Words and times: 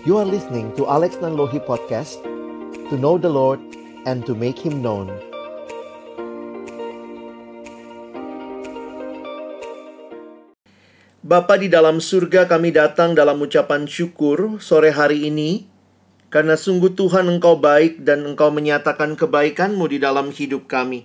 You 0.00 0.16
are 0.16 0.24
listening 0.24 0.72
to 0.80 0.88
Alex 0.88 1.20
Nanlohi 1.20 1.60
Podcast 1.60 2.24
To 2.88 2.96
know 2.96 3.20
the 3.20 3.28
Lord 3.28 3.60
and 4.08 4.24
to 4.24 4.32
make 4.32 4.56
Him 4.56 4.80
known. 4.80 5.12
Bapa 11.20 11.60
di 11.60 11.68
dalam 11.68 12.00
surga 12.00 12.48
kami 12.48 12.72
datang 12.72 13.12
dalam 13.12 13.44
ucapan 13.44 13.84
syukur 13.84 14.56
sore 14.64 14.88
hari 14.88 15.28
ini 15.28 15.68
Karena 16.32 16.56
sungguh 16.56 16.96
Tuhan 16.96 17.28
Engkau 17.28 17.60
baik 17.60 18.00
dan 18.00 18.24
Engkau 18.24 18.48
menyatakan 18.48 19.20
kebaikan-Mu 19.20 19.84
di 19.84 20.00
dalam 20.00 20.32
hidup 20.32 20.64
kami. 20.64 21.04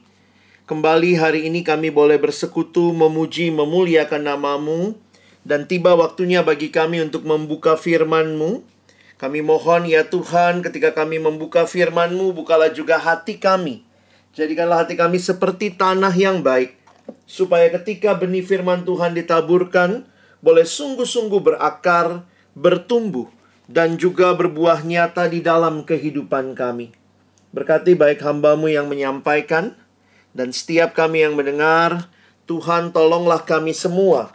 Kembali 0.72 1.20
hari 1.20 1.52
ini 1.52 1.68
kami 1.68 1.92
boleh 1.92 2.16
bersekutu 2.16 2.96
memuji 2.96 3.52
memuliakan 3.52 4.24
namamu 4.24 4.96
Dan 5.44 5.68
tiba 5.68 6.00
waktunya 6.00 6.48
bagi 6.48 6.72
kami 6.72 7.04
untuk 7.04 7.28
membuka 7.28 7.76
firman-Mu 7.76 8.75
kami 9.16 9.40
mohon 9.40 9.88
ya 9.88 10.04
Tuhan 10.04 10.60
ketika 10.60 10.92
kami 10.92 11.24
membuka 11.24 11.64
firman-Mu, 11.64 12.36
bukalah 12.36 12.68
juga 12.68 13.00
hati 13.00 13.40
kami. 13.40 13.88
Jadikanlah 14.36 14.84
hati 14.84 15.00
kami 15.00 15.24
seperti 15.24 15.72
tanah 15.72 16.12
yang 16.12 16.44
baik. 16.44 16.76
Supaya 17.24 17.72
ketika 17.72 18.12
benih 18.20 18.44
firman 18.44 18.84
Tuhan 18.84 19.16
ditaburkan, 19.16 20.04
boleh 20.44 20.68
sungguh-sungguh 20.68 21.40
berakar, 21.40 22.28
bertumbuh, 22.60 23.32
dan 23.72 23.96
juga 23.96 24.36
berbuah 24.36 24.84
nyata 24.84 25.32
di 25.32 25.40
dalam 25.40 25.88
kehidupan 25.88 26.52
kami. 26.52 26.92
Berkati 27.56 27.96
baik 27.96 28.20
hambamu 28.20 28.68
yang 28.68 28.92
menyampaikan, 28.92 29.80
dan 30.36 30.52
setiap 30.52 30.92
kami 30.92 31.24
yang 31.24 31.40
mendengar, 31.40 32.12
Tuhan 32.46 32.92
tolonglah 32.92 33.48
kami 33.48 33.72
semua 33.72 34.28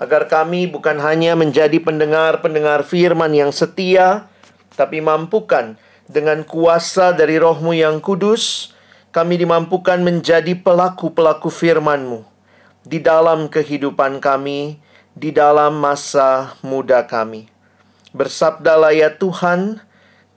agar 0.00 0.32
kami 0.32 0.64
bukan 0.64 0.96
hanya 1.04 1.36
menjadi 1.36 1.76
pendengar-pendengar 1.76 2.88
firman 2.88 3.36
yang 3.36 3.52
setia, 3.52 4.32
tapi 4.72 5.04
mampukan 5.04 5.76
dengan 6.08 6.40
kuasa 6.40 7.12
dari 7.12 7.36
rohmu 7.36 7.76
yang 7.76 8.00
kudus, 8.00 8.72
kami 9.12 9.36
dimampukan 9.36 10.00
menjadi 10.00 10.56
pelaku-pelaku 10.56 11.52
firman-Mu 11.52 12.24
di 12.88 12.96
dalam 12.96 13.52
kehidupan 13.52 14.24
kami, 14.24 14.80
di 15.12 15.36
dalam 15.36 15.76
masa 15.76 16.56
muda 16.64 17.04
kami. 17.04 17.52
Bersabdalah 18.16 18.96
ya 18.96 19.12
Tuhan, 19.12 19.84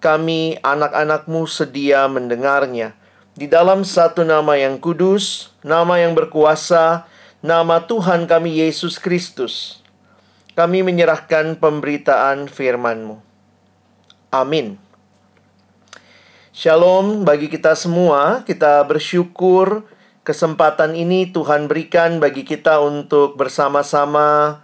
kami 0.03 0.59
anak-anakmu 0.59 1.48
sedia 1.48 2.03
mendengarnya. 2.11 2.92
Di 3.33 3.48
dalam 3.48 3.88
satu 3.88 4.27
nama 4.27 4.59
yang 4.59 4.75
kudus, 4.77 5.55
nama 5.64 5.98
yang 6.03 6.14
berkuasa, 6.14 7.08
nama 7.44 7.83
Tuhan 7.83 8.23
kami 8.23 8.63
Yesus 8.63 8.95
Kristus, 8.95 9.83
kami 10.55 10.80
menyerahkan 10.80 11.59
pemberitaan 11.59 12.47
firman-Mu. 12.47 13.19
Amin. 14.31 14.80
Shalom 16.55 17.27
bagi 17.27 17.52
kita 17.52 17.75
semua, 17.75 18.47
kita 18.47 18.80
bersyukur 18.88 19.83
kesempatan 20.23 20.95
ini 20.95 21.36
Tuhan 21.36 21.67
berikan 21.67 22.23
bagi 22.23 22.47
kita 22.47 22.80
untuk 22.80 23.36
bersama-sama 23.36 24.64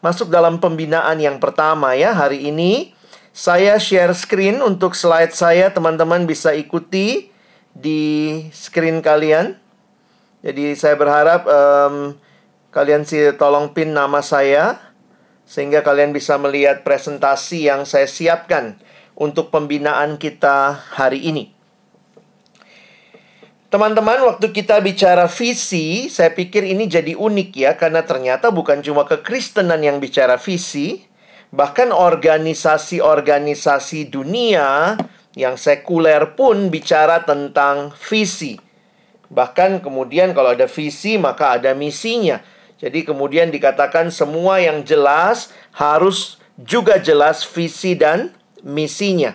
masuk 0.00 0.32
dalam 0.32 0.56
pembinaan 0.56 1.20
yang 1.20 1.36
pertama 1.36 1.92
ya 1.92 2.16
hari 2.16 2.48
ini. 2.48 2.96
Saya 3.34 3.76
share 3.76 4.14
screen 4.16 4.64
untuk 4.64 4.96
slide 4.96 5.34
saya, 5.36 5.68
teman-teman 5.68 6.24
bisa 6.24 6.56
ikuti 6.56 7.28
di 7.74 8.00
screen 8.54 9.04
kalian. 9.04 9.60
Jadi 10.44 10.76
saya 10.76 10.92
berharap 11.00 11.48
um, 11.48 12.20
kalian 12.68 13.08
sih 13.08 13.32
tolong 13.40 13.72
pin 13.72 13.96
nama 13.96 14.20
saya 14.20 14.76
sehingga 15.48 15.80
kalian 15.80 16.12
bisa 16.12 16.36
melihat 16.36 16.84
presentasi 16.84 17.72
yang 17.72 17.88
saya 17.88 18.04
siapkan 18.04 18.76
untuk 19.16 19.48
pembinaan 19.48 20.20
kita 20.20 20.84
hari 21.00 21.24
ini. 21.24 21.56
Teman-teman, 23.72 24.20
waktu 24.22 24.54
kita 24.54 24.78
bicara 24.84 25.26
visi, 25.26 26.06
saya 26.06 26.30
pikir 26.30 26.62
ini 26.62 26.86
jadi 26.86 27.18
unik 27.18 27.50
ya 27.58 27.74
karena 27.74 28.06
ternyata 28.06 28.54
bukan 28.54 28.86
cuma 28.86 29.02
kekristenan 29.02 29.82
yang 29.82 29.98
bicara 29.98 30.38
visi, 30.38 31.02
bahkan 31.50 31.90
organisasi-organisasi 31.90 34.14
dunia 34.14 34.94
yang 35.34 35.58
sekuler 35.58 36.38
pun 36.38 36.70
bicara 36.70 37.26
tentang 37.26 37.90
visi. 37.98 38.63
Bahkan 39.34 39.82
kemudian 39.82 40.30
kalau 40.30 40.54
ada 40.54 40.70
visi 40.70 41.18
maka 41.18 41.58
ada 41.58 41.74
misinya. 41.74 42.38
Jadi 42.78 43.02
kemudian 43.02 43.50
dikatakan 43.50 44.14
semua 44.14 44.62
yang 44.62 44.86
jelas 44.86 45.50
harus 45.74 46.38
juga 46.54 47.02
jelas 47.02 47.42
visi 47.42 47.98
dan 47.98 48.30
misinya. 48.62 49.34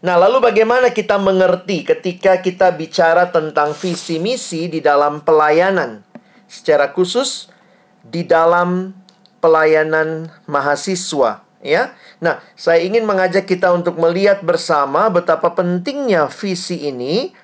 Nah, 0.00 0.16
lalu 0.16 0.40
bagaimana 0.40 0.88
kita 0.96 1.20
mengerti 1.20 1.84
ketika 1.84 2.40
kita 2.40 2.72
bicara 2.72 3.28
tentang 3.28 3.76
visi 3.76 4.16
misi 4.16 4.64
di 4.64 4.80
dalam 4.80 5.20
pelayanan? 5.20 6.00
Secara 6.48 6.88
khusus 6.96 7.52
di 8.00 8.24
dalam 8.24 8.96
pelayanan 9.44 10.32
mahasiswa, 10.48 11.44
ya. 11.60 11.92
Nah, 12.16 12.40
saya 12.56 12.80
ingin 12.80 13.04
mengajak 13.04 13.44
kita 13.44 13.76
untuk 13.76 14.00
melihat 14.00 14.40
bersama 14.40 15.12
betapa 15.12 15.52
pentingnya 15.52 16.32
visi 16.32 16.88
ini 16.88 17.36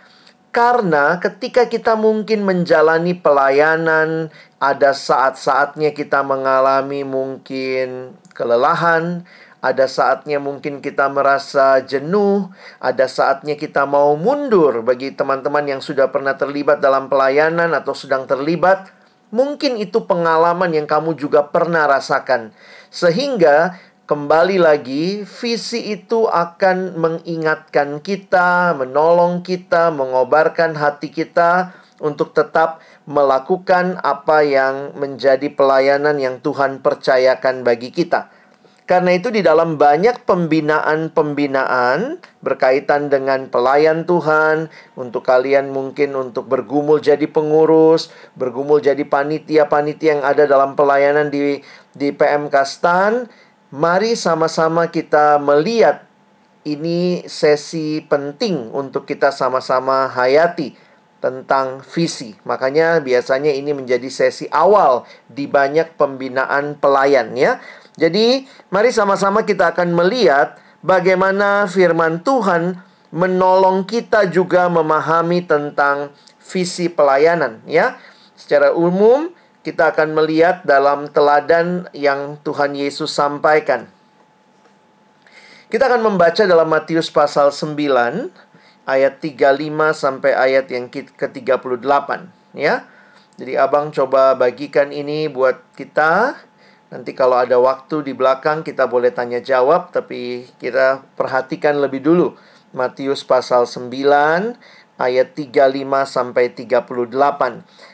karena 0.56 1.20
ketika 1.20 1.68
kita 1.68 2.00
mungkin 2.00 2.40
menjalani 2.40 3.12
pelayanan, 3.12 4.32
ada 4.56 4.96
saat-saatnya 4.96 5.92
kita 5.92 6.24
mengalami 6.24 7.04
mungkin 7.04 8.16
kelelahan, 8.32 9.28
ada 9.60 9.84
saatnya 9.84 10.40
mungkin 10.40 10.80
kita 10.80 11.12
merasa 11.12 11.84
jenuh, 11.84 12.48
ada 12.80 13.04
saatnya 13.04 13.52
kita 13.52 13.84
mau 13.84 14.16
mundur 14.16 14.80
bagi 14.80 15.12
teman-teman 15.12 15.76
yang 15.76 15.84
sudah 15.84 16.08
pernah 16.08 16.32
terlibat 16.40 16.80
dalam 16.80 17.12
pelayanan 17.12 17.76
atau 17.76 17.92
sedang 17.92 18.24
terlibat. 18.24 18.88
Mungkin 19.36 19.76
itu 19.76 20.08
pengalaman 20.08 20.72
yang 20.72 20.88
kamu 20.88 21.20
juga 21.20 21.44
pernah 21.52 21.84
rasakan, 21.84 22.56
sehingga 22.88 23.76
Kembali 24.06 24.62
lagi, 24.62 25.26
visi 25.26 25.90
itu 25.90 26.30
akan 26.30 26.94
mengingatkan 26.94 27.98
kita, 27.98 28.70
menolong 28.78 29.42
kita, 29.42 29.90
mengobarkan 29.90 30.78
hati 30.78 31.10
kita 31.10 31.74
untuk 31.98 32.30
tetap 32.30 32.78
melakukan 33.10 33.98
apa 33.98 34.46
yang 34.46 34.94
menjadi 34.94 35.50
pelayanan 35.50 36.22
yang 36.22 36.38
Tuhan 36.38 36.86
percayakan 36.86 37.66
bagi 37.66 37.90
kita. 37.90 38.30
Karena 38.86 39.18
itu 39.18 39.34
di 39.34 39.42
dalam 39.42 39.74
banyak 39.74 40.22
pembinaan-pembinaan 40.22 42.22
berkaitan 42.46 43.10
dengan 43.10 43.50
pelayan 43.50 44.06
Tuhan, 44.06 44.70
untuk 44.94 45.26
kalian 45.26 45.74
mungkin 45.74 46.14
untuk 46.14 46.46
bergumul 46.46 47.02
jadi 47.02 47.26
pengurus, 47.26 48.14
bergumul 48.38 48.78
jadi 48.78 49.02
panitia-panitia 49.02 50.08
yang 50.14 50.22
ada 50.22 50.46
dalam 50.46 50.78
pelayanan 50.78 51.26
di 51.26 51.58
di 51.98 52.14
PMK 52.14 52.54
Stan, 52.62 53.26
Mari 53.74 54.14
sama-sama 54.14 54.86
kita 54.86 55.42
melihat 55.42 56.06
ini 56.62 57.26
sesi 57.26 58.02
penting 58.02 58.70
untuk 58.70 59.06
kita 59.06 59.34
sama-sama 59.34 60.06
hayati 60.06 60.74
tentang 61.18 61.82
visi. 61.82 62.38
Makanya 62.46 63.02
biasanya 63.02 63.50
ini 63.50 63.74
menjadi 63.74 64.06
sesi 64.06 64.46
awal 64.54 65.02
di 65.26 65.50
banyak 65.50 65.98
pembinaan 65.98 66.78
pelayan 66.78 67.34
ya. 67.34 67.58
Jadi, 67.98 68.46
mari 68.70 68.94
sama-sama 68.94 69.42
kita 69.42 69.74
akan 69.74 69.98
melihat 69.98 70.62
bagaimana 70.86 71.66
firman 71.66 72.22
Tuhan 72.22 72.78
menolong 73.10 73.82
kita 73.88 74.30
juga 74.30 74.70
memahami 74.70 75.42
tentang 75.42 76.14
visi 76.38 76.86
pelayanan 76.86 77.64
ya. 77.66 77.98
Secara 78.36 78.76
umum, 78.76 79.32
kita 79.66 79.90
akan 79.90 80.14
melihat 80.14 80.62
dalam 80.62 81.10
teladan 81.10 81.90
yang 81.90 82.38
Tuhan 82.46 82.78
Yesus 82.78 83.10
sampaikan. 83.10 83.90
Kita 85.66 85.90
akan 85.90 86.06
membaca 86.06 86.46
dalam 86.46 86.70
Matius 86.70 87.10
pasal 87.10 87.50
9 87.50 87.74
ayat 88.86 89.18
35 89.18 89.66
sampai 89.90 90.38
ayat 90.38 90.70
yang 90.70 90.86
ke-38 90.86 91.82
ya. 92.54 92.86
Jadi 93.34 93.52
abang 93.58 93.90
coba 93.90 94.38
bagikan 94.38 94.94
ini 94.94 95.26
buat 95.26 95.58
kita. 95.74 96.38
Nanti 96.94 97.18
kalau 97.18 97.34
ada 97.34 97.58
waktu 97.58 98.06
di 98.06 98.14
belakang 98.14 98.62
kita 98.62 98.86
boleh 98.86 99.10
tanya 99.10 99.42
jawab 99.42 99.90
tapi 99.90 100.46
kita 100.62 101.02
perhatikan 101.18 101.82
lebih 101.82 102.06
dulu 102.06 102.38
Matius 102.70 103.26
pasal 103.26 103.66
9 103.66 104.54
ayat 104.96 105.36
35 105.36 105.72
sampai 106.04 106.52
38. 106.52 107.12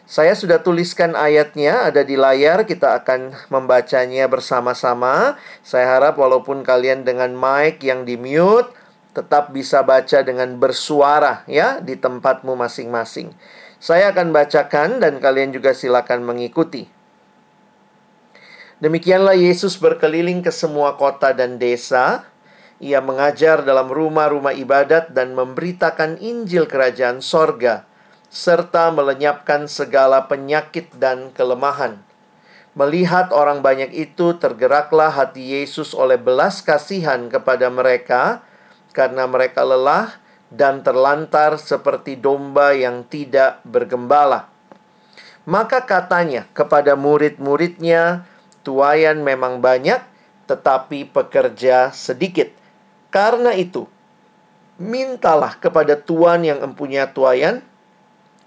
Saya 0.06 0.32
sudah 0.34 0.62
tuliskan 0.62 1.14
ayatnya 1.18 1.90
ada 1.90 2.02
di 2.06 2.14
layar, 2.14 2.66
kita 2.66 3.02
akan 3.02 3.34
membacanya 3.50 4.26
bersama-sama. 4.30 5.38
Saya 5.62 5.98
harap 5.98 6.18
walaupun 6.18 6.62
kalian 6.66 7.02
dengan 7.02 7.34
mic 7.34 7.82
yang 7.82 8.06
di-mute 8.06 8.70
tetap 9.12 9.52
bisa 9.52 9.84
baca 9.84 10.24
dengan 10.24 10.56
bersuara 10.56 11.44
ya 11.44 11.84
di 11.84 12.00
tempatmu 12.00 12.56
masing-masing. 12.56 13.36
Saya 13.82 14.14
akan 14.14 14.30
bacakan 14.32 15.02
dan 15.02 15.18
kalian 15.18 15.52
juga 15.52 15.76
silakan 15.76 16.22
mengikuti. 16.24 16.86
Demikianlah 18.82 19.38
Yesus 19.38 19.78
berkeliling 19.78 20.42
ke 20.42 20.50
semua 20.50 20.98
kota 20.98 21.30
dan 21.30 21.54
desa. 21.54 22.26
Ia 22.82 22.98
mengajar 22.98 23.62
dalam 23.62 23.86
rumah-rumah 23.86 24.58
ibadat 24.58 25.14
dan 25.14 25.38
memberitakan 25.38 26.18
Injil 26.18 26.66
Kerajaan 26.66 27.22
Sorga, 27.22 27.86
serta 28.26 28.90
melenyapkan 28.90 29.70
segala 29.70 30.26
penyakit 30.26 30.90
dan 30.98 31.30
kelemahan. 31.30 32.02
Melihat 32.74 33.30
orang 33.30 33.62
banyak 33.62 33.94
itu, 33.94 34.34
tergeraklah 34.34 35.14
hati 35.14 35.62
Yesus 35.62 35.94
oleh 35.94 36.18
belas 36.18 36.58
kasihan 36.58 37.30
kepada 37.30 37.70
mereka, 37.70 38.42
karena 38.90 39.30
mereka 39.30 39.62
lelah 39.62 40.18
dan 40.50 40.82
terlantar 40.82 41.62
seperti 41.62 42.18
domba 42.18 42.74
yang 42.74 43.06
tidak 43.06 43.62
bergembala. 43.62 44.50
Maka 45.46 45.86
katanya 45.86 46.50
kepada 46.50 46.98
murid-muridnya, 46.98 48.26
Tuayan 48.66 49.22
memang 49.22 49.62
banyak, 49.62 50.02
tetapi 50.50 51.10
pekerja 51.14 51.94
sedikit. 51.94 52.61
Karena 53.12 53.52
itu, 53.52 53.84
mintalah 54.80 55.60
kepada 55.60 56.00
Tuhan 56.00 56.48
yang 56.48 56.64
empunya 56.64 57.12
tuayan, 57.12 57.60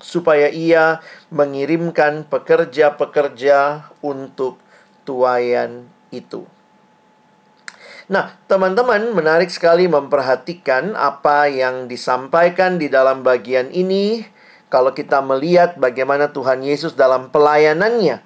supaya 0.02 0.50
ia 0.52 1.00
mengirimkan 1.32 2.28
pekerja-pekerja 2.28 3.90
untuk 4.02 4.60
tuayan 5.08 5.88
itu. 6.10 6.50
Nah, 8.06 8.38
teman-teman, 8.46 9.18
menarik 9.18 9.50
sekali 9.50 9.90
memperhatikan 9.90 10.94
apa 10.94 11.50
yang 11.50 11.90
disampaikan 11.90 12.78
di 12.78 12.86
dalam 12.86 13.26
bagian 13.26 13.74
ini. 13.74 14.22
Kalau 14.70 14.94
kita 14.94 15.22
melihat 15.26 15.78
bagaimana 15.78 16.30
Tuhan 16.30 16.62
Yesus 16.62 16.94
dalam 16.94 17.34
pelayanannya, 17.34 18.22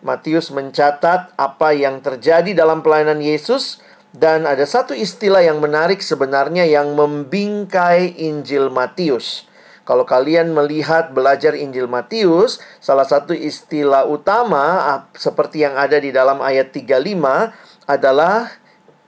Matius 0.00 0.48
mencatat 0.50 1.36
apa 1.36 1.68
yang 1.76 2.00
terjadi 2.00 2.56
dalam 2.56 2.80
pelayanan 2.80 3.20
Yesus 3.20 3.84
dan 4.10 4.42
ada 4.42 4.66
satu 4.66 4.90
istilah 4.90 5.42
yang 5.42 5.62
menarik 5.62 6.02
sebenarnya 6.02 6.66
yang 6.66 6.98
membingkai 6.98 8.18
Injil 8.18 8.66
Matius. 8.66 9.46
Kalau 9.86 10.06
kalian 10.06 10.54
melihat 10.54 11.10
belajar 11.14 11.54
Injil 11.54 11.90
Matius, 11.90 12.62
salah 12.78 13.06
satu 13.06 13.34
istilah 13.34 14.06
utama 14.06 14.86
seperti 15.14 15.66
yang 15.66 15.74
ada 15.74 15.98
di 15.98 16.14
dalam 16.14 16.38
ayat 16.42 16.70
35 16.70 17.90
adalah 17.90 18.50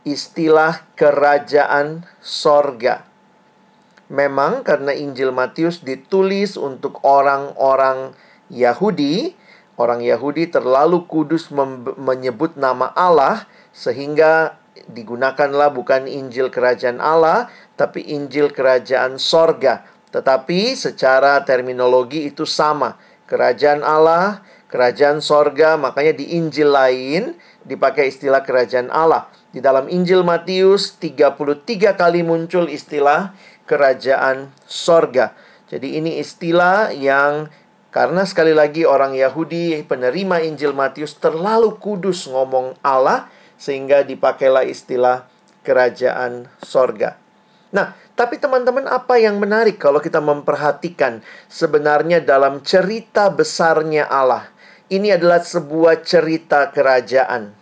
istilah 0.02 0.82
kerajaan 0.98 2.02
sorga. 2.18 3.06
Memang 4.10 4.66
karena 4.66 4.90
Injil 4.90 5.30
Matius 5.30 5.82
ditulis 5.86 6.58
untuk 6.58 6.98
orang-orang 7.06 8.14
Yahudi, 8.50 9.38
Orang 9.80 10.04
Yahudi 10.04 10.52
terlalu 10.52 11.08
kudus 11.08 11.48
menyebut 11.96 12.60
nama 12.60 12.92
Allah 12.92 13.48
sehingga 13.72 14.61
digunakanlah 14.90 15.70
bukan 15.70 16.10
Injil 16.10 16.50
Kerajaan 16.50 16.98
Allah 16.98 17.52
tapi 17.78 18.02
Injil 18.10 18.50
Kerajaan 18.50 19.18
Sorga. 19.18 19.86
Tetapi 20.12 20.76
secara 20.76 21.40
terminologi 21.42 22.28
itu 22.28 22.44
sama. 22.44 23.00
Kerajaan 23.24 23.80
Allah, 23.80 24.44
Kerajaan 24.68 25.24
Sorga, 25.24 25.80
makanya 25.80 26.12
di 26.12 26.36
Injil 26.36 26.68
lain 26.68 27.32
dipakai 27.64 28.12
istilah 28.12 28.44
Kerajaan 28.44 28.92
Allah. 28.92 29.32
Di 29.52 29.64
dalam 29.64 29.88
Injil 29.88 30.20
Matius 30.20 31.00
33 31.00 31.96
kali 31.96 32.20
muncul 32.20 32.68
istilah 32.68 33.32
Kerajaan 33.64 34.52
Sorga. 34.68 35.32
Jadi 35.72 35.96
ini 35.96 36.20
istilah 36.20 36.92
yang 36.92 37.48
karena 37.92 38.24
sekali 38.28 38.52
lagi 38.56 38.84
orang 38.84 39.16
Yahudi 39.16 39.84
penerima 39.84 40.44
Injil 40.44 40.76
Matius 40.76 41.16
terlalu 41.16 41.76
kudus 41.80 42.28
ngomong 42.28 42.76
Allah 42.84 43.28
sehingga 43.62 44.02
dipakailah 44.02 44.66
istilah 44.66 45.30
kerajaan 45.62 46.50
sorga. 46.66 47.14
Nah, 47.70 47.94
tapi 48.18 48.42
teman-teman 48.42 48.90
apa 48.90 49.22
yang 49.22 49.38
menarik 49.38 49.78
kalau 49.78 50.02
kita 50.02 50.18
memperhatikan 50.18 51.22
sebenarnya 51.46 52.18
dalam 52.18 52.58
cerita 52.66 53.30
besarnya 53.30 54.10
Allah. 54.10 54.50
Ini 54.90 55.16
adalah 55.16 55.40
sebuah 55.40 56.02
cerita 56.02 56.68
kerajaan. 56.74 57.54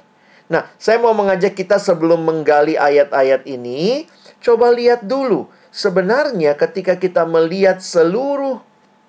Nah, 0.50 0.66
saya 0.80 0.98
mau 0.98 1.14
mengajak 1.14 1.54
kita 1.54 1.78
sebelum 1.78 2.26
menggali 2.26 2.74
ayat-ayat 2.74 3.46
ini, 3.46 4.10
coba 4.42 4.74
lihat 4.74 5.06
dulu. 5.06 5.46
Sebenarnya 5.70 6.58
ketika 6.58 6.98
kita 6.98 7.22
melihat 7.22 7.78
seluruh 7.78 8.58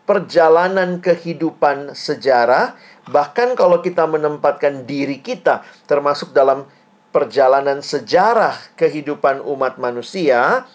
perjalanan 0.06 1.02
kehidupan 1.02 1.98
sejarah, 1.98 2.78
bahkan 3.10 3.58
kalau 3.58 3.82
kita 3.82 4.06
menempatkan 4.06 4.86
diri 4.86 5.18
kita 5.18 5.66
termasuk 5.90 6.30
dalam 6.30 6.70
perjalanan 7.12 7.84
sejarah 7.84 8.58
kehidupan 8.80 9.44
umat 9.44 9.78
manusia, 9.78 10.66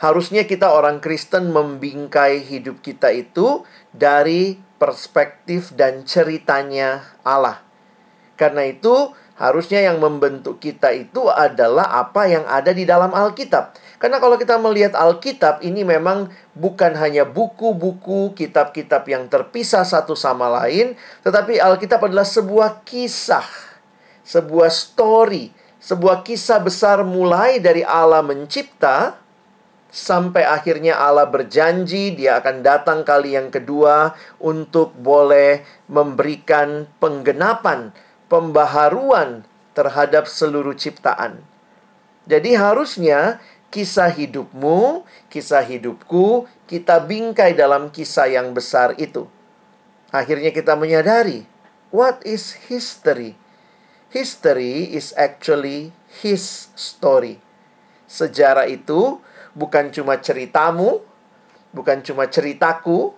harusnya 0.00 0.48
kita 0.48 0.72
orang 0.72 1.04
Kristen 1.04 1.52
membingkai 1.52 2.40
hidup 2.44 2.80
kita 2.80 3.12
itu 3.12 3.62
dari 3.92 4.56
perspektif 4.80 5.76
dan 5.76 6.08
ceritanya 6.08 7.04
Allah. 7.22 7.60
Karena 8.38 8.64
itu, 8.64 9.12
harusnya 9.38 9.82
yang 9.86 10.02
membentuk 10.02 10.58
kita 10.58 10.90
itu 10.94 11.26
adalah 11.30 11.94
apa 11.98 12.26
yang 12.26 12.46
ada 12.46 12.70
di 12.70 12.86
dalam 12.86 13.10
Alkitab. 13.10 13.74
Karena 13.98 14.22
kalau 14.22 14.38
kita 14.38 14.54
melihat 14.62 14.94
Alkitab 14.94 15.62
ini 15.66 15.82
memang 15.82 16.30
bukan 16.54 16.94
hanya 16.94 17.26
buku-buku 17.26 18.34
kitab-kitab 18.38 19.02
yang 19.10 19.26
terpisah 19.26 19.82
satu 19.82 20.14
sama 20.14 20.46
lain, 20.62 20.94
tetapi 21.26 21.58
Alkitab 21.58 22.06
adalah 22.06 22.26
sebuah 22.26 22.86
kisah, 22.86 23.42
sebuah 24.28 24.68
story, 24.68 25.48
sebuah 25.80 26.20
kisah 26.20 26.60
besar 26.60 27.00
mulai 27.00 27.64
dari 27.64 27.80
Allah 27.80 28.20
mencipta 28.20 29.16
sampai 29.88 30.44
akhirnya 30.44 31.00
Allah 31.00 31.24
berjanji 31.24 32.12
dia 32.12 32.36
akan 32.44 32.60
datang 32.60 33.08
kali 33.08 33.40
yang 33.40 33.48
kedua 33.48 34.12
untuk 34.36 34.92
boleh 35.00 35.64
memberikan 35.88 36.84
penggenapan, 37.00 37.96
pembaharuan 38.28 39.48
terhadap 39.72 40.28
seluruh 40.28 40.76
ciptaan. 40.76 41.40
Jadi 42.28 42.52
harusnya 42.52 43.40
kisah 43.72 44.12
hidupmu, 44.12 45.08
kisah 45.32 45.64
hidupku, 45.64 46.44
kita 46.68 47.00
bingkai 47.00 47.56
dalam 47.56 47.88
kisah 47.88 48.28
yang 48.28 48.52
besar 48.52 48.92
itu. 49.00 49.24
Akhirnya 50.12 50.52
kita 50.52 50.76
menyadari, 50.76 51.48
what 51.88 52.20
is 52.28 52.52
history? 52.68 53.47
History 54.08 54.88
is 54.96 55.12
actually 55.20 55.92
his 56.24 56.72
story. 56.72 57.44
Sejarah 58.08 58.64
itu 58.64 59.20
bukan 59.52 59.92
cuma 59.92 60.16
ceritamu, 60.16 61.04
bukan 61.76 62.00
cuma 62.00 62.24
ceritaku, 62.24 63.12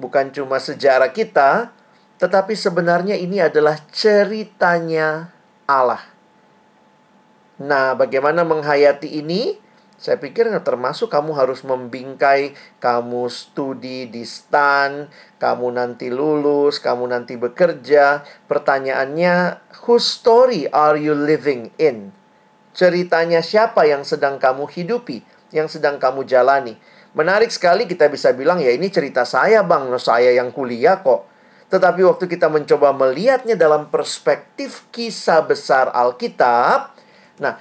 bukan 0.00 0.32
cuma 0.32 0.56
sejarah 0.56 1.12
kita, 1.12 1.76
tetapi 2.16 2.56
sebenarnya 2.56 3.20
ini 3.20 3.36
adalah 3.36 3.76
ceritanya 3.92 5.28
Allah. 5.68 6.00
Nah, 7.60 7.92
bagaimana 7.92 8.40
menghayati 8.40 9.20
ini? 9.20 9.60
Saya 10.00 10.16
pikir 10.16 10.48
termasuk 10.64 11.12
kamu 11.12 11.36
harus 11.36 11.60
membingkai, 11.60 12.56
kamu 12.80 13.28
studi 13.28 14.08
di 14.08 14.24
STAN, 14.24 15.12
kamu 15.40 15.72
nanti 15.72 16.12
lulus, 16.12 16.76
kamu 16.84 17.08
nanti 17.08 17.40
bekerja. 17.40 18.28
Pertanyaannya, 18.44 19.64
whose 19.88 20.04
story 20.04 20.68
are 20.68 21.00
you 21.00 21.16
living 21.16 21.72
in? 21.80 22.12
Ceritanya 22.76 23.40
siapa 23.40 23.88
yang 23.88 24.04
sedang 24.04 24.36
kamu 24.36 24.68
hidupi, 24.68 25.24
yang 25.50 25.66
sedang 25.66 25.96
kamu 25.96 26.28
jalani? 26.28 26.76
Menarik 27.16 27.48
sekali 27.50 27.88
kita 27.88 28.06
bisa 28.12 28.36
bilang, 28.36 28.60
ya 28.60 28.68
ini 28.70 28.92
cerita 28.92 29.24
saya 29.24 29.64
bang, 29.64 29.88
no, 29.88 29.96
saya 29.96 30.30
yang 30.36 30.52
kuliah 30.52 31.00
kok. 31.00 31.26
Tetapi 31.72 32.04
waktu 32.04 32.28
kita 32.28 32.52
mencoba 32.52 32.92
melihatnya 32.92 33.56
dalam 33.56 33.88
perspektif 33.88 34.86
kisah 34.92 35.40
besar 35.42 35.88
Alkitab, 35.90 36.92
nah 37.40 37.56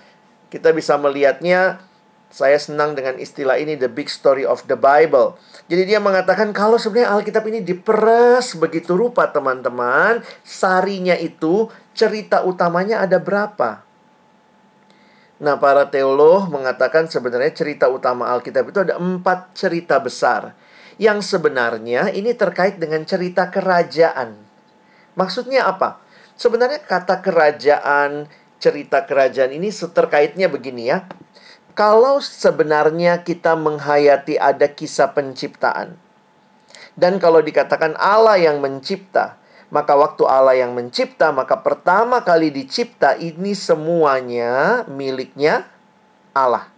kita 0.51 0.75
bisa 0.75 0.99
melihatnya 0.99 1.79
saya 2.29 2.61
senang 2.61 2.93
dengan 2.93 3.17
istilah 3.17 3.57
ini 3.57 3.73
the 3.73 3.89
big 3.89 4.05
story 4.05 4.45
of 4.45 4.61
the 4.69 4.77
Bible. 4.77 5.33
Jadi 5.65 5.89
dia 5.89 5.97
mengatakan 5.97 6.53
kalau 6.53 6.77
sebenarnya 6.77 7.17
Alkitab 7.17 7.41
ini 7.49 7.65
diperes 7.65 8.53
begitu 8.53 8.93
rupa 8.93 9.33
teman-teman, 9.33 10.21
sarinya 10.45 11.17
itu 11.17 11.73
cerita 11.97 12.45
utamanya 12.45 13.01
ada 13.01 13.17
berapa? 13.17 13.81
Nah, 15.39 15.55
para 15.57 15.89
teolog 15.89 16.51
mengatakan 16.51 17.09
sebenarnya 17.09 17.55
cerita 17.55 17.89
utama 17.89 18.29
Alkitab 18.29 18.69
itu 18.69 18.79
ada 18.85 19.01
empat 19.01 19.57
cerita 19.57 19.97
besar. 19.97 20.53
Yang 20.99 21.31
sebenarnya 21.31 22.11
ini 22.11 22.35
terkait 22.35 22.75
dengan 22.75 23.07
cerita 23.07 23.47
kerajaan. 23.47 24.35
Maksudnya 25.15 25.63
apa? 25.63 26.03
Sebenarnya 26.35 26.83
kata 26.83 27.23
kerajaan, 27.23 28.27
cerita 28.59 29.07
kerajaan 29.07 29.55
ini 29.55 29.71
seterkaitnya 29.71 30.51
begini 30.51 30.91
ya 30.91 31.07
kalau 31.79 32.19
sebenarnya 32.19 33.23
kita 33.23 33.55
menghayati 33.55 34.35
ada 34.35 34.67
kisah 34.67 35.15
penciptaan, 35.15 35.95
dan 36.99 37.15
kalau 37.23 37.39
dikatakan 37.39 37.95
Allah 37.95 38.35
yang 38.35 38.59
mencipta, 38.59 39.39
Maka 39.69 39.93
waktu 39.93 40.25
Allah 40.25 40.57
yang 40.57 40.73
mencipta, 40.73 41.29
maka 41.29 41.61
pertama 41.61 42.25
kali 42.25 42.49
dicipta 42.49 43.13
ini 43.21 43.53
semuanya 43.53 44.81
miliknya 44.89 45.69
Allah. 46.33 46.73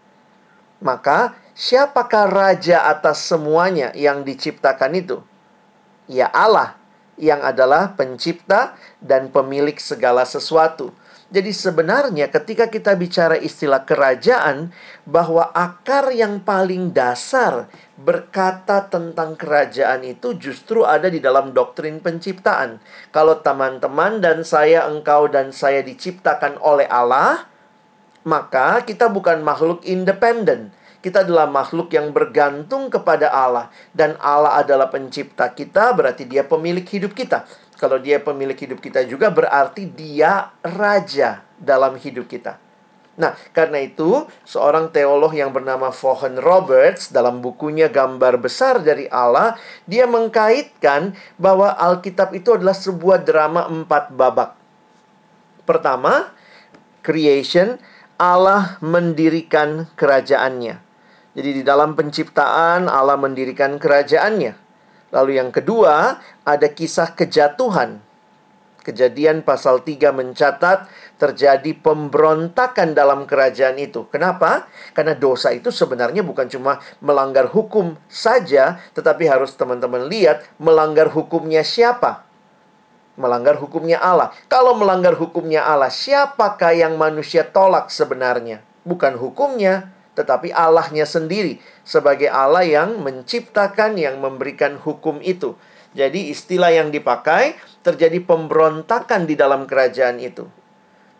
Maka 0.83 1.39
siapakah 1.55 2.27
raja 2.27 2.83
atas 2.91 3.23
semuanya 3.23 3.95
yang 3.95 4.27
diciptakan 4.27 4.91
itu? 4.99 5.23
Ya 6.11 6.27
Allah 6.35 6.75
yang 7.15 7.39
adalah 7.39 7.95
pencipta 7.95 8.75
dan 8.99 9.31
pemilik 9.31 9.79
segala 9.79 10.27
sesuatu. 10.27 10.91
Jadi 11.31 11.55
sebenarnya 11.55 12.27
ketika 12.27 12.67
kita 12.67 12.91
bicara 12.99 13.39
istilah 13.39 13.87
kerajaan 13.87 14.75
bahwa 15.07 15.47
akar 15.55 16.11
yang 16.11 16.43
paling 16.43 16.91
dasar 16.91 17.71
berkata 17.95 18.91
tentang 18.91 19.39
kerajaan 19.39 20.03
itu 20.03 20.35
justru 20.35 20.83
ada 20.83 21.07
di 21.07 21.23
dalam 21.23 21.55
doktrin 21.55 22.03
penciptaan. 22.03 22.83
Kalau 23.15 23.39
teman-teman 23.39 24.19
dan 24.19 24.43
saya, 24.43 24.91
engkau 24.91 25.31
dan 25.31 25.55
saya 25.55 25.79
diciptakan 25.79 26.59
oleh 26.59 26.91
Allah, 26.91 27.47
maka 28.27 28.83
kita 28.83 29.07
bukan 29.07 29.39
makhluk 29.39 29.87
independen. 29.87 30.75
Kita 31.01 31.25
adalah 31.25 31.49
makhluk 31.49 31.89
yang 31.95 32.13
bergantung 32.13 32.91
kepada 32.91 33.31
Allah 33.33 33.73
dan 33.95 34.19
Allah 34.21 34.61
adalah 34.61 34.91
pencipta 34.91 35.49
kita, 35.49 35.97
berarti 35.97 36.29
Dia 36.29 36.45
pemilik 36.45 36.85
hidup 36.85 37.17
kita. 37.17 37.47
Kalau 37.81 37.97
dia 37.97 38.21
pemilik 38.21 38.53
hidup 38.53 38.77
kita 38.77 39.01
juga 39.09 39.33
berarti 39.33 39.89
dia 39.89 40.53
raja 40.61 41.41
dalam 41.57 41.97
hidup 41.97 42.29
kita. 42.29 42.61
Nah, 43.17 43.33
karena 43.57 43.81
itu, 43.81 44.29
seorang 44.45 44.93
teolog 44.93 45.33
yang 45.33 45.49
bernama 45.49 45.89
Vaughan 45.89 46.37
Roberts 46.37 47.09
dalam 47.09 47.41
bukunya 47.41 47.89
Gambar 47.89 48.37
Besar 48.37 48.85
dari 48.85 49.09
Allah, 49.09 49.57
dia 49.89 50.05
mengkaitkan 50.05 51.17
bahwa 51.41 51.73
Alkitab 51.73 52.37
itu 52.37 52.53
adalah 52.53 52.77
sebuah 52.77 53.25
drama 53.25 53.65
empat 53.65 54.13
babak. 54.13 54.53
Pertama, 55.65 56.31
creation, 57.01 57.81
Allah 58.21 58.77
mendirikan 58.79 59.89
kerajaannya. 59.97 60.77
Jadi 61.33 61.49
di 61.57 61.63
dalam 61.65 61.97
penciptaan 61.97 62.85
Allah 62.85 63.17
mendirikan 63.17 63.81
kerajaannya. 63.81 64.60
Lalu 65.11 65.37
yang 65.37 65.51
kedua, 65.51 66.23
ada 66.47 66.67
kisah 66.71 67.11
kejatuhan. 67.13 67.99
Kejadian 68.81 69.45
pasal 69.45 69.85
3 69.85 70.09
mencatat 70.09 70.89
terjadi 71.21 71.69
pemberontakan 71.85 72.97
dalam 72.97 73.29
kerajaan 73.29 73.77
itu. 73.77 74.09
Kenapa? 74.09 74.65
Karena 74.97 75.13
dosa 75.13 75.53
itu 75.53 75.69
sebenarnya 75.69 76.25
bukan 76.25 76.49
cuma 76.49 76.81
melanggar 76.97 77.45
hukum 77.53 77.93
saja, 78.09 78.81
tetapi 78.97 79.29
harus 79.29 79.53
teman-teman 79.53 80.09
lihat 80.09 80.49
melanggar 80.57 81.13
hukumnya 81.13 81.61
siapa? 81.61 82.25
Melanggar 83.21 83.61
hukumnya 83.61 84.01
Allah. 84.01 84.33
Kalau 84.49 84.73
melanggar 84.73 85.13
hukumnya 85.13 85.61
Allah, 85.61 85.93
siapakah 85.93 86.73
yang 86.73 86.97
manusia 86.97 87.45
tolak 87.45 87.93
sebenarnya? 87.93 88.65
Bukan 88.81 89.13
hukumnya, 89.13 89.93
tetapi 90.11 90.51
Allahnya 90.51 91.07
sendiri 91.07 91.63
sebagai 91.87 92.27
Allah 92.27 92.67
yang 92.67 92.99
menciptakan, 92.99 93.95
yang 93.95 94.19
memberikan 94.19 94.75
hukum 94.75 95.23
itu. 95.23 95.55
Jadi 95.91 96.31
istilah 96.31 96.71
yang 96.71 96.91
dipakai 96.91 97.59
terjadi 97.83 98.23
pemberontakan 98.23 99.27
di 99.27 99.35
dalam 99.35 99.67
kerajaan 99.67 100.19
itu. 100.23 100.47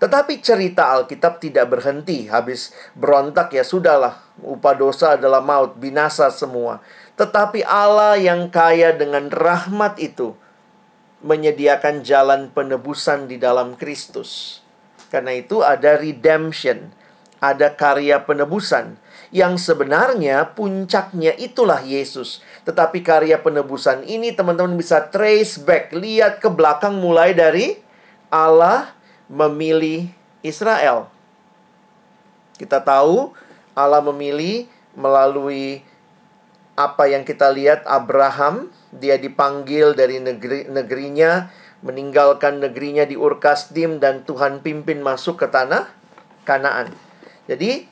Tetapi 0.02 0.42
cerita 0.42 0.98
Alkitab 0.98 1.38
tidak 1.44 1.70
berhenti. 1.70 2.26
Habis 2.26 2.74
berontak 2.98 3.54
ya 3.54 3.62
sudahlah. 3.62 4.18
Upah 4.42 4.74
dosa 4.74 5.20
adalah 5.20 5.44
maut, 5.44 5.78
binasa 5.78 6.32
semua. 6.34 6.82
Tetapi 7.20 7.62
Allah 7.62 8.18
yang 8.18 8.50
kaya 8.50 8.96
dengan 8.98 9.30
rahmat 9.30 10.02
itu 10.02 10.34
menyediakan 11.22 12.02
jalan 12.02 12.50
penebusan 12.50 13.30
di 13.30 13.38
dalam 13.38 13.78
Kristus. 13.78 14.64
Karena 15.14 15.38
itu 15.38 15.62
ada 15.62 16.00
redemption 16.00 16.90
ada 17.42 17.74
karya 17.74 18.22
penebusan 18.22 19.02
yang 19.34 19.58
sebenarnya 19.58 20.54
puncaknya 20.54 21.34
itulah 21.42 21.82
Yesus. 21.82 22.46
Tetapi 22.70 23.02
karya 23.02 23.42
penebusan 23.42 24.06
ini 24.06 24.30
teman-teman 24.38 24.78
bisa 24.78 25.10
trace 25.10 25.58
back, 25.58 25.90
lihat 25.98 26.38
ke 26.38 26.48
belakang 26.54 27.02
mulai 27.02 27.34
dari 27.34 27.82
Allah 28.30 28.94
memilih 29.26 30.14
Israel. 30.46 31.10
Kita 32.62 32.78
tahu 32.78 33.34
Allah 33.74 34.06
memilih 34.06 34.70
melalui 34.94 35.82
apa 36.78 37.10
yang 37.10 37.26
kita 37.26 37.50
lihat 37.50 37.88
Abraham, 37.90 38.70
dia 38.94 39.18
dipanggil 39.18 39.98
dari 39.98 40.22
negeri 40.22 40.70
negerinya, 40.70 41.50
meninggalkan 41.82 42.62
negerinya 42.62 43.08
di 43.10 43.18
Urkasdim 43.18 43.98
dan 43.98 44.22
Tuhan 44.30 44.62
pimpin 44.62 45.02
masuk 45.02 45.42
ke 45.42 45.48
tanah 45.50 45.90
Kanaan. 46.46 47.11
Jadi 47.52 47.84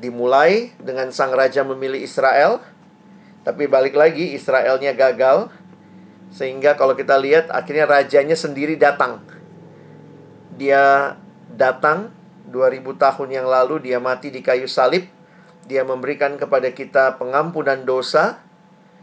dimulai 0.00 0.72
dengan 0.80 1.12
sang 1.12 1.36
raja 1.36 1.60
memilih 1.68 2.00
Israel, 2.00 2.64
tapi 3.44 3.68
balik 3.68 3.92
lagi 3.92 4.32
Israelnya 4.32 4.96
gagal. 4.96 5.52
Sehingga 6.32 6.72
kalau 6.80 6.96
kita 6.96 7.20
lihat 7.20 7.52
akhirnya 7.52 7.84
rajanya 7.84 8.32
sendiri 8.32 8.80
datang. 8.80 9.20
Dia 10.56 11.12
datang 11.52 12.08
2000 12.48 12.96
tahun 12.96 13.28
yang 13.28 13.44
lalu 13.44 13.84
dia 13.84 14.00
mati 14.00 14.32
di 14.32 14.40
kayu 14.40 14.64
salib. 14.64 15.04
Dia 15.68 15.84
memberikan 15.84 16.40
kepada 16.40 16.72
kita 16.72 17.20
pengampunan 17.20 17.84
dosa, 17.84 18.40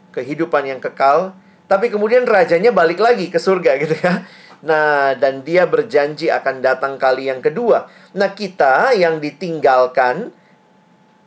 kehidupan 0.10 0.66
yang 0.66 0.82
kekal, 0.82 1.38
tapi 1.70 1.94
kemudian 1.94 2.26
rajanya 2.26 2.74
balik 2.74 2.98
lagi 2.98 3.30
ke 3.30 3.38
surga 3.38 3.78
gitu 3.78 3.94
ya. 4.02 4.26
Nah, 4.66 5.14
dan 5.14 5.46
dia 5.46 5.70
berjanji 5.70 6.34
akan 6.34 6.66
datang 6.66 6.98
kali 6.98 7.30
yang 7.30 7.38
kedua. 7.38 7.86
Nah, 8.18 8.34
kita 8.34 8.98
yang 8.98 9.22
ditinggalkan, 9.22 10.34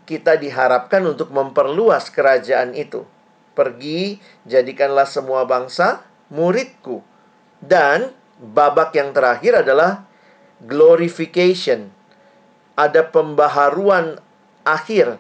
kita 0.03 0.35
diharapkan 0.35 1.07
untuk 1.07 1.31
memperluas 1.31 2.11
kerajaan 2.11 2.75
itu. 2.75 3.07
Pergi, 3.55 4.19
jadikanlah 4.43 5.07
semua 5.07 5.47
bangsa 5.47 6.03
muridku. 6.35 7.07
Dan 7.63 8.11
babak 8.43 8.99
yang 8.99 9.15
terakhir 9.15 9.63
adalah 9.63 10.03
glorification. 10.59 11.95
Ada 12.75 13.07
pembaharuan 13.07 14.19
akhir 14.67 15.19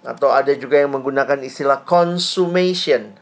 atau 0.00 0.32
ada 0.32 0.56
juga 0.56 0.80
yang 0.80 0.96
menggunakan 0.96 1.44
istilah 1.44 1.84
consummation. 1.84 3.20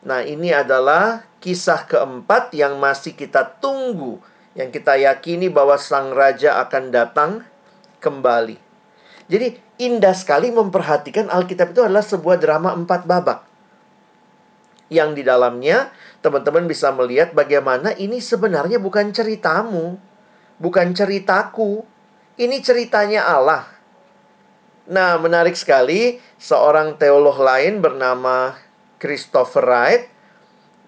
Nah, 0.00 0.24
ini 0.24 0.48
adalah 0.48 1.28
kisah 1.44 1.84
keempat 1.84 2.56
yang 2.56 2.80
masih 2.80 3.12
kita 3.12 3.60
tunggu, 3.60 4.16
yang 4.56 4.72
kita 4.72 4.96
yakini 4.96 5.52
bahwa 5.52 5.76
sang 5.76 6.16
raja 6.16 6.56
akan 6.64 6.88
datang 6.88 7.30
kembali. 8.00 8.56
Jadi 9.30 9.60
indah 9.78 10.16
sekali 10.16 10.50
memperhatikan 10.50 11.28
Alkitab 11.28 11.76
itu 11.76 11.84
adalah 11.84 12.02
sebuah 12.02 12.40
drama 12.40 12.72
empat 12.72 13.06
babak. 13.06 13.40
Yang 14.90 15.20
di 15.20 15.22
dalamnya 15.22 15.94
teman-teman 16.18 16.66
bisa 16.66 16.90
melihat 16.90 17.30
bagaimana 17.30 17.94
ini 17.94 18.18
sebenarnya 18.18 18.82
bukan 18.82 19.14
ceritamu, 19.14 20.00
bukan 20.58 20.96
ceritaku. 20.96 21.86
Ini 22.40 22.58
ceritanya 22.64 23.28
Allah. 23.28 23.68
Nah, 24.90 25.20
menarik 25.20 25.54
sekali 25.54 26.18
seorang 26.40 26.98
teolog 26.98 27.38
lain 27.38 27.78
bernama 27.78 28.58
Christopher 29.00 29.64
Wright 29.64 30.04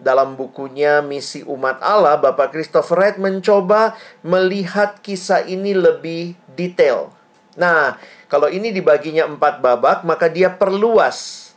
dalam 0.03 0.35
bukunya 0.37 1.01
Misi 1.01 1.41
Umat 1.47 1.81
Allah, 1.81 2.19
Bapak 2.21 2.53
Christopher 2.53 2.99
Wright 2.99 3.17
mencoba 3.17 3.97
melihat 4.21 5.01
kisah 5.01 5.47
ini 5.49 5.73
lebih 5.73 6.37
detail. 6.59 7.15
Nah, 7.57 7.97
kalau 8.27 8.49
ini 8.49 8.73
dibaginya 8.73 9.25
empat 9.29 9.65
babak, 9.65 10.05
maka 10.05 10.29
dia 10.29 10.53
perluas. 10.53 11.51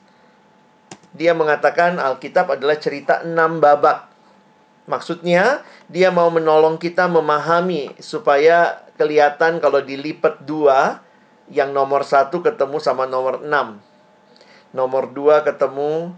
Dia 1.16 1.32
mengatakan 1.32 1.98
Alkitab 1.98 2.56
adalah 2.60 2.76
cerita 2.76 3.24
enam 3.24 3.64
babak. 3.64 4.12
Maksudnya, 4.86 5.66
dia 5.90 6.14
mau 6.14 6.30
menolong 6.30 6.78
kita 6.78 7.10
memahami 7.10 7.96
supaya 7.98 8.86
kelihatan 9.00 9.58
kalau 9.58 9.82
dilipat 9.82 10.44
dua, 10.46 11.02
yang 11.50 11.74
nomor 11.74 12.02
satu 12.06 12.42
ketemu 12.42 12.78
sama 12.82 13.06
nomor 13.06 13.42
enam. 13.42 13.82
Nomor 14.76 15.14
dua 15.14 15.46
ketemu 15.46 16.14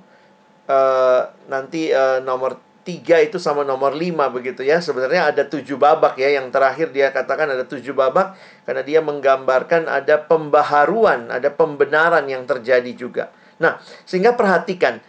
uh, 0.67 1.21
nanti 1.47 1.89
uh, 1.89 2.19
nomor 2.21 2.59
tiga 2.87 3.19
itu 3.19 3.35
sama 3.35 3.67
nomor 3.67 3.91
lima 3.91 4.31
begitu 4.31 4.63
ya. 4.63 4.79
Sebenarnya 4.79 5.35
ada 5.35 5.43
tujuh 5.43 5.75
babak 5.75 6.15
ya. 6.15 6.39
Yang 6.39 6.55
terakhir 6.55 6.87
dia 6.95 7.11
katakan 7.11 7.51
ada 7.51 7.67
tujuh 7.67 7.91
babak 7.91 8.39
karena 8.63 8.83
dia 8.83 8.99
menggambarkan 9.03 9.91
ada 9.91 10.23
pembaharuan 10.23 11.27
ada 11.27 11.51
pembenaran 11.51 12.23
yang 12.31 12.47
terjadi 12.47 12.91
juga. 12.95 13.31
Nah 13.59 13.79
sehingga 14.07 14.35
perhatikan 14.39 15.03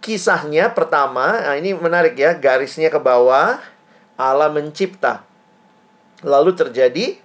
kisahnya 0.00 0.72
pertama 0.72 1.44
nah 1.44 1.56
ini 1.60 1.76
menarik 1.76 2.16
ya 2.16 2.32
garisnya 2.32 2.88
ke 2.88 2.96
bawah 2.96 3.60
Allah 4.16 4.48
mencipta. 4.48 5.28
Lalu 6.24 6.52
terjadi 6.52 7.16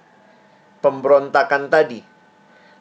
pemberontakan 0.83 1.67
tadi 1.67 2.14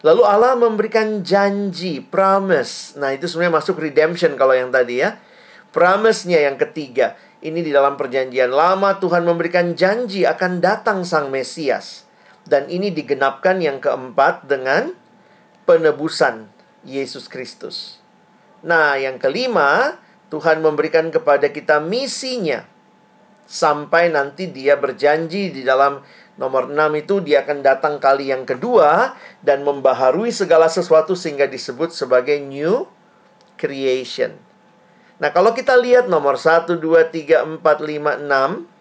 Lalu 0.04 0.22
Allah 0.28 0.52
memberikan 0.52 1.24
janji, 1.24 2.04
promise. 2.04 2.92
Nah, 3.00 3.16
itu 3.16 3.24
sebenarnya 3.24 3.56
masuk 3.56 3.80
redemption 3.80 4.36
kalau 4.36 4.52
yang 4.52 4.68
tadi 4.68 5.00
ya. 5.00 5.16
Promise-nya 5.72 6.44
yang 6.44 6.60
ketiga. 6.60 7.16
Ini 7.40 7.64
di 7.64 7.72
dalam 7.72 7.96
perjanjian 7.96 8.52
lama 8.52 9.00
Tuhan 9.00 9.24
memberikan 9.24 9.72
janji 9.72 10.28
akan 10.28 10.60
datang 10.60 11.08
Sang 11.08 11.32
Mesias. 11.32 12.04
Dan 12.44 12.68
ini 12.68 12.92
digenapkan 12.92 13.56
yang 13.64 13.80
keempat 13.80 14.44
dengan 14.44 14.92
penebusan 15.64 16.52
Yesus 16.84 17.24
Kristus. 17.24 18.04
Nah, 18.60 19.00
yang 19.00 19.16
kelima, 19.16 19.96
Tuhan 20.28 20.60
memberikan 20.60 21.08
kepada 21.08 21.48
kita 21.48 21.80
misinya. 21.80 22.73
Sampai 23.44 24.08
nanti 24.08 24.48
dia 24.48 24.76
berjanji 24.80 25.52
di 25.52 25.62
dalam 25.62 26.00
nomor 26.40 26.72
6 26.72 26.76
itu 26.98 27.20
dia 27.22 27.46
akan 27.46 27.62
datang 27.62 27.94
kali 28.02 28.32
yang 28.32 28.42
kedua 28.48 29.14
dan 29.44 29.62
membaharui 29.62 30.34
segala 30.34 30.66
sesuatu 30.66 31.14
sehingga 31.14 31.46
disebut 31.46 31.94
sebagai 31.94 32.40
new 32.40 32.88
creation. 33.60 34.34
Nah, 35.22 35.30
kalau 35.30 35.54
kita 35.54 35.78
lihat 35.78 36.10
nomor 36.10 36.40
1, 36.40 36.74
2, 36.74 36.82
3, 36.82 37.62
4, 37.62 37.62
5, 37.62 38.26
6 38.26 38.74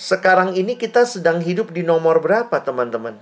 sekarang 0.00 0.56
ini 0.56 0.80
kita 0.80 1.04
sedang 1.04 1.44
hidup 1.44 1.76
di 1.76 1.84
nomor 1.84 2.24
berapa, 2.24 2.56
teman-teman? 2.64 3.20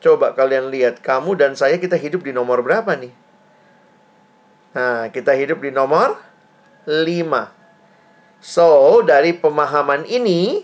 Coba 0.00 0.32
kalian 0.32 0.72
lihat, 0.72 1.04
kamu 1.04 1.36
dan 1.36 1.52
saya 1.52 1.76
kita 1.76 2.00
hidup 2.00 2.24
di 2.24 2.32
nomor 2.32 2.64
berapa 2.64 2.96
nih? 2.96 3.12
Nah, 4.72 5.12
kita 5.12 5.36
hidup 5.36 5.60
di 5.60 5.68
nomor 5.68 6.16
5. 6.88 7.55
So, 8.40 9.00
dari 9.02 9.34
pemahaman 9.34 10.06
ini, 10.06 10.62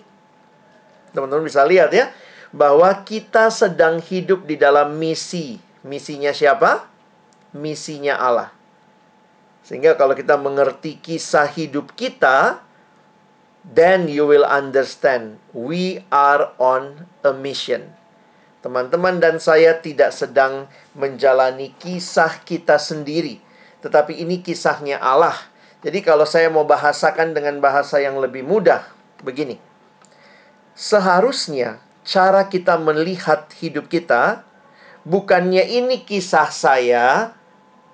teman-teman 1.13 1.47
bisa 1.47 1.67
lihat 1.67 1.91
ya, 1.91 2.13
bahwa 2.53 2.93
kita 3.03 3.49
sedang 3.49 3.99
hidup 3.99 4.45
di 4.45 4.61
dalam 4.61 5.01
misi. 5.01 5.57
Misinya 5.83 6.31
siapa? 6.31 6.87
Misinya 7.57 8.21
Allah. 8.21 8.53
Sehingga 9.63 9.95
kalau 9.95 10.13
kita 10.13 10.37
mengerti 10.37 10.99
kisah 10.99 11.49
hidup 11.49 11.95
kita, 11.95 12.61
then 13.63 14.11
you 14.11 14.27
will 14.27 14.47
understand 14.47 15.39
we 15.55 16.03
are 16.11 16.51
on 16.59 17.07
a 17.23 17.31
mission. 17.31 17.95
Teman-teman 18.63 19.19
dan 19.19 19.43
saya 19.43 19.75
tidak 19.83 20.15
sedang 20.15 20.71
menjalani 20.95 21.75
kisah 21.83 22.43
kita 22.47 22.79
sendiri, 22.79 23.43
tetapi 23.83 24.23
ini 24.23 24.39
kisahnya 24.39 25.03
Allah. 25.03 25.35
Jadi 25.83 25.99
kalau 26.07 26.23
saya 26.23 26.47
mau 26.47 26.63
bahasakan 26.63 27.35
dengan 27.35 27.59
bahasa 27.59 27.99
yang 27.99 28.15
lebih 28.23 28.47
mudah, 28.47 28.87
begini. 29.27 29.59
Seharusnya 30.79 31.83
cara 32.07 32.47
kita 32.47 32.79
melihat 32.79 33.51
hidup 33.59 33.91
kita 33.91 34.47
bukannya 35.07 35.63
ini 35.63 36.03
kisah 36.07 36.51
saya. 36.51 37.35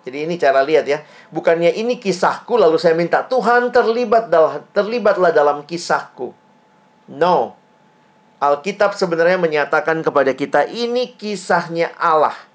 Jadi 0.05 0.25
ini 0.25 0.41
cara 0.41 0.65
lihat 0.65 0.89
ya. 0.89 1.05
Bukannya 1.29 1.75
ini 1.77 2.01
kisahku 2.01 2.57
lalu 2.57 2.81
saya 2.81 2.97
minta 2.97 3.29
Tuhan 3.29 3.69
terlibat 3.73 4.33
dalam 4.33 4.65
terlibatlah 4.73 5.33
dalam 5.33 5.65
kisahku. 5.69 6.33
No. 7.09 7.57
Alkitab 8.39 8.95
sebenarnya 8.95 9.37
menyatakan 9.37 10.01
kepada 10.01 10.31
kita 10.33 10.65
ini 10.71 11.19
kisahnya 11.19 11.93
Allah. 11.99 12.48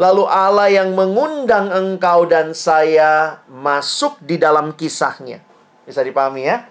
Lalu 0.00 0.24
Allah 0.24 0.72
yang 0.72 0.96
mengundang 0.96 1.68
engkau 1.68 2.24
dan 2.24 2.56
saya 2.56 3.44
masuk 3.52 4.16
di 4.24 4.40
dalam 4.40 4.72
kisahnya. 4.72 5.44
Bisa 5.84 6.00
dipahami 6.00 6.48
ya? 6.48 6.64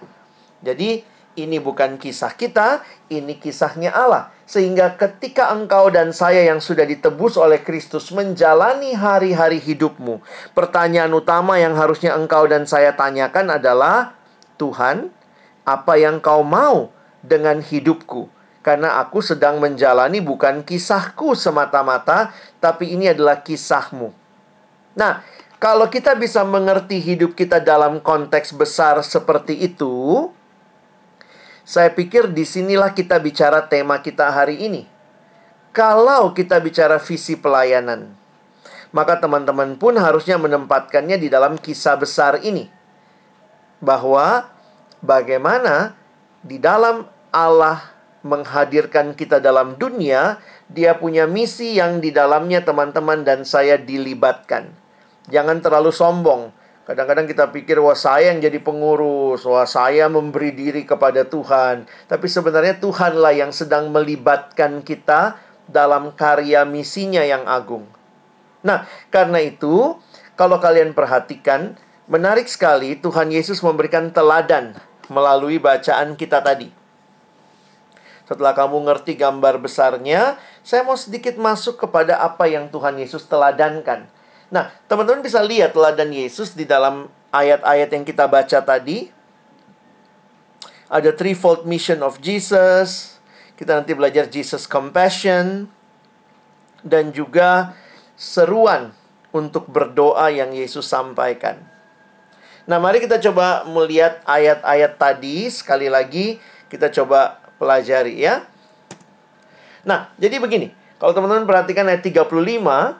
Jadi 0.58 1.06
ini 1.38 1.62
bukan 1.62 1.94
kisah 1.94 2.34
kita, 2.34 2.82
ini 3.06 3.38
kisahnya 3.38 3.94
Allah. 3.94 4.34
Sehingga 4.50 4.98
ketika 4.98 5.54
engkau 5.54 5.94
dan 5.94 6.10
saya 6.10 6.42
yang 6.42 6.58
sudah 6.58 6.82
ditebus 6.82 7.38
oleh 7.38 7.62
Kristus 7.62 8.10
menjalani 8.10 8.98
hari-hari 8.98 9.62
hidupmu, 9.62 10.18
pertanyaan 10.50 11.14
utama 11.14 11.54
yang 11.54 11.78
harusnya 11.78 12.18
engkau 12.18 12.50
dan 12.50 12.66
saya 12.66 12.98
tanyakan 12.98 13.62
adalah, 13.62 14.18
Tuhan, 14.58 15.14
apa 15.62 15.94
yang 16.02 16.18
kau 16.18 16.42
mau 16.42 16.90
dengan 17.22 17.62
hidupku? 17.62 18.39
Karena 18.60 19.00
aku 19.00 19.24
sedang 19.24 19.56
menjalani 19.56 20.20
bukan 20.20 20.60
kisahku 20.60 21.32
semata-mata, 21.32 22.36
tapi 22.60 22.92
ini 22.92 23.08
adalah 23.08 23.40
kisahmu. 23.40 24.12
Nah, 24.92 25.24
kalau 25.56 25.88
kita 25.88 26.12
bisa 26.16 26.44
mengerti 26.44 27.00
hidup 27.00 27.32
kita 27.36 27.60
dalam 27.60 28.00
konteks 28.00 28.52
besar 28.52 29.00
seperti 29.00 29.56
itu, 29.64 30.28
saya 31.64 31.92
pikir 31.92 32.32
di 32.32 32.44
sinilah 32.44 32.92
kita 32.92 33.20
bicara 33.20 33.64
tema 33.64 34.00
kita 34.00 34.28
hari 34.28 34.60
ini. 34.60 34.88
Kalau 35.70 36.34
kita 36.34 36.58
bicara 36.58 36.98
visi 36.98 37.38
pelayanan, 37.38 38.10
maka 38.90 39.22
teman-teman 39.22 39.78
pun 39.78 39.94
harusnya 39.94 40.34
menempatkannya 40.34 41.16
di 41.20 41.30
dalam 41.30 41.54
kisah 41.54 41.94
besar 41.94 42.42
ini. 42.42 42.66
Bahwa 43.78 44.50
bagaimana 44.98 45.94
di 46.42 46.58
dalam 46.58 47.06
Allah 47.30 47.99
menghadirkan 48.20 49.16
kita 49.16 49.40
dalam 49.40 49.80
dunia, 49.80 50.40
dia 50.68 50.96
punya 50.96 51.24
misi 51.24 51.76
yang 51.80 52.04
di 52.04 52.12
dalamnya 52.12 52.60
teman-teman 52.60 53.24
dan 53.24 53.48
saya 53.48 53.80
dilibatkan. 53.80 54.70
Jangan 55.32 55.64
terlalu 55.64 55.90
sombong. 55.94 56.52
Kadang-kadang 56.84 57.30
kita 57.30 57.54
pikir, 57.54 57.78
wah 57.78 57.94
saya 57.94 58.34
yang 58.34 58.42
jadi 58.42 58.58
pengurus, 58.58 59.46
wah 59.46 59.62
saya 59.62 60.10
memberi 60.10 60.50
diri 60.50 60.82
kepada 60.82 61.22
Tuhan. 61.22 61.86
Tapi 62.10 62.26
sebenarnya 62.26 62.82
Tuhanlah 62.82 63.30
yang 63.30 63.54
sedang 63.54 63.94
melibatkan 63.94 64.82
kita 64.82 65.38
dalam 65.70 66.10
karya 66.18 66.66
misinya 66.66 67.22
yang 67.22 67.46
agung. 67.46 67.86
Nah, 68.66 68.90
karena 69.08 69.38
itu, 69.38 69.96
kalau 70.34 70.58
kalian 70.58 70.90
perhatikan, 70.92 71.78
menarik 72.10 72.50
sekali 72.50 72.98
Tuhan 72.98 73.30
Yesus 73.30 73.62
memberikan 73.62 74.10
teladan 74.10 74.74
melalui 75.06 75.62
bacaan 75.62 76.18
kita 76.18 76.42
tadi. 76.42 76.79
Setelah 78.30 78.54
kamu 78.54 78.86
ngerti 78.86 79.18
gambar 79.18 79.58
besarnya, 79.58 80.38
saya 80.62 80.86
mau 80.86 80.94
sedikit 80.94 81.34
masuk 81.34 81.82
kepada 81.82 82.22
apa 82.22 82.46
yang 82.46 82.70
Tuhan 82.70 82.94
Yesus 82.94 83.26
teladankan. 83.26 84.06
Nah, 84.54 84.70
teman-teman 84.86 85.18
bisa 85.18 85.42
lihat 85.42 85.74
teladan 85.74 86.14
Yesus 86.14 86.54
di 86.54 86.62
dalam 86.62 87.10
ayat-ayat 87.34 87.90
yang 87.90 88.06
kita 88.06 88.30
baca 88.30 88.62
tadi. 88.62 89.10
Ada 90.86 91.10
threefold 91.10 91.66
mission 91.66 92.06
of 92.06 92.22
Jesus. 92.22 93.18
Kita 93.58 93.82
nanti 93.82 93.98
belajar 93.98 94.30
Jesus 94.30 94.70
compassion. 94.70 95.66
Dan 96.86 97.10
juga 97.10 97.74
seruan 98.14 98.94
untuk 99.34 99.66
berdoa 99.66 100.30
yang 100.30 100.54
Yesus 100.54 100.86
sampaikan. 100.86 101.58
Nah, 102.70 102.78
mari 102.78 103.02
kita 103.02 103.18
coba 103.18 103.66
melihat 103.66 104.22
ayat-ayat 104.22 105.02
tadi. 105.02 105.50
Sekali 105.50 105.90
lagi, 105.90 106.38
kita 106.70 106.94
coba 106.94 107.39
pelajari 107.60 108.24
ya. 108.24 108.48
Nah, 109.84 110.08
jadi 110.16 110.40
begini. 110.40 110.72
Kalau 110.96 111.12
teman-teman 111.12 111.44
perhatikan 111.44 111.84
ayat 111.88 112.00
35, 112.04 112.96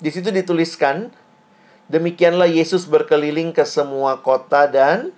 di 0.00 0.10
situ 0.12 0.28
dituliskan, 0.32 1.12
demikianlah 1.88 2.48
Yesus 2.48 2.88
berkeliling 2.88 3.52
ke 3.52 3.64
semua 3.68 4.20
kota 4.20 4.64
dan 4.68 5.12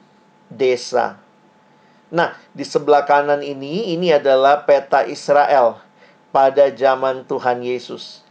desa. 0.50 1.18
Nah, 2.10 2.38
di 2.54 2.62
sebelah 2.62 3.02
kanan 3.02 3.42
ini, 3.42 3.94
ini 3.94 4.14
adalah 4.14 4.62
peta 4.62 5.02
Israel 5.06 5.82
pada 6.30 6.70
zaman 6.70 7.26
Tuhan 7.26 7.66
Yesus. 7.66 8.22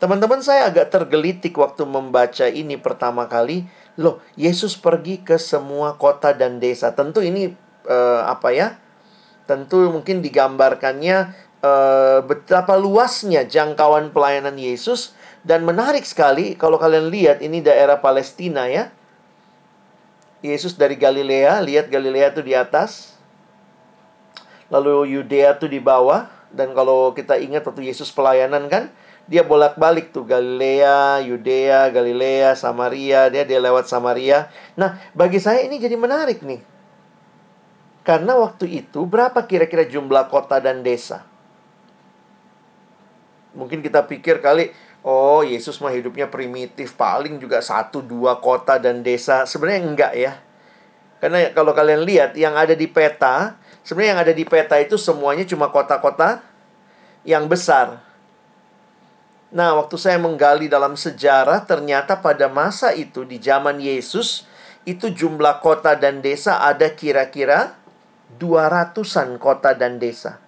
Teman-teman 0.00 0.40
saya 0.40 0.68
agak 0.68 0.92
tergelitik 0.92 1.56
waktu 1.56 1.84
membaca 1.84 2.48
ini 2.48 2.76
pertama 2.80 3.28
kali. 3.28 3.68
Loh, 4.00 4.24
Yesus 4.40 4.74
pergi 4.74 5.20
ke 5.20 5.36
semua 5.36 6.00
kota 6.00 6.32
dan 6.32 6.58
desa. 6.58 6.96
Tentu 6.96 7.20
ini 7.20 7.52
uh, 7.86 8.22
apa 8.24 8.50
ya? 8.56 8.80
Tentu 9.44 9.88
mungkin 9.92 10.24
digambarkannya 10.24 11.32
uh, 11.64 12.18
betapa 12.24 12.76
luasnya 12.76 13.44
jangkauan 13.44 14.12
pelayanan 14.12 14.56
Yesus 14.56 15.16
dan 15.44 15.64
menarik 15.64 16.04
sekali 16.08 16.56
kalau 16.56 16.80
kalian 16.80 17.12
lihat 17.12 17.44
ini 17.44 17.60
daerah 17.60 18.00
Palestina 18.00 18.68
ya. 18.68 18.92
Yesus 20.44 20.76
dari 20.76 21.00
Galilea, 21.00 21.56
lihat 21.64 21.88
Galilea 21.88 22.36
itu 22.36 22.44
di 22.44 22.52
atas. 22.52 23.16
Lalu 24.68 25.16
Yudea 25.16 25.56
itu 25.56 25.64
di 25.64 25.80
bawah 25.80 26.28
dan 26.52 26.76
kalau 26.76 27.16
kita 27.16 27.40
ingat 27.40 27.64
waktu 27.64 27.88
Yesus 27.88 28.12
pelayanan 28.12 28.68
kan 28.68 28.92
dia 29.24 29.40
bolak-balik 29.40 30.12
tuh 30.12 30.28
Galilea, 30.28 31.24
Yudea, 31.24 31.88
Galilea, 31.88 32.52
Samaria, 32.56 33.32
dia 33.32 33.44
dia 33.48 33.56
lewat 33.56 33.88
Samaria. 33.88 34.52
Nah, 34.76 35.00
bagi 35.16 35.40
saya 35.40 35.64
ini 35.64 35.80
jadi 35.80 35.96
menarik 35.96 36.44
nih. 36.44 36.60
Karena 38.04 38.36
waktu 38.36 38.84
itu 38.84 39.08
berapa 39.08 39.48
kira-kira 39.48 39.88
jumlah 39.88 40.28
kota 40.28 40.60
dan 40.60 40.84
desa? 40.84 41.24
Mungkin 43.56 43.80
kita 43.80 44.04
pikir 44.04 44.44
kali, 44.44 44.76
oh 45.00 45.40
Yesus 45.40 45.80
mah 45.80 45.88
hidupnya 45.88 46.28
primitif, 46.28 46.92
paling 47.00 47.40
juga 47.40 47.64
satu 47.64 48.04
dua 48.04 48.44
kota 48.44 48.76
dan 48.76 49.00
desa. 49.00 49.48
Sebenarnya 49.48 49.80
enggak 49.80 50.12
ya. 50.20 50.32
Karena 51.16 51.48
kalau 51.56 51.72
kalian 51.72 52.04
lihat 52.04 52.36
yang 52.36 52.52
ada 52.52 52.76
di 52.76 52.84
peta, 52.84 53.56
sebenarnya 53.80 54.10
yang 54.12 54.22
ada 54.28 54.34
di 54.36 54.44
peta 54.44 54.76
itu 54.76 55.00
semuanya 55.00 55.48
cuma 55.48 55.72
kota-kota 55.72 56.44
yang 57.24 57.48
besar. 57.48 58.04
Nah, 59.48 59.80
waktu 59.80 59.96
saya 59.96 60.20
menggali 60.20 60.68
dalam 60.68 60.92
sejarah, 60.98 61.64
ternyata 61.64 62.20
pada 62.20 62.50
masa 62.52 62.92
itu 62.92 63.24
di 63.24 63.40
zaman 63.40 63.80
Yesus, 63.80 64.44
itu 64.84 65.08
jumlah 65.08 65.64
kota 65.64 65.96
dan 65.96 66.20
desa 66.20 66.60
ada 66.60 66.90
kira-kira 66.92 67.83
200-an 68.38 69.38
kota 69.38 69.76
dan 69.76 70.02
desa. 70.02 70.42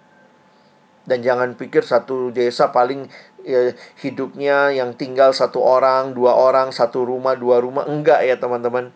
Dan 1.07 1.23
jangan 1.23 1.55
pikir 1.55 1.87
satu 1.87 2.35
desa 2.35 2.67
paling 2.75 3.07
ya, 3.47 3.71
hidupnya 4.03 4.75
yang 4.75 4.91
tinggal 4.99 5.31
satu 5.31 5.63
orang, 5.63 6.11
dua 6.11 6.35
orang, 6.35 6.75
satu 6.75 7.07
rumah, 7.07 7.39
dua 7.39 7.63
rumah. 7.63 7.87
Enggak 7.87 8.27
ya 8.27 8.35
teman-teman. 8.35 8.91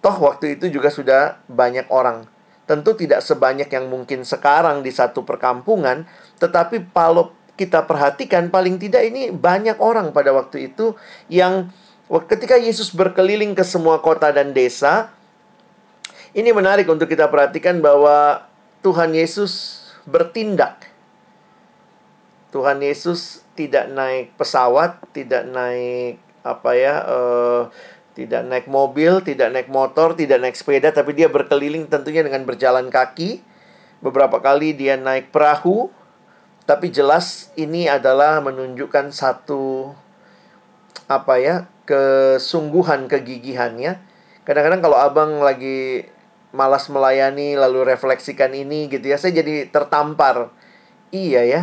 Toh 0.00 0.16
waktu 0.24 0.56
itu 0.56 0.72
juga 0.72 0.88
sudah 0.88 1.36
banyak 1.52 1.92
orang. 1.92 2.24
Tentu 2.64 2.96
tidak 2.96 3.20
sebanyak 3.20 3.68
yang 3.68 3.92
mungkin 3.92 4.24
sekarang 4.24 4.80
di 4.80 4.88
satu 4.88 5.20
perkampungan. 5.28 6.08
Tetapi 6.40 6.88
kalau 6.96 7.36
kita 7.60 7.84
perhatikan 7.84 8.48
paling 8.48 8.80
tidak 8.80 9.04
ini 9.04 9.28
banyak 9.28 9.76
orang 9.84 10.16
pada 10.16 10.32
waktu 10.32 10.72
itu 10.72 10.96
yang 11.28 11.68
ketika 12.08 12.56
Yesus 12.56 12.88
berkeliling 12.90 13.52
ke 13.52 13.62
semua 13.68 14.00
kota 14.00 14.32
dan 14.32 14.56
desa. 14.56 15.12
Ini 16.34 16.50
menarik 16.50 16.90
untuk 16.90 17.06
kita 17.06 17.30
perhatikan 17.30 17.78
bahwa 17.78 18.42
Tuhan 18.82 19.14
Yesus 19.14 19.82
bertindak 20.04 20.94
Tuhan 22.54 22.78
Yesus 22.78 23.42
tidak 23.58 23.90
naik 23.90 24.38
pesawat, 24.38 25.02
tidak 25.10 25.42
naik 25.50 26.22
apa 26.46 26.70
ya, 26.78 27.02
uh, 27.02 27.66
tidak 28.14 28.46
naik 28.46 28.70
mobil, 28.70 29.18
tidak 29.26 29.50
naik 29.50 29.66
motor, 29.66 30.14
tidak 30.14 30.38
naik 30.38 30.54
sepeda, 30.54 30.94
tapi 30.94 31.18
dia 31.18 31.26
berkeliling 31.26 31.90
tentunya 31.90 32.22
dengan 32.22 32.46
berjalan 32.46 32.94
kaki. 32.94 33.42
Beberapa 33.98 34.38
kali 34.38 34.70
dia 34.70 34.94
naik 34.94 35.34
perahu, 35.34 35.90
tapi 36.62 36.94
jelas 36.94 37.50
ini 37.58 37.90
adalah 37.90 38.38
menunjukkan 38.38 39.10
satu 39.10 39.90
apa 41.10 41.34
ya 41.42 41.66
kesungguhan 41.90 43.10
kegigihannya. 43.10 43.98
Kadang-kadang 44.46 44.78
kalau 44.78 44.98
abang 45.02 45.42
lagi 45.42 46.06
malas 46.54 46.86
melayani 46.86 47.58
lalu 47.58 47.82
refleksikan 47.90 48.54
ini 48.54 48.86
gitu 48.86 49.10
ya, 49.10 49.18
saya 49.18 49.42
jadi 49.42 49.66
tertampar. 49.68 50.54
Iya 51.10 51.42
ya, 51.46 51.62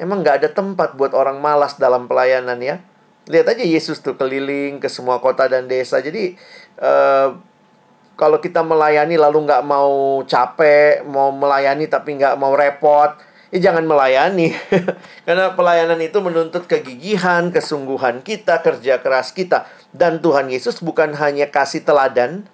Emang 0.00 0.24
nggak 0.24 0.40
ada 0.40 0.48
tempat 0.48 0.96
buat 0.96 1.12
orang 1.12 1.44
malas 1.44 1.76
dalam 1.76 2.08
pelayanan 2.08 2.56
ya. 2.64 2.80
Lihat 3.28 3.52
aja 3.52 3.60
Yesus 3.60 4.00
tuh 4.00 4.16
keliling 4.16 4.80
ke 4.80 4.88
semua 4.88 5.20
kota 5.20 5.44
dan 5.44 5.68
desa. 5.68 6.00
Jadi 6.00 6.40
uh, 6.80 7.36
kalau 8.16 8.40
kita 8.40 8.64
melayani 8.64 9.20
lalu 9.20 9.44
nggak 9.44 9.60
mau 9.60 10.24
capek, 10.24 11.04
mau 11.04 11.28
melayani 11.36 11.84
tapi 11.84 12.16
nggak 12.16 12.32
mau 12.40 12.56
repot, 12.56 13.12
ya 13.52 13.60
jangan 13.60 13.84
melayani. 13.84 14.56
Karena 15.28 15.52
pelayanan 15.52 16.00
itu 16.00 16.16
menuntut 16.24 16.64
kegigihan, 16.64 17.52
kesungguhan 17.52 18.24
kita, 18.24 18.64
kerja 18.64 19.04
keras 19.04 19.36
kita. 19.36 19.68
Dan 19.92 20.24
Tuhan 20.24 20.48
Yesus 20.48 20.80
bukan 20.80 21.12
hanya 21.12 21.52
kasih 21.52 21.84
teladan, 21.84 22.48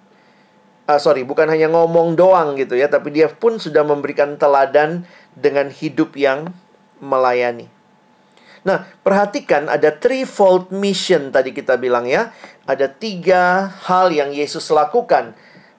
uh, 0.87 0.99
sorry, 0.99 1.27
bukan 1.27 1.51
hanya 1.51 1.67
ngomong 1.67 2.15
doang 2.15 2.55
gitu 2.55 2.79
ya, 2.79 2.87
tapi 2.87 3.11
dia 3.11 3.27
pun 3.27 3.59
sudah 3.59 3.83
memberikan 3.83 4.39
teladan 4.39 5.03
dengan 5.35 5.69
hidup 5.69 6.15
yang 6.15 6.55
melayani. 7.03 7.69
Nah, 8.65 8.83
perhatikan 8.99 9.71
ada 9.71 9.95
threefold 9.95 10.75
mission 10.75 11.31
tadi 11.31 11.55
kita 11.55 11.79
bilang 11.79 12.03
ya. 12.03 12.35
Ada 12.67 12.91
tiga 12.91 13.71
hal 13.87 14.11
yang 14.11 14.35
Yesus 14.35 14.67
lakukan. 14.73 15.37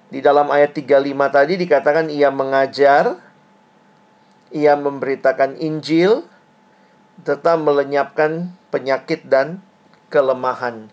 Di 0.08 0.24
dalam 0.24 0.48
ayat 0.48 0.72
35 0.72 0.96
tadi 1.28 1.60
dikatakan 1.60 2.08
ia 2.08 2.32
mengajar, 2.32 3.20
ia 4.48 4.72
memberitakan 4.72 5.60
Injil, 5.60 6.24
tetap 7.28 7.60
melenyapkan 7.60 8.56
penyakit 8.72 9.28
dan 9.28 9.60
kelemahan. 10.08 10.88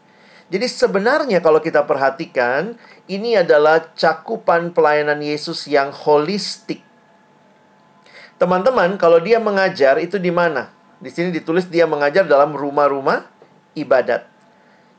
Jadi 0.45 0.67
sebenarnya 0.69 1.41
kalau 1.41 1.57
kita 1.57 1.81
perhatikan, 1.89 2.77
ini 3.09 3.33
adalah 3.33 3.93
cakupan 3.97 4.71
pelayanan 4.77 5.17
Yesus 5.17 5.65
yang 5.65 5.89
holistik. 5.89 6.85
Teman-teman, 8.37 8.99
kalau 9.01 9.17
dia 9.17 9.41
mengajar 9.41 9.97
itu 9.97 10.21
di 10.21 10.29
mana? 10.29 10.69
Di 11.01 11.09
sini 11.09 11.33
ditulis 11.33 11.65
dia 11.65 11.89
mengajar 11.89 12.27
dalam 12.29 12.53
rumah-rumah 12.53 13.25
ibadat. 13.73 14.27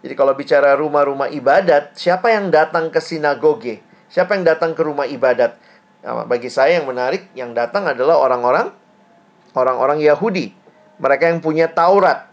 Jadi 0.02 0.14
kalau 0.14 0.34
bicara 0.34 0.74
rumah-rumah 0.74 1.30
ibadat, 1.30 1.94
siapa 1.94 2.30
yang 2.30 2.50
datang 2.50 2.90
ke 2.90 2.98
sinagoge? 3.02 3.82
Siapa 4.06 4.38
yang 4.38 4.46
datang 4.46 4.74
ke 4.74 4.82
rumah 4.82 5.06
ibadat? 5.06 5.58
Nah, 6.06 6.22
bagi 6.26 6.46
saya 6.46 6.78
yang 6.78 6.86
menarik, 6.86 7.26
yang 7.34 7.50
datang 7.50 7.90
adalah 7.90 8.22
orang-orang 8.22 8.70
orang-orang 9.56 9.98
Yahudi. 9.98 10.54
Mereka 11.02 11.32
yang 11.32 11.40
punya 11.42 11.66
Taurat. 11.66 12.28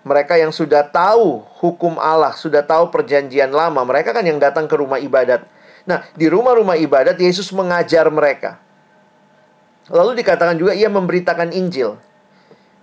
Mereka 0.00 0.40
yang 0.40 0.48
sudah 0.48 0.88
tahu 0.88 1.44
hukum 1.60 2.00
Allah, 2.00 2.32
sudah 2.32 2.64
tahu 2.64 2.88
perjanjian 2.88 3.52
lama. 3.52 3.84
Mereka 3.84 4.16
kan 4.16 4.24
yang 4.24 4.40
datang 4.40 4.64
ke 4.64 4.74
rumah 4.76 4.96
ibadat. 4.96 5.44
Nah, 5.84 6.04
di 6.16 6.28
rumah-rumah 6.28 6.80
ibadat 6.80 7.20
Yesus 7.20 7.52
mengajar 7.52 8.08
mereka. 8.08 8.56
Lalu 9.92 10.24
dikatakan 10.24 10.56
juga 10.56 10.72
ia 10.72 10.88
memberitakan 10.88 11.52
Injil. 11.52 12.00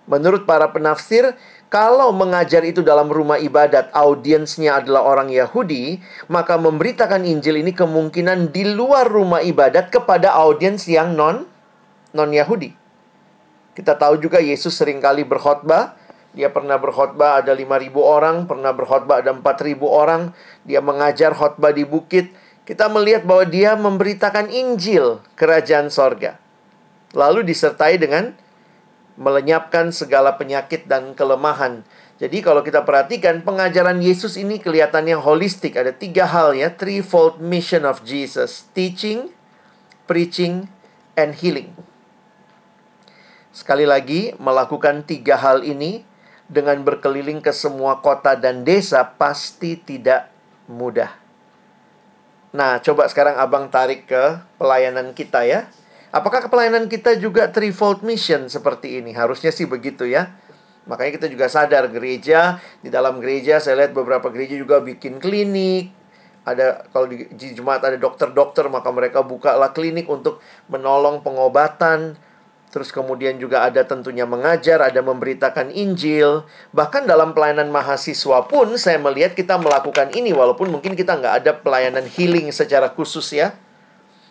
Menurut 0.08 0.48
para 0.48 0.72
penafsir, 0.72 1.36
kalau 1.68 2.16
mengajar 2.16 2.64
itu 2.64 2.80
dalam 2.80 3.12
rumah 3.12 3.36
ibadat, 3.36 3.92
audiensnya 3.92 4.80
adalah 4.80 5.04
orang 5.04 5.28
Yahudi, 5.28 6.00
maka 6.32 6.56
memberitakan 6.56 7.28
Injil 7.28 7.60
ini 7.60 7.76
kemungkinan 7.76 8.56
di 8.56 8.64
luar 8.72 9.12
rumah 9.12 9.44
ibadat 9.44 9.92
kepada 9.92 10.32
audiens 10.32 10.88
yang 10.88 11.12
non 11.12 11.44
non 12.16 12.32
Yahudi. 12.32 12.72
Kita 13.76 14.00
tahu 14.00 14.18
juga 14.18 14.40
Yesus 14.40 14.74
sering 14.74 15.04
kali 15.04 15.28
berkhotbah. 15.28 16.00
Dia 16.36 16.50
pernah 16.52 16.76
berkhotbah 16.80 17.40
ada 17.44 17.56
5000 17.56 17.94
orang, 18.02 18.50
pernah 18.50 18.72
berkhotbah 18.76 19.24
ada 19.24 19.32
4000 19.32 19.84
orang. 19.88 20.36
Dia 20.68 20.84
mengajar 20.84 21.32
khotbah 21.34 21.72
di 21.72 21.88
bukit. 21.88 22.34
Kita 22.68 22.92
melihat 22.92 23.24
bahwa 23.24 23.48
dia 23.48 23.80
memberitakan 23.80 24.52
Injil 24.52 25.24
kerajaan 25.40 25.88
sorga 25.88 26.36
lalu 27.16 27.46
disertai 27.48 27.96
dengan 27.98 28.36
melenyapkan 29.18 29.90
segala 29.90 30.36
penyakit 30.36 30.86
dan 30.86 31.18
kelemahan. 31.18 31.82
Jadi 32.18 32.42
kalau 32.42 32.66
kita 32.66 32.82
perhatikan 32.82 33.46
pengajaran 33.46 34.02
Yesus 34.02 34.38
ini 34.38 34.58
kelihatannya 34.58 35.18
holistik. 35.22 35.78
Ada 35.78 35.94
tiga 35.94 36.26
hal 36.26 36.58
ya, 36.58 36.74
threefold 36.74 37.42
mission 37.42 37.86
of 37.86 38.02
Jesus. 38.02 38.70
Teaching, 38.74 39.34
preaching, 40.10 40.70
and 41.14 41.38
healing. 41.38 41.74
Sekali 43.54 43.90
lagi, 43.90 44.34
melakukan 44.38 45.06
tiga 45.06 45.38
hal 45.38 45.66
ini 45.66 46.06
dengan 46.48 46.80
berkeliling 46.84 47.44
ke 47.44 47.52
semua 47.52 48.00
kota 48.00 48.36
dan 48.40 48.64
desa 48.64 49.04
pasti 49.04 49.76
tidak 49.76 50.32
mudah. 50.72 51.12
Nah, 52.56 52.80
coba 52.80 53.06
sekarang 53.12 53.36
abang 53.36 53.68
tarik 53.68 54.08
ke 54.08 54.40
pelayanan 54.56 55.12
kita 55.12 55.44
ya. 55.44 55.68
Apakah 56.16 56.48
pelayanan 56.48 56.88
kita 56.88 57.20
juga 57.20 57.52
threefold 57.52 58.02
mission 58.02 58.48
seperti 58.48 59.04
ini? 59.04 59.12
Harusnya 59.12 59.52
sih 59.52 59.68
begitu 59.68 60.08
ya. 60.08 60.32
Makanya 60.88 61.20
kita 61.20 61.28
juga 61.28 61.52
sadar 61.52 61.92
gereja, 61.92 62.64
di 62.80 62.88
dalam 62.88 63.20
gereja 63.20 63.60
saya 63.60 63.84
lihat 63.84 63.92
beberapa 63.92 64.32
gereja 64.32 64.56
juga 64.56 64.80
bikin 64.80 65.20
klinik. 65.20 65.92
Ada 66.48 66.88
kalau 66.96 67.12
di, 67.12 67.28
Jumat 67.52 67.84
ada 67.84 68.00
dokter-dokter 68.00 68.72
maka 68.72 68.88
mereka 68.96 69.20
bukalah 69.20 69.76
klinik 69.76 70.08
untuk 70.08 70.40
menolong 70.72 71.20
pengobatan. 71.20 72.16
Terus 72.78 72.94
kemudian 72.94 73.42
juga 73.42 73.66
ada 73.66 73.82
tentunya 73.82 74.30
mengajar, 74.30 74.86
ada 74.86 75.02
memberitakan 75.02 75.74
Injil. 75.74 76.46
Bahkan 76.78 77.10
dalam 77.10 77.34
pelayanan 77.34 77.74
mahasiswa 77.74 78.46
pun 78.46 78.78
saya 78.78 79.02
melihat 79.02 79.34
kita 79.34 79.58
melakukan 79.58 80.14
ini 80.14 80.30
walaupun 80.30 80.70
mungkin 80.70 80.94
kita 80.94 81.18
nggak 81.18 81.34
ada 81.42 81.52
pelayanan 81.58 82.06
healing 82.06 82.54
secara 82.54 82.94
khusus 82.94 83.34
ya 83.34 83.58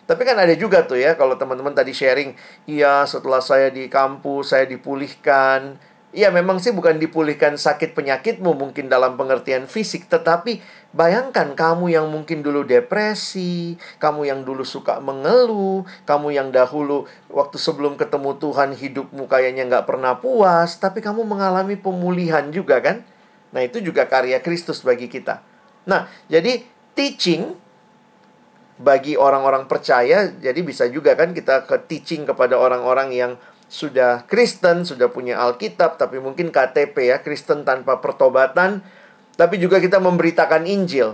tapi 0.07 0.23
kan 0.23 0.39
ada 0.39 0.55
juga 0.55 0.87
tuh 0.87 0.95
ya 0.95 1.19
kalau 1.19 1.35
teman-teman 1.35 1.75
tadi 1.75 1.91
sharing, 1.91 2.31
iya 2.63 3.03
setelah 3.03 3.43
saya 3.43 3.67
di 3.67 3.91
kampus 3.91 4.55
saya 4.55 4.63
dipulihkan. 4.63 5.75
Iya 6.17 6.33
memang 6.33 6.57
sih 6.57 6.73
bukan 6.73 6.97
dipulihkan 6.97 7.61
sakit 7.61 7.93
penyakitmu 7.93 8.57
mungkin 8.57 8.89
dalam 8.89 9.21
pengertian 9.21 9.69
fisik, 9.69 10.09
tetapi 10.09 10.65
bayangkan 10.89 11.53
kamu 11.53 11.93
yang 11.93 12.09
mungkin 12.09 12.41
dulu 12.41 12.65
depresi, 12.65 13.77
kamu 14.01 14.25
yang 14.25 14.41
dulu 14.41 14.65
suka 14.65 14.97
mengeluh, 14.97 15.85
kamu 16.09 16.33
yang 16.33 16.49
dahulu 16.49 17.05
waktu 17.29 17.61
sebelum 17.61 18.01
ketemu 18.01 18.33
Tuhan 18.41 18.73
hidupmu 18.73 19.29
kayaknya 19.29 19.69
nggak 19.69 19.85
pernah 19.85 20.17
puas, 20.17 20.81
tapi 20.81 21.05
kamu 21.05 21.21
mengalami 21.21 21.77
pemulihan 21.77 22.49
juga 22.49 22.81
kan? 22.81 23.05
Nah 23.53 23.61
itu 23.61 23.77
juga 23.77 24.09
karya 24.09 24.41
Kristus 24.41 24.81
bagi 24.81 25.05
kita. 25.05 25.45
Nah 25.85 26.09
jadi 26.33 26.65
teaching 26.97 27.53
bagi 28.81 29.13
orang-orang 29.13 29.69
percaya 29.69 30.33
jadi 30.33 30.65
bisa 30.65 30.89
juga 30.89 31.13
kan 31.13 31.37
kita 31.37 31.69
ke 31.69 31.77
teaching 31.85 32.25
kepada 32.25 32.57
orang-orang 32.57 33.13
yang 33.13 33.37
sudah 33.67 34.23
Kristen, 34.25 34.87
sudah 34.87 35.11
punya 35.11 35.39
Alkitab 35.43 35.99
tapi 35.99 36.23
mungkin 36.23 36.51
KTP 36.51 37.11
ya, 37.11 37.17
Kristen 37.19 37.67
tanpa 37.67 37.99
pertobatan 37.99 38.83
tapi 39.37 39.61
juga 39.61 39.77
kita 39.77 40.01
memberitakan 40.01 40.65
Injil. 40.65 41.13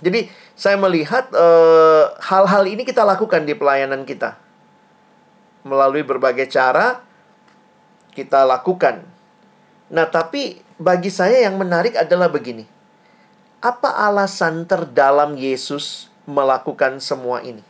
Jadi 0.00 0.32
saya 0.56 0.80
melihat 0.80 1.28
eh, 1.36 2.04
hal-hal 2.24 2.64
uh, 2.64 2.72
ini 2.72 2.88
kita 2.88 3.04
lakukan 3.04 3.44
di 3.44 3.52
pelayanan 3.52 4.08
kita. 4.08 4.40
Melalui 5.60 6.00
berbagai 6.00 6.48
cara 6.48 7.04
kita 8.16 8.48
lakukan. 8.48 9.04
Nah, 9.92 10.08
tapi 10.08 10.64
bagi 10.80 11.12
saya 11.12 11.44
yang 11.44 11.60
menarik 11.60 11.98
adalah 11.98 12.30
begini 12.32 12.64
Apa 13.60 14.08
alasan 14.08 14.64
terdalam 14.64 15.36
Yesus 15.36 16.08
melakukan 16.24 16.96
semua 17.02 17.44
ini? 17.44 17.60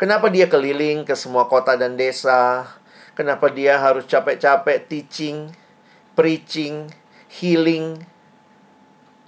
Kenapa 0.00 0.32
dia 0.32 0.48
keliling 0.48 1.04
ke 1.04 1.12
semua 1.12 1.44
kota 1.44 1.76
dan 1.76 1.92
desa? 1.92 2.64
Kenapa 3.12 3.52
dia 3.52 3.76
harus 3.76 4.08
capek-capek 4.08 4.88
teaching, 4.88 5.52
preaching, 6.16 6.88
healing, 7.28 8.00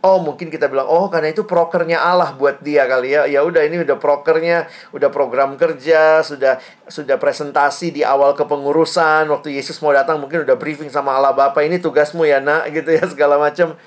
Oh 0.02 0.18
mungkin 0.18 0.50
kita 0.50 0.66
bilang 0.66 0.90
oh 0.90 1.06
karena 1.06 1.30
itu 1.30 1.46
prokernya 1.46 2.02
Allah 2.02 2.34
buat 2.34 2.58
dia 2.58 2.90
kali 2.90 3.14
ya. 3.14 3.22
Ya 3.30 3.46
udah 3.46 3.62
ini 3.62 3.86
udah 3.86 4.02
prokernya 4.02 4.66
udah 4.90 5.14
program 5.14 5.54
kerja 5.54 6.26
sudah 6.26 6.58
sudah 6.90 7.22
presentasi 7.22 7.94
di 7.94 8.02
awal 8.02 8.34
kepengurusan 8.34 9.30
waktu 9.30 9.54
Yesus 9.54 9.78
mau 9.78 9.94
datang 9.94 10.18
mungkin 10.18 10.42
udah 10.42 10.58
briefing 10.58 10.90
sama 10.90 11.14
Allah 11.14 11.30
Bapa 11.30 11.62
ini 11.62 11.78
tugasmu 11.78 12.26
ya 12.26 12.42
nak 12.42 12.66
gitu 12.74 12.90
ya 12.90 13.06
segala 13.06 13.38
macam. 13.38 13.78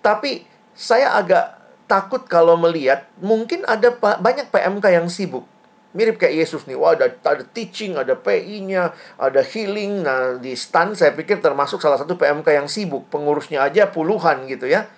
Tapi 0.00 0.48
saya 0.72 1.20
agak 1.20 1.60
takut 1.84 2.24
kalau 2.24 2.56
melihat 2.56 3.04
mungkin 3.20 3.60
ada 3.68 3.92
banyak 4.00 4.48
PMK 4.48 4.86
yang 4.88 5.12
sibuk 5.12 5.51
mirip 5.92 6.16
kayak 6.16 6.44
Yesus 6.44 6.64
nih 6.64 6.76
wah 6.76 6.96
ada 6.96 7.12
ada 7.12 7.44
teaching 7.44 8.00
ada 8.00 8.16
PI-nya 8.16 8.96
ada 9.20 9.40
healing 9.44 10.04
nah 10.04 10.40
di 10.40 10.56
stand 10.56 10.96
saya 10.96 11.12
pikir 11.12 11.44
termasuk 11.44 11.78
salah 11.84 12.00
satu 12.00 12.16
PMK 12.16 12.48
yang 12.56 12.68
sibuk 12.68 13.08
pengurusnya 13.12 13.60
aja 13.60 13.88
puluhan 13.92 14.48
gitu 14.48 14.68
ya 14.68 14.88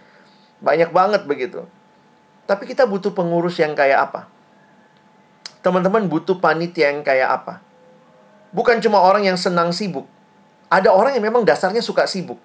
banyak 0.64 0.90
banget 0.96 1.28
begitu. 1.28 1.68
Tapi 2.48 2.64
kita 2.64 2.88
butuh 2.88 3.12
pengurus 3.12 3.60
yang 3.60 3.76
kayak 3.76 4.08
apa? 4.10 4.20
Teman-teman 5.60 6.08
butuh 6.08 6.40
panitia 6.40 6.88
yang 6.92 7.04
kayak 7.04 7.28
apa? 7.40 7.60
Bukan 8.52 8.80
cuma 8.80 9.04
orang 9.04 9.28
yang 9.28 9.36
senang 9.36 9.72
sibuk. 9.76 10.08
Ada 10.72 10.88
orang 10.88 11.16
yang 11.16 11.24
memang 11.28 11.44
dasarnya 11.44 11.84
suka 11.84 12.08
sibuk. 12.08 12.40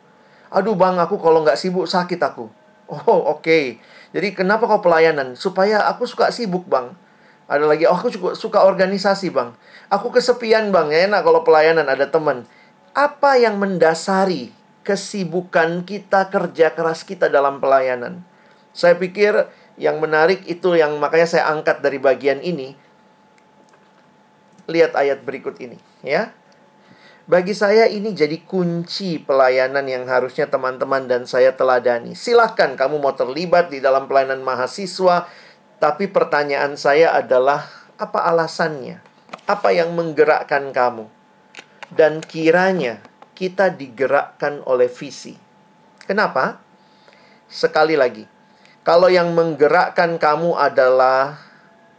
Aduh 0.51 0.75
bang, 0.75 0.99
aku 0.99 1.15
kalau 1.15 1.43
nggak 1.47 1.55
sibuk 1.55 1.88
sakit 1.88 2.19
aku. 2.19 2.51
Oh 2.89 3.38
oke. 3.38 3.45
Okay. 3.45 3.77
Jadi 4.17 4.33
kenapa 4.33 4.65
kau 4.65 4.81
pelayanan? 4.81 5.38
Supaya 5.38 5.85
aku 5.85 6.09
suka 6.09 6.33
sibuk 6.33 6.65
bang. 6.65 6.89
Ada 7.49 7.65
lagi, 7.65 7.89
oh 7.89 7.97
aku 7.97 8.13
suka, 8.13 8.29
suka 8.38 8.59
organisasi 8.62 9.33
bang. 9.33 9.57
Aku 9.89 10.13
kesepian 10.13 10.69
bang, 10.69 10.93
ya 10.93 11.09
enak 11.09 11.25
kalau 11.25 11.41
pelayanan 11.41 11.89
ada 11.89 12.05
teman. 12.05 12.45
Apa 12.93 13.41
yang 13.41 13.57
mendasari 13.57 14.53
kesibukan 14.85 15.81
kita, 15.81 16.29
kerja 16.29 16.77
keras 16.77 17.01
kita 17.01 17.25
dalam 17.25 17.57
pelayanan. 17.57 18.21
Saya 18.69 19.01
pikir 19.01 19.49
yang 19.81 19.97
menarik 19.97 20.45
itu 20.45 20.77
yang 20.77 21.01
makanya 21.01 21.25
saya 21.25 21.49
angkat 21.49 21.81
dari 21.81 21.97
bagian 21.97 22.38
ini. 22.45 22.77
Lihat 24.69 24.93
ayat 24.93 25.25
berikut 25.25 25.57
ini, 25.57 25.81
ya. 26.05 26.29
Bagi 27.29 27.53
saya 27.53 27.85
ini 27.85 28.13
jadi 28.13 28.41
kunci 28.41 29.21
pelayanan 29.21 29.85
yang 29.85 30.05
harusnya 30.09 30.49
teman-teman 30.49 31.05
dan 31.05 31.25
saya 31.29 31.53
teladani. 31.53 32.17
Silahkan 32.17 32.73
kamu 32.73 32.97
mau 32.97 33.13
terlibat 33.13 33.69
di 33.69 33.77
dalam 33.77 34.09
pelayanan 34.09 34.41
mahasiswa, 34.41 35.29
tapi 35.80 36.12
pertanyaan 36.12 36.76
saya 36.76 37.15
adalah 37.15 37.68
apa 37.96 38.28
alasannya? 38.28 39.00
Apa 39.48 39.72
yang 39.72 39.96
menggerakkan 39.96 40.76
kamu? 40.76 41.08
Dan 41.89 42.20
kiranya 42.22 43.00
kita 43.34 43.72
digerakkan 43.72 44.62
oleh 44.68 44.92
visi. 44.92 45.39
Kenapa? 46.04 46.60
Sekali 47.50 47.98
lagi, 47.98 48.28
kalau 48.84 49.08
yang 49.08 49.32
menggerakkan 49.34 50.20
kamu 50.22 50.54
adalah 50.54 51.39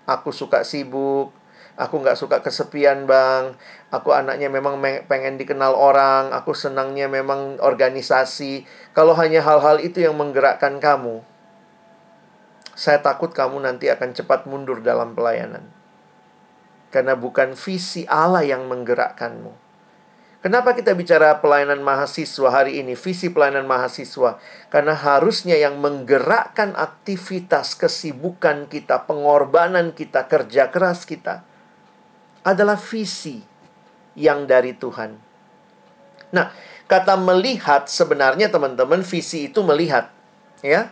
aku 0.05 0.31
suka 0.31 0.63
sibuk, 0.63 1.33
aku 1.81 1.95
nggak 2.05 2.21
suka 2.21 2.45
kesepian 2.45 3.09
bang, 3.09 3.57
aku 3.89 4.13
anaknya 4.13 4.53
memang 4.53 4.79
pengen 5.09 5.41
dikenal 5.41 5.73
orang, 5.73 6.31
aku 6.37 6.53
senangnya 6.53 7.09
memang 7.09 7.57
organisasi. 7.59 8.69
Kalau 8.93 9.17
hanya 9.17 9.41
hal-hal 9.41 9.81
itu 9.81 10.05
yang 10.05 10.15
menggerakkan 10.15 10.79
kamu, 10.79 11.25
saya 12.81 13.05
takut 13.05 13.37
kamu 13.37 13.61
nanti 13.61 13.93
akan 13.93 14.17
cepat 14.17 14.49
mundur 14.49 14.81
dalam 14.81 15.13
pelayanan. 15.13 15.69
Karena 16.89 17.13
bukan 17.13 17.53
visi 17.53 18.09
Allah 18.09 18.41
yang 18.41 18.65
menggerakkanmu 18.67 19.71
Kenapa 20.41 20.73
kita 20.73 20.97
bicara 20.97 21.37
pelayanan 21.37 21.85
mahasiswa 21.85 22.49
hari 22.49 22.81
ini, 22.81 22.97
visi 22.97 23.29
pelayanan 23.29 23.69
mahasiswa? 23.69 24.41
Karena 24.73 24.97
harusnya 24.97 25.53
yang 25.61 25.77
menggerakkan 25.85 26.73
aktivitas 26.81 27.77
kesibukan 27.77 28.65
kita, 28.65 29.05
pengorbanan 29.05 29.93
kita, 29.93 30.25
kerja 30.33 30.73
keras 30.73 31.05
kita 31.05 31.45
adalah 32.41 32.81
visi 32.81 33.45
yang 34.17 34.49
dari 34.49 34.73
Tuhan. 34.73 35.21
Nah, 36.33 36.57
kata 36.89 37.21
melihat 37.21 37.93
sebenarnya 37.93 38.49
teman-teman 38.49 39.05
visi 39.05 39.53
itu 39.53 39.61
melihat, 39.61 40.09
ya. 40.65 40.89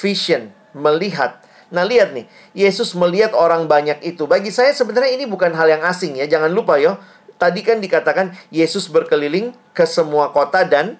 Vision, 0.00 0.56
melihat. 0.76 1.40
Nah, 1.72 1.82
lihat 1.82 2.14
nih, 2.14 2.28
Yesus 2.54 2.92
melihat 2.94 3.34
orang 3.34 3.66
banyak 3.66 3.98
itu. 4.04 4.28
Bagi 4.28 4.52
saya 4.52 4.70
sebenarnya 4.70 5.16
ini 5.16 5.24
bukan 5.26 5.50
hal 5.56 5.66
yang 5.66 5.82
asing 5.82 6.14
ya. 6.20 6.28
Jangan 6.28 6.52
lupa 6.52 6.78
ya, 6.78 7.00
Tadi 7.34 7.60
kan 7.66 7.82
dikatakan 7.82 8.32
Yesus 8.54 8.86
berkeliling 8.86 9.52
ke 9.74 9.84
semua 9.90 10.30
kota 10.30 10.62
dan 10.62 10.96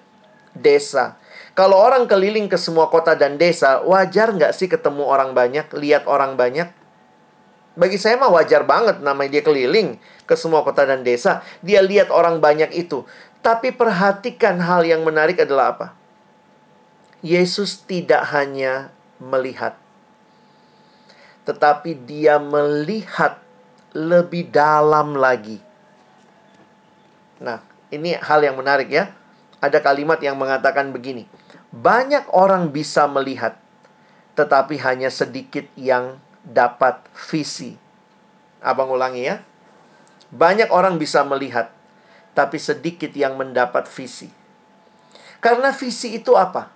desa. 0.51 1.15
Kalau 1.55 1.79
orang 1.79 2.03
keliling 2.11 2.51
ke 2.51 2.59
semua 2.59 2.91
kota 2.91 3.15
dan 3.15 3.39
desa, 3.39 3.79
wajar 3.87 4.35
nggak 4.35 4.51
sih 4.51 4.67
ketemu 4.67 5.07
orang 5.07 5.31
banyak, 5.31 5.71
lihat 5.71 6.03
orang 6.03 6.35
banyak? 6.35 6.67
Bagi 7.79 7.95
saya 7.95 8.19
mah 8.19 8.31
wajar 8.31 8.67
banget 8.67 8.99
namanya 8.99 9.39
dia 9.39 9.43
keliling 9.43 9.95
ke 10.27 10.35
semua 10.35 10.67
kota 10.67 10.83
dan 10.83 11.07
desa. 11.07 11.43
Dia 11.63 11.79
lihat 11.79 12.11
orang 12.11 12.43
banyak 12.43 12.75
itu. 12.75 13.07
Tapi 13.39 13.71
perhatikan 13.71 14.59
hal 14.59 14.83
yang 14.83 15.07
menarik 15.07 15.39
adalah 15.39 15.75
apa? 15.75 15.87
Yesus 17.23 17.79
tidak 17.87 18.27
hanya 18.35 18.94
melihat. 19.21 19.77
Tetapi 21.45 21.93
dia 22.09 22.41
melihat 22.41 23.39
lebih 23.95 24.49
dalam 24.51 25.15
lagi. 25.15 25.61
Nah, 27.39 27.63
ini 27.93 28.17
hal 28.17 28.43
yang 28.43 28.59
menarik 28.59 28.91
ya. 28.91 29.13
Ada 29.63 29.79
kalimat 29.79 30.19
yang 30.19 30.35
mengatakan 30.35 30.91
begini. 30.91 31.25
Banyak 31.71 32.31
orang 32.31 32.71
bisa 32.71 33.07
melihat, 33.07 33.59
tetapi 34.39 34.79
hanya 34.83 35.11
sedikit 35.11 35.67
yang 35.75 36.19
dapat 36.43 37.03
visi. 37.31 37.75
Abang 38.63 38.91
ulangi 38.93 39.27
ya. 39.27 39.43
Banyak 40.31 40.71
orang 40.71 40.99
bisa 40.99 41.23
melihat, 41.23 41.71
tapi 42.35 42.59
sedikit 42.59 43.11
yang 43.15 43.39
mendapat 43.39 43.87
visi. 43.87 44.31
Karena 45.43 45.69
visi 45.71 46.17
itu 46.17 46.33
apa? 46.33 46.71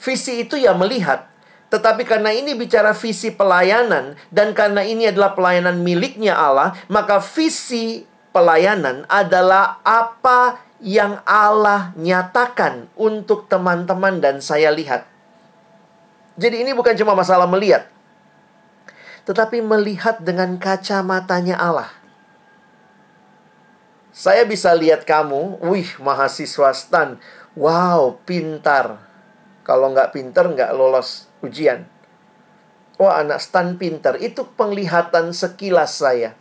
Visi 0.00 0.42
itu 0.42 0.58
ya 0.58 0.74
melihat, 0.74 1.30
tetapi 1.74 2.06
karena 2.06 2.30
ini 2.30 2.54
bicara 2.54 2.94
visi 2.94 3.34
pelayanan 3.34 4.14
dan 4.30 4.54
karena 4.54 4.86
ini 4.86 5.10
adalah 5.10 5.34
pelayanan 5.34 5.82
miliknya 5.82 6.38
Allah, 6.38 6.78
maka 6.86 7.18
visi 7.18 8.06
pelayanan 8.30 9.02
adalah 9.10 9.82
apa 9.82 10.62
yang 10.78 11.18
Allah 11.26 11.90
nyatakan 11.98 12.86
untuk 12.94 13.50
teman-teman 13.50 14.22
dan 14.22 14.38
saya 14.38 14.70
lihat. 14.70 15.02
Jadi 16.38 16.62
ini 16.62 16.70
bukan 16.78 16.94
cuma 16.94 17.18
masalah 17.18 17.50
melihat, 17.50 17.90
tetapi 19.26 19.58
melihat 19.58 20.22
dengan 20.22 20.54
kacamatanya 20.54 21.58
Allah. 21.58 21.90
Saya 24.14 24.46
bisa 24.46 24.70
lihat 24.78 25.02
kamu, 25.02 25.58
wih 25.58 25.90
mahasiswa 25.98 26.70
stan, 26.70 27.18
wow 27.58 28.14
pintar. 28.22 29.02
Kalau 29.66 29.90
nggak 29.90 30.14
pintar 30.14 30.46
nggak 30.46 30.70
lolos 30.70 31.33
ujian. 31.44 31.84
Wah 32.96 33.20
anak 33.20 33.42
stan 33.42 33.76
pintar, 33.76 34.16
itu 34.22 34.48
penglihatan 34.56 35.36
sekilas 35.36 36.00
saya. 36.00 36.32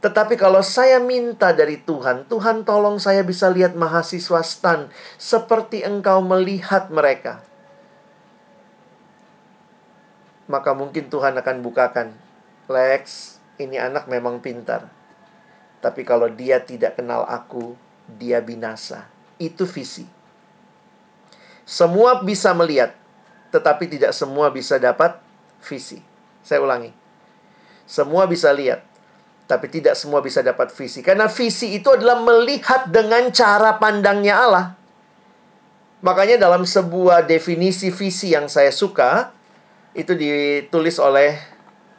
Tetapi 0.00 0.40
kalau 0.40 0.64
saya 0.64 0.96
minta 0.96 1.52
dari 1.52 1.76
Tuhan, 1.76 2.24
Tuhan 2.24 2.64
tolong 2.64 2.96
saya 2.96 3.20
bisa 3.20 3.52
lihat 3.52 3.76
mahasiswa 3.76 4.40
STAN 4.40 4.88
seperti 5.20 5.84
engkau 5.84 6.24
melihat 6.24 6.88
mereka. 6.88 7.44
Maka 10.48 10.72
mungkin 10.72 11.12
Tuhan 11.12 11.36
akan 11.36 11.56
bukakan, 11.60 12.16
Lex, 12.66 13.36
ini 13.60 13.76
anak 13.76 14.08
memang 14.08 14.40
pintar. 14.40 14.88
Tapi 15.84 16.02
kalau 16.02 16.32
dia 16.32 16.64
tidak 16.64 16.96
kenal 16.96 17.28
aku, 17.28 17.76
dia 18.08 18.40
binasa. 18.40 19.04
Itu 19.36 19.68
visi. 19.68 20.08
Semua 21.68 22.24
bisa 22.24 22.56
melihat, 22.56 22.96
tetapi 23.50 23.90
tidak 23.90 24.14
semua 24.14 24.48
bisa 24.50 24.78
dapat 24.78 25.18
visi. 25.62 26.00
Saya 26.40 26.62
ulangi. 26.62 26.90
Semua 27.84 28.24
bisa 28.30 28.54
lihat, 28.54 28.86
tapi 29.50 29.66
tidak 29.66 29.98
semua 29.98 30.22
bisa 30.22 30.40
dapat 30.40 30.70
visi. 30.70 31.02
Karena 31.02 31.26
visi 31.26 31.74
itu 31.74 31.90
adalah 31.90 32.22
melihat 32.22 32.86
dengan 32.86 33.28
cara 33.34 33.74
pandangnya 33.82 34.34
Allah. 34.38 34.66
Makanya 36.00 36.40
dalam 36.40 36.64
sebuah 36.64 37.26
definisi 37.26 37.92
visi 37.92 38.32
yang 38.32 38.46
saya 38.48 38.72
suka, 38.72 39.34
itu 39.92 40.14
ditulis 40.14 40.96
oleh 41.02 41.36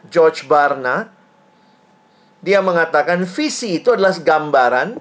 George 0.08 0.48
Barna. 0.48 1.12
Dia 2.42 2.64
mengatakan 2.66 3.22
visi 3.28 3.78
itu 3.78 3.94
adalah 3.94 4.16
gambaran, 4.18 4.98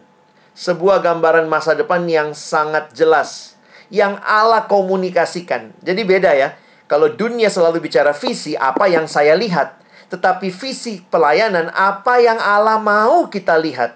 sebuah 0.52 1.00
gambaran 1.00 1.48
masa 1.48 1.72
depan 1.72 2.04
yang 2.04 2.36
sangat 2.36 2.92
jelas. 2.92 3.56
Yang 3.90 4.22
Allah 4.22 4.70
komunikasikan. 4.70 5.74
Jadi 5.82 6.02
beda 6.06 6.30
ya. 6.32 6.54
Kalau 6.90 7.10
dunia 7.10 7.46
selalu 7.46 7.82
bicara 7.86 8.10
visi, 8.10 8.58
apa 8.58 8.90
yang 8.90 9.06
saya 9.06 9.38
lihat. 9.38 9.78
Tetapi 10.10 10.50
visi 10.50 11.02
pelayanan, 11.06 11.70
apa 11.70 12.18
yang 12.18 12.38
Allah 12.38 12.82
mau 12.82 13.30
kita 13.30 13.54
lihat. 13.54 13.94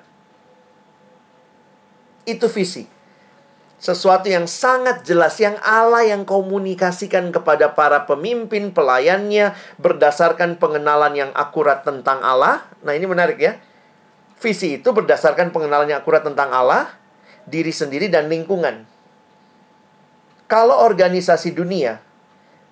Itu 2.22 2.46
visi. 2.46 2.86
Sesuatu 3.84 4.30
yang 4.30 4.48
sangat 4.48 5.04
jelas, 5.04 5.36
yang 5.42 5.58
Allah 5.60 6.08
yang 6.08 6.24
komunikasikan 6.24 7.28
kepada 7.34 7.74
para 7.76 8.08
pemimpin 8.08 8.72
pelayannya 8.72 9.52
berdasarkan 9.76 10.56
pengenalan 10.56 11.12
yang 11.12 11.30
akurat 11.36 11.84
tentang 11.84 12.22
Allah. 12.24 12.64
Nah 12.80 12.96
ini 12.96 13.04
menarik 13.04 13.36
ya. 13.36 13.60
Visi 14.40 14.80
itu 14.80 14.88
berdasarkan 14.88 15.52
pengenalan 15.52 15.90
yang 15.90 16.00
akurat 16.00 16.24
tentang 16.24 16.48
Allah, 16.54 16.96
diri 17.44 17.74
sendiri, 17.74 18.08
dan 18.08 18.30
lingkungan. 18.32 18.88
Kalau 20.44 20.84
organisasi 20.84 21.56
dunia 21.56 22.04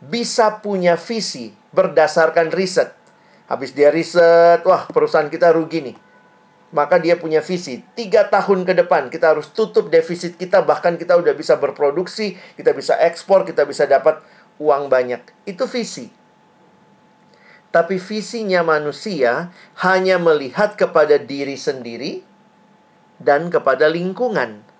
bisa 0.02 0.60
punya 0.60 0.98
visi 0.98 1.54
berdasarkan 1.72 2.52
riset. 2.52 2.92
Habis 3.48 3.72
dia 3.72 3.88
riset, 3.88 4.60
wah 4.64 4.84
perusahaan 4.88 5.28
kita 5.28 5.52
rugi 5.54 5.92
nih. 5.92 5.96
Maka 6.72 6.96
dia 6.96 7.20
punya 7.20 7.44
visi. 7.44 7.84
Tiga 7.92 8.28
tahun 8.28 8.64
ke 8.64 8.72
depan 8.84 9.12
kita 9.12 9.36
harus 9.36 9.52
tutup 9.52 9.92
defisit 9.92 10.40
kita. 10.40 10.64
Bahkan 10.64 10.96
kita 10.96 11.20
udah 11.20 11.36
bisa 11.36 11.60
berproduksi, 11.60 12.36
kita 12.56 12.72
bisa 12.72 12.96
ekspor, 12.96 13.44
kita 13.44 13.68
bisa 13.68 13.84
dapat 13.84 14.24
uang 14.56 14.88
banyak. 14.88 15.20
Itu 15.44 15.68
visi. 15.68 16.08
Tapi 17.72 17.96
visinya 17.96 18.60
manusia 18.60 19.48
hanya 19.80 20.20
melihat 20.20 20.76
kepada 20.76 21.16
diri 21.16 21.56
sendiri 21.56 22.20
dan 23.16 23.48
kepada 23.48 23.88
lingkungan. 23.88 24.71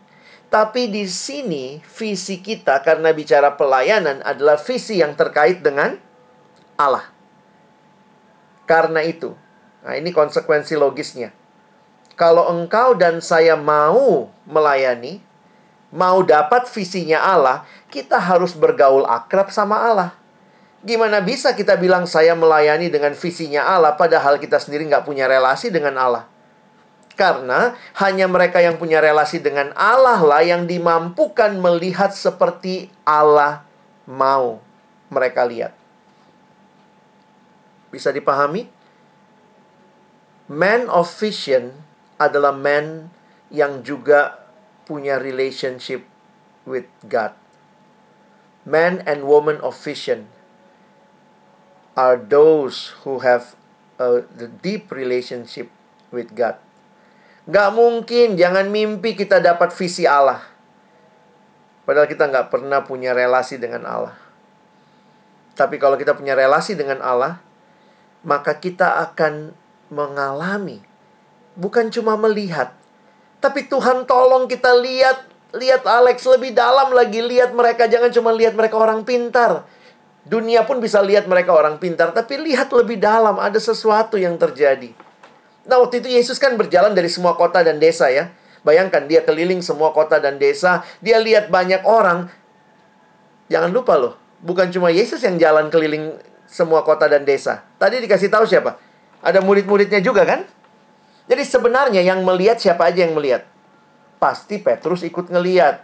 Tapi 0.53 0.93
di 0.93 1.09
sini 1.09 1.81
visi 1.81 2.45
kita 2.45 2.85
karena 2.85 3.09
bicara 3.17 3.57
pelayanan 3.57 4.21
adalah 4.21 4.61
visi 4.61 5.01
yang 5.01 5.17
terkait 5.17 5.65
dengan 5.65 5.97
Allah. 6.77 7.09
Karena 8.69 9.01
itu, 9.01 9.33
nah 9.81 9.97
ini 9.97 10.13
konsekuensi 10.13 10.77
logisnya. 10.77 11.33
Kalau 12.21 12.53
engkau 12.53 12.93
dan 12.93 13.25
saya 13.25 13.57
mau 13.57 14.29
melayani, 14.45 15.25
mau 15.89 16.21
dapat 16.21 16.69
visinya 16.69 17.25
Allah, 17.25 17.65
kita 17.89 18.21
harus 18.21 18.53
bergaul 18.53 19.09
akrab 19.09 19.49
sama 19.49 19.81
Allah. 19.81 20.13
Gimana 20.85 21.25
bisa 21.25 21.57
kita 21.57 21.81
bilang 21.81 22.05
saya 22.05 22.37
melayani 22.37 22.93
dengan 22.93 23.17
visinya 23.17 23.73
Allah 23.73 23.97
padahal 23.97 24.37
kita 24.37 24.61
sendiri 24.61 24.85
nggak 24.85 25.09
punya 25.09 25.25
relasi 25.25 25.73
dengan 25.73 25.97
Allah? 25.97 26.32
Karena 27.13 27.77
hanya 28.01 28.25
mereka 28.25 28.65
yang 28.65 28.81
punya 28.81 28.99
relasi 28.99 29.37
dengan 29.37 29.71
Allah 29.77 30.19
lah 30.25 30.41
yang 30.41 30.65
dimampukan 30.65 31.53
melihat 31.61 32.17
seperti 32.17 32.89
Allah 33.05 33.65
mau 34.09 34.65
mereka 35.13 35.45
lihat. 35.45 35.77
Bisa 37.93 38.09
dipahami? 38.09 38.65
Man 40.49 40.89
of 40.89 41.13
vision 41.21 41.77
adalah 42.17 42.57
man 42.57 43.13
yang 43.53 43.85
juga 43.85 44.49
punya 44.89 45.21
relationship 45.21 46.09
with 46.65 46.89
God. 47.05 47.37
Man 48.65 49.05
and 49.05 49.29
woman 49.29 49.61
of 49.61 49.77
vision 49.77 50.33
are 51.93 52.17
those 52.17 52.97
who 53.05 53.21
have 53.21 53.53
a 54.01 54.25
deep 54.65 54.89
relationship 54.89 55.69
with 56.09 56.33
God. 56.33 56.57
Gak 57.53 57.71
mungkin, 57.77 58.41
jangan 58.41 58.73
mimpi 58.73 59.13
kita 59.13 59.37
dapat 59.45 59.77
visi 59.77 60.09
Allah. 60.09 60.41
Padahal 61.85 62.09
kita 62.09 62.31
nggak 62.31 62.49
pernah 62.49 62.81
punya 62.81 63.13
relasi 63.13 63.61
dengan 63.61 63.85
Allah. 63.85 64.17
Tapi 65.53 65.77
kalau 65.77 66.01
kita 66.01 66.17
punya 66.17 66.33
relasi 66.33 66.73
dengan 66.73 67.05
Allah, 67.05 67.45
maka 68.25 68.57
kita 68.57 69.05
akan 69.11 69.53
mengalami. 69.93 70.81
Bukan 71.59 71.93
cuma 71.93 72.17
melihat. 72.17 72.73
Tapi 73.43 73.69
Tuhan 73.69 74.09
tolong 74.09 74.49
kita 74.49 74.73
lihat. 74.73 75.29
Lihat 75.53 75.85
Alex 75.85 76.25
lebih 76.25 76.57
dalam 76.57 76.97
lagi. 76.97 77.21
Lihat 77.21 77.53
mereka. 77.53 77.85
Jangan 77.85 78.09
cuma 78.09 78.33
lihat 78.33 78.57
mereka 78.57 78.81
orang 78.81 79.05
pintar. 79.05 79.69
Dunia 80.25 80.65
pun 80.65 80.81
bisa 80.81 81.05
lihat 81.05 81.29
mereka 81.29 81.53
orang 81.53 81.77
pintar. 81.77 82.17
Tapi 82.17 82.41
lihat 82.41 82.73
lebih 82.73 82.97
dalam. 82.97 83.37
Ada 83.37 83.61
sesuatu 83.61 84.17
yang 84.17 84.41
terjadi. 84.41 84.97
Nah, 85.63 85.79
waktu 85.79 86.03
itu 86.03 86.09
Yesus 86.11 86.43
kan 86.43 86.59
berjalan 86.59 86.95
dari 86.95 87.07
semua 87.07 87.39
kota 87.39 87.63
dan 87.63 87.79
desa 87.79 88.11
ya. 88.11 88.35
Bayangkan 88.63 89.11
dia 89.11 89.27
keliling 89.27 89.59
semua 89.59 89.91
kota 89.91 90.23
dan 90.23 90.39
desa, 90.39 90.87
dia 91.03 91.19
lihat 91.19 91.51
banyak 91.51 91.83
orang. 91.83 92.31
Jangan 93.51 93.75
lupa 93.75 93.99
loh, 93.99 94.15
bukan 94.39 94.71
cuma 94.71 94.95
Yesus 94.95 95.19
yang 95.27 95.35
jalan 95.35 95.67
keliling 95.67 96.15
semua 96.47 96.87
kota 96.87 97.11
dan 97.11 97.27
desa. 97.27 97.67
Tadi 97.83 97.99
dikasih 97.99 98.31
tahu 98.31 98.47
siapa? 98.47 98.79
Ada 99.19 99.43
murid-muridnya 99.43 99.99
juga 99.99 100.23
kan? 100.23 100.47
Jadi 101.27 101.43
sebenarnya 101.43 102.03
yang 102.07 102.23
melihat 102.23 102.63
siapa 102.63 102.87
aja 102.87 103.03
yang 103.03 103.19
melihat? 103.19 103.47
Pasti 104.23 104.63
Petrus 104.63 105.03
ikut 105.03 105.27
ngeliat. 105.27 105.83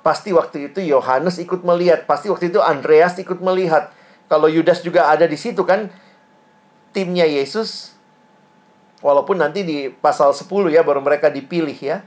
Pasti 0.00 0.32
waktu 0.32 0.72
itu 0.72 0.80
Yohanes 0.80 1.36
ikut 1.40 1.60
melihat. 1.60 2.08
Pasti 2.08 2.32
waktu 2.32 2.48
itu 2.48 2.60
Andreas 2.60 3.20
ikut 3.20 3.40
melihat. 3.44 3.92
Kalau 4.32 4.48
Yudas 4.48 4.80
juga 4.80 5.12
ada 5.12 5.28
di 5.28 5.36
situ 5.36 5.60
kan, 5.68 5.92
timnya 6.96 7.28
Yesus 7.28 7.92
Walaupun 9.02 9.42
nanti 9.42 9.66
di 9.66 9.90
pasal 9.90 10.30
10 10.30 10.46
ya 10.70 10.86
baru 10.86 11.02
mereka 11.02 11.28
dipilih 11.28 11.74
ya. 11.74 12.06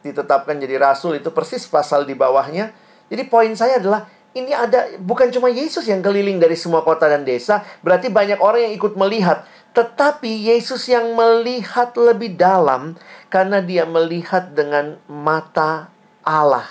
Ditetapkan 0.00 0.56
jadi 0.56 0.78
rasul 0.80 1.18
itu 1.18 1.28
persis 1.34 1.66
pasal 1.66 2.06
di 2.06 2.14
bawahnya. 2.14 2.72
Jadi 3.10 3.26
poin 3.26 3.50
saya 3.58 3.82
adalah 3.82 4.06
ini 4.30 4.54
ada 4.54 4.94
bukan 5.02 5.26
cuma 5.34 5.50
Yesus 5.50 5.90
yang 5.90 5.98
keliling 6.00 6.38
dari 6.38 6.54
semua 6.54 6.86
kota 6.86 7.10
dan 7.10 7.26
desa, 7.26 7.66
berarti 7.82 8.06
banyak 8.06 8.38
orang 8.38 8.70
yang 8.70 8.74
ikut 8.78 8.94
melihat. 8.94 9.42
Tetapi 9.74 10.50
Yesus 10.50 10.86
yang 10.86 11.14
melihat 11.18 11.94
lebih 11.98 12.38
dalam 12.38 12.94
karena 13.26 13.58
dia 13.58 13.82
melihat 13.86 14.54
dengan 14.54 15.02
mata 15.10 15.90
Allah. 16.22 16.66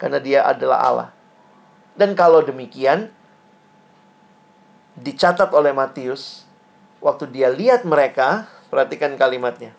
Karena 0.00 0.16
dia 0.16 0.48
adalah 0.48 0.78
Allah. 0.80 1.08
Dan 1.92 2.16
kalau 2.16 2.40
demikian 2.40 3.12
dicatat 4.96 5.52
oleh 5.52 5.76
Matius 5.76 6.48
waktu 6.98 7.30
dia 7.30 7.52
lihat 7.52 7.86
mereka 7.86 8.50
Perhatikan 8.68 9.16
kalimatnya. 9.16 9.72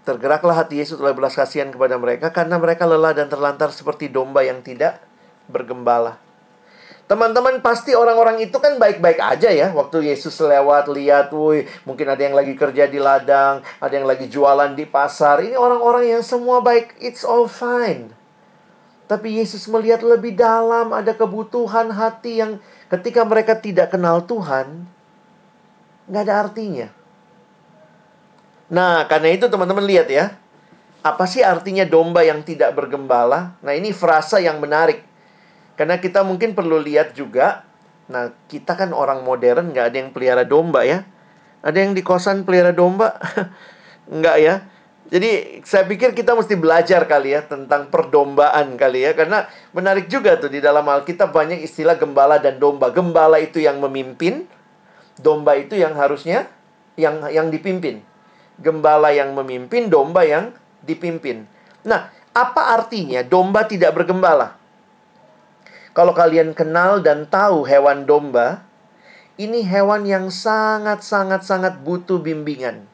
Tergeraklah 0.00 0.64
hati 0.64 0.80
Yesus 0.80 0.96
oleh 0.96 1.12
belas 1.12 1.36
kasihan 1.36 1.68
kepada 1.68 2.00
mereka 2.00 2.32
karena 2.32 2.56
mereka 2.56 2.88
lelah 2.88 3.12
dan 3.12 3.28
terlantar 3.28 3.68
seperti 3.68 4.08
domba 4.08 4.40
yang 4.40 4.64
tidak 4.64 4.98
bergembala. 5.44 6.16
Teman-teman 7.10 7.58
pasti 7.58 7.90
orang-orang 7.90 8.38
itu 8.38 8.54
kan 8.62 8.78
baik-baik 8.78 9.18
aja 9.18 9.50
ya 9.50 9.74
Waktu 9.74 10.14
Yesus 10.14 10.30
lewat 10.38 10.86
lihat 10.94 11.34
Wih 11.34 11.66
mungkin 11.82 12.06
ada 12.06 12.22
yang 12.22 12.38
lagi 12.38 12.54
kerja 12.54 12.86
di 12.86 13.02
ladang 13.02 13.66
Ada 13.82 13.98
yang 13.98 14.06
lagi 14.06 14.30
jualan 14.30 14.78
di 14.78 14.86
pasar 14.86 15.42
Ini 15.42 15.58
orang-orang 15.58 16.06
yang 16.06 16.22
semua 16.22 16.62
baik 16.62 16.94
It's 17.02 17.26
all 17.26 17.50
fine 17.50 18.14
Tapi 19.10 19.42
Yesus 19.42 19.66
melihat 19.66 20.06
lebih 20.06 20.38
dalam 20.38 20.94
Ada 20.94 21.18
kebutuhan 21.18 21.90
hati 21.90 22.46
yang 22.46 22.62
ketika 22.86 23.26
mereka 23.26 23.58
tidak 23.58 23.90
kenal 23.90 24.22
Tuhan 24.22 24.86
nggak 26.10 26.22
ada 26.26 26.34
artinya. 26.42 26.88
Nah, 28.70 29.06
karena 29.06 29.34
itu 29.34 29.46
teman-teman 29.46 29.86
lihat 29.86 30.10
ya. 30.10 30.34
Apa 31.00 31.24
sih 31.24 31.40
artinya 31.40 31.86
domba 31.86 32.26
yang 32.26 32.44
tidak 32.44 32.76
bergembala? 32.76 33.56
Nah, 33.62 33.72
ini 33.72 33.94
frasa 33.94 34.42
yang 34.42 34.60
menarik. 34.60 35.00
Karena 35.78 35.96
kita 35.96 36.26
mungkin 36.26 36.52
perlu 36.52 36.76
lihat 36.76 37.16
juga. 37.16 37.64
Nah, 38.10 38.34
kita 38.50 38.76
kan 38.76 38.92
orang 38.92 39.24
modern, 39.24 39.72
nggak 39.72 39.86
ada 39.90 39.96
yang 39.96 40.10
pelihara 40.12 40.44
domba 40.44 40.84
ya. 40.84 41.06
Ada 41.62 41.78
yang 41.88 41.92
di 41.96 42.02
kosan 42.04 42.44
pelihara 42.44 42.74
domba? 42.74 43.16
nggak 44.20 44.36
ya. 44.42 44.54
Jadi 45.10 45.58
saya 45.66 45.90
pikir 45.90 46.14
kita 46.14 46.38
mesti 46.38 46.54
belajar 46.54 47.02
kali 47.10 47.34
ya 47.34 47.42
tentang 47.42 47.90
perdombaan 47.90 48.78
kali 48.78 49.02
ya 49.02 49.10
karena 49.18 49.42
menarik 49.74 50.06
juga 50.06 50.38
tuh 50.38 50.46
di 50.46 50.62
dalam 50.62 50.86
Alkitab 50.86 51.34
banyak 51.34 51.66
istilah 51.66 51.98
gembala 51.98 52.38
dan 52.38 52.62
domba. 52.62 52.94
Gembala 52.94 53.42
itu 53.42 53.58
yang 53.58 53.82
memimpin, 53.82 54.46
domba 55.18 55.58
itu 55.58 55.74
yang 55.74 55.96
harusnya 55.98 56.46
yang 56.94 57.26
yang 57.32 57.48
dipimpin. 57.50 58.04
Gembala 58.60 59.10
yang 59.10 59.32
memimpin, 59.32 59.88
domba 59.88 60.22
yang 60.22 60.52
dipimpin. 60.84 61.48
Nah, 61.82 62.12
apa 62.36 62.76
artinya 62.76 63.24
domba 63.24 63.64
tidak 63.64 63.96
bergembala? 63.96 64.60
Kalau 65.90 66.14
kalian 66.14 66.54
kenal 66.54 67.02
dan 67.02 67.26
tahu 67.26 67.66
hewan 67.66 68.06
domba, 68.06 68.62
ini 69.40 69.64
hewan 69.64 70.04
yang 70.04 70.28
sangat-sangat-sangat 70.28 71.80
butuh 71.80 72.20
bimbingan. 72.20 72.84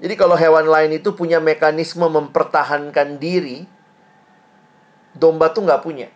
Jadi 0.00 0.14
kalau 0.16 0.36
hewan 0.36 0.68
lain 0.68 0.96
itu 0.96 1.12
punya 1.12 1.40
mekanisme 1.40 2.04
mempertahankan 2.08 3.16
diri, 3.20 3.68
domba 5.16 5.52
tuh 5.52 5.68
nggak 5.68 5.84
punya. 5.84 6.08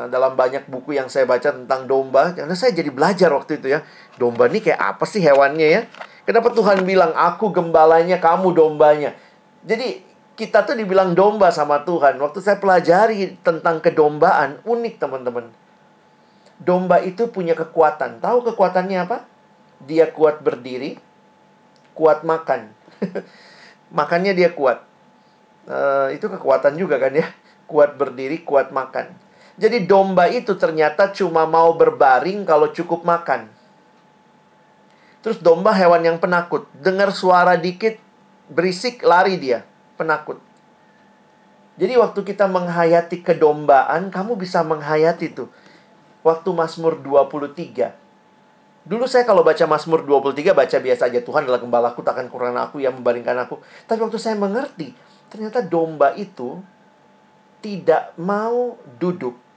Nah, 0.00 0.08
dalam 0.08 0.32
banyak 0.32 0.64
buku 0.64 0.96
yang 0.96 1.12
saya 1.12 1.28
baca 1.28 1.52
tentang 1.52 1.84
domba, 1.84 2.32
karena 2.32 2.56
saya 2.56 2.72
jadi 2.72 2.88
belajar 2.88 3.28
waktu 3.36 3.60
itu 3.60 3.68
ya. 3.68 3.84
Domba 4.16 4.48
ini 4.48 4.64
kayak 4.64 4.96
apa 4.96 5.04
sih 5.04 5.20
hewannya 5.20 5.68
ya? 5.68 5.82
Kenapa 6.24 6.56
Tuhan 6.56 6.88
bilang, 6.88 7.12
aku 7.12 7.52
gembalanya, 7.52 8.16
kamu 8.16 8.56
dombanya? 8.56 9.12
Jadi, 9.60 10.00
kita 10.40 10.64
tuh 10.64 10.72
dibilang 10.72 11.12
domba 11.12 11.52
sama 11.52 11.84
Tuhan. 11.84 12.16
Waktu 12.16 12.40
saya 12.40 12.56
pelajari 12.56 13.36
tentang 13.44 13.84
kedombaan, 13.84 14.64
unik 14.64 14.96
teman-teman. 14.96 15.52
Domba 16.56 17.04
itu 17.04 17.28
punya 17.28 17.52
kekuatan. 17.52 18.24
Tahu 18.24 18.48
kekuatannya 18.48 19.04
apa? 19.04 19.28
Dia 19.84 20.08
kuat 20.08 20.40
berdiri, 20.40 20.96
kuat 21.92 22.24
makan. 22.24 22.72
Makannya 24.00 24.32
dia 24.32 24.48
kuat. 24.56 24.80
Uh, 25.68 26.08
itu 26.16 26.24
kekuatan 26.24 26.80
juga 26.80 26.96
kan 26.96 27.12
ya. 27.12 27.28
Kuat 27.68 28.00
berdiri, 28.00 28.40
kuat 28.40 28.72
makan. 28.72 29.12
Jadi 29.60 29.84
domba 29.84 30.24
itu 30.32 30.56
ternyata 30.56 31.12
cuma 31.12 31.44
mau 31.44 31.76
berbaring 31.76 32.48
kalau 32.48 32.72
cukup 32.72 33.04
makan. 33.04 33.52
Terus 35.20 35.36
domba 35.36 35.76
hewan 35.76 36.00
yang 36.00 36.16
penakut. 36.16 36.64
Dengar 36.80 37.12
suara 37.12 37.60
dikit, 37.60 38.00
berisik, 38.48 39.04
lari 39.04 39.36
dia. 39.36 39.68
Penakut. 40.00 40.40
Jadi 41.76 41.92
waktu 42.00 42.20
kita 42.24 42.48
menghayati 42.48 43.20
kedombaan, 43.20 44.08
kamu 44.08 44.40
bisa 44.40 44.64
menghayati 44.64 45.36
tuh. 45.36 45.52
Waktu 46.24 46.48
Mazmur 46.56 46.96
23. 46.96 47.92
Dulu 48.80 49.04
saya 49.04 49.28
kalau 49.28 49.44
baca 49.44 49.64
Mazmur 49.68 50.08
23 50.08 50.56
baca 50.56 50.76
biasa 50.80 51.12
aja 51.12 51.20
Tuhan 51.20 51.44
adalah 51.44 51.60
gembalaku 51.60 52.00
takkan 52.00 52.32
kurang 52.32 52.56
aku 52.56 52.80
yang 52.80 52.96
membaringkan 52.96 53.36
aku. 53.44 53.60
Tapi 53.84 54.00
waktu 54.00 54.16
saya 54.16 54.40
mengerti, 54.40 54.96
ternyata 55.28 55.60
domba 55.60 56.16
itu 56.16 56.64
tidak 57.60 58.16
mau 58.16 58.80
duduk. 58.96 59.49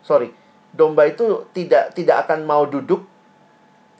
Sorry, 0.00 0.32
domba 0.72 1.06
itu 1.08 1.46
tidak 1.52 1.92
tidak 1.94 2.26
akan 2.26 2.44
mau 2.48 2.64
duduk 2.64 3.10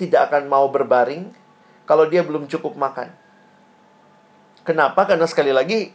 tidak 0.00 0.32
akan 0.32 0.48
mau 0.48 0.64
berbaring 0.72 1.28
kalau 1.84 2.08
dia 2.08 2.24
belum 2.24 2.48
cukup 2.48 2.72
makan. 2.80 3.12
Kenapa? 4.64 5.04
Karena 5.04 5.28
sekali 5.28 5.52
lagi 5.52 5.92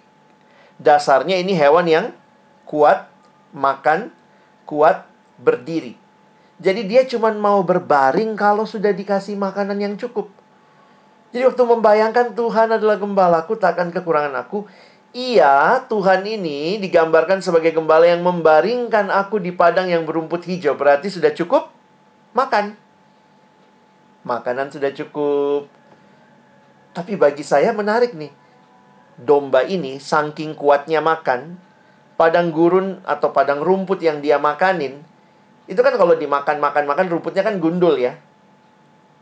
dasarnya 0.77 1.41
ini 1.41 1.57
hewan 1.57 1.89
yang 1.89 2.05
kuat 2.69 3.09
makan, 3.49 4.13
kuat 4.69 5.09
berdiri. 5.41 5.97
Jadi 6.61 6.85
dia 6.85 7.01
cuma 7.09 7.33
mau 7.33 7.65
berbaring 7.65 8.37
kalau 8.37 8.69
sudah 8.69 8.93
dikasih 8.93 9.33
makanan 9.33 9.81
yang 9.81 9.97
cukup. 9.97 10.29
Jadi 11.33 11.43
waktu 11.51 11.63
membayangkan 11.67 12.31
Tuhan 12.31 12.77
adalah 12.79 12.95
gembalaku, 12.95 13.59
takkan 13.59 13.91
kekurangan 13.91 14.31
aku. 14.39 14.63
Iya, 15.15 15.87
Tuhan 15.87 16.27
ini 16.27 16.75
digambarkan 16.75 17.39
sebagai 17.39 17.71
gembala 17.71 18.03
yang 18.03 18.19
membaringkan 18.19 19.07
aku 19.07 19.39
di 19.39 19.55
padang 19.55 19.87
yang 19.87 20.03
berumput 20.03 20.43
hijau. 20.43 20.75
Berarti 20.75 21.07
sudah 21.07 21.31
cukup 21.31 21.71
makan 22.35 22.75
makanan 24.25 24.73
sudah 24.73 24.91
cukup. 24.91 25.69
Tapi 26.91 27.15
bagi 27.15 27.45
saya 27.45 27.71
menarik 27.71 28.11
nih. 28.17 28.33
Domba 29.15 29.63
ini 29.63 29.95
saking 29.95 30.59
kuatnya 30.59 30.99
makan, 30.99 31.55
padang 32.19 32.51
gurun 32.51 32.99
atau 33.07 33.31
padang 33.31 33.63
rumput 33.63 34.03
yang 34.03 34.19
dia 34.19 34.35
makanin, 34.35 34.99
itu 35.71 35.79
kan 35.79 35.95
kalau 35.95 36.19
dimakan 36.19 36.59
makan 36.59 36.83
makan 36.83 37.07
rumputnya 37.07 37.39
kan 37.39 37.63
gundul 37.63 37.95
ya. 37.95 38.19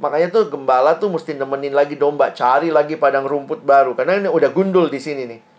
Makanya 0.02 0.34
tuh 0.34 0.50
gembala 0.50 0.98
tuh 0.98 1.14
mesti 1.14 1.38
nemenin 1.38 1.78
lagi 1.78 1.94
domba, 1.94 2.34
cari 2.34 2.74
lagi 2.74 2.98
padang 2.98 3.30
rumput 3.30 3.62
baru 3.62 3.94
karena 3.94 4.18
ini 4.18 4.34
udah 4.34 4.50
gundul 4.50 4.90
di 4.90 4.98
sini 4.98 5.30
nih. 5.30 5.53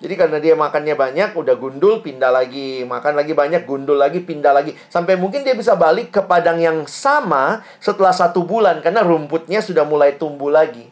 Jadi 0.00 0.16
karena 0.16 0.40
dia 0.40 0.56
makannya 0.56 0.96
banyak, 0.96 1.36
udah 1.36 1.60
gundul, 1.60 2.00
pindah 2.00 2.32
lagi. 2.32 2.88
Makan 2.88 3.20
lagi 3.20 3.36
banyak, 3.36 3.68
gundul 3.68 4.00
lagi, 4.00 4.24
pindah 4.24 4.56
lagi. 4.56 4.72
Sampai 4.88 5.20
mungkin 5.20 5.44
dia 5.44 5.52
bisa 5.52 5.76
balik 5.76 6.08
ke 6.08 6.24
padang 6.24 6.56
yang 6.56 6.88
sama 6.88 7.60
setelah 7.84 8.16
satu 8.16 8.40
bulan. 8.40 8.80
Karena 8.80 9.04
rumputnya 9.04 9.60
sudah 9.60 9.84
mulai 9.84 10.16
tumbuh 10.16 10.48
lagi. 10.48 10.88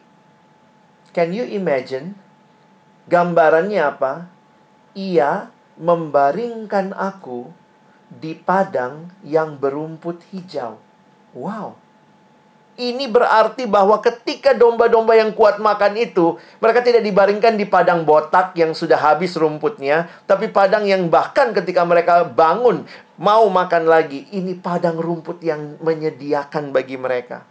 Can 1.09 1.33
you 1.33 1.41
imagine? 1.41 2.13
Gambarannya 3.09 3.81
apa? 3.81 4.29
Ia 4.93 5.49
membaringkan 5.81 6.93
aku 6.93 7.49
di 8.13 8.37
padang 8.37 9.09
yang 9.25 9.57
berumput 9.57 10.21
hijau. 10.29 10.77
Wow. 11.33 11.88
Ini 12.79 13.11
berarti 13.11 13.67
bahwa 13.67 13.99
ketika 13.99 14.55
domba-domba 14.55 15.11
yang 15.11 15.35
kuat 15.35 15.59
makan 15.59 15.99
itu, 15.99 16.39
mereka 16.63 16.79
tidak 16.79 17.03
dibaringkan 17.03 17.59
di 17.59 17.67
padang 17.67 18.07
botak 18.07 18.55
yang 18.55 18.71
sudah 18.71 18.95
habis 18.95 19.35
rumputnya, 19.35 20.07
tapi 20.23 20.47
padang 20.47 20.87
yang 20.87 21.11
bahkan 21.11 21.51
ketika 21.51 21.83
mereka 21.83 22.23
bangun 22.23 22.87
mau 23.19 23.51
makan 23.51 23.83
lagi, 23.83 24.31
ini 24.31 24.55
padang 24.55 24.95
rumput 24.95 25.43
yang 25.43 25.75
menyediakan 25.83 26.71
bagi 26.71 26.95
mereka. 26.95 27.43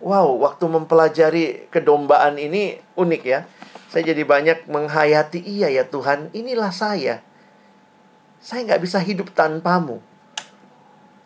Wow, 0.00 0.40
waktu 0.40 0.64
mempelajari 0.64 1.68
kedombaan 1.68 2.40
ini 2.40 2.80
unik 2.96 3.22
ya. 3.28 3.44
Saya 3.92 4.08
jadi 4.08 4.24
banyak 4.24 4.72
menghayati, 4.72 5.44
iya 5.44 5.68
ya 5.68 5.84
Tuhan, 5.84 6.32
inilah 6.32 6.72
saya. 6.72 7.20
Saya 8.40 8.64
nggak 8.72 8.80
bisa 8.88 9.04
hidup 9.04 9.36
tanpamu 9.36 10.13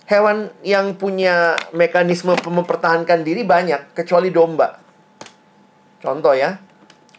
hewan 0.09 0.49
yang 0.65 0.97
punya 0.97 1.61
mekanisme 1.77 2.33
mempertahankan 2.33 3.21
diri 3.21 3.45
banyak, 3.45 3.93
kecuali 3.93 4.33
domba. 4.33 4.81
Contoh 6.01 6.33
ya, 6.33 6.57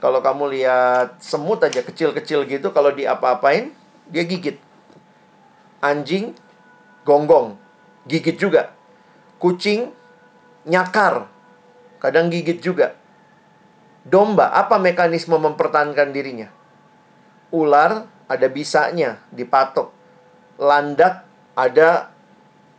kalau 0.01 0.25
kamu 0.25 0.49
lihat 0.57 1.21
semut 1.21 1.61
aja 1.61 1.85
kecil-kecil 1.85 2.49
gitu, 2.49 2.73
kalau 2.73 2.89
diapa-apain, 2.89 3.69
dia 4.09 4.25
gigit. 4.25 4.57
Anjing, 5.85 6.33
gonggong, 7.05 7.55
gigit 8.09 8.35
juga. 8.41 8.73
Kucing, 9.37 9.93
nyakar, 10.65 11.29
kadang 12.01 12.33
gigit 12.33 12.57
juga. 12.57 12.97
Domba, 14.01 14.49
apa 14.49 14.81
mekanisme 14.81 15.37
mempertahankan 15.37 16.09
dirinya? 16.09 16.49
Ular, 17.53 18.09
ada 18.25 18.47
bisanya, 18.49 19.21
dipatok. 19.29 19.93
Landak, 20.57 21.23
ada 21.53 22.11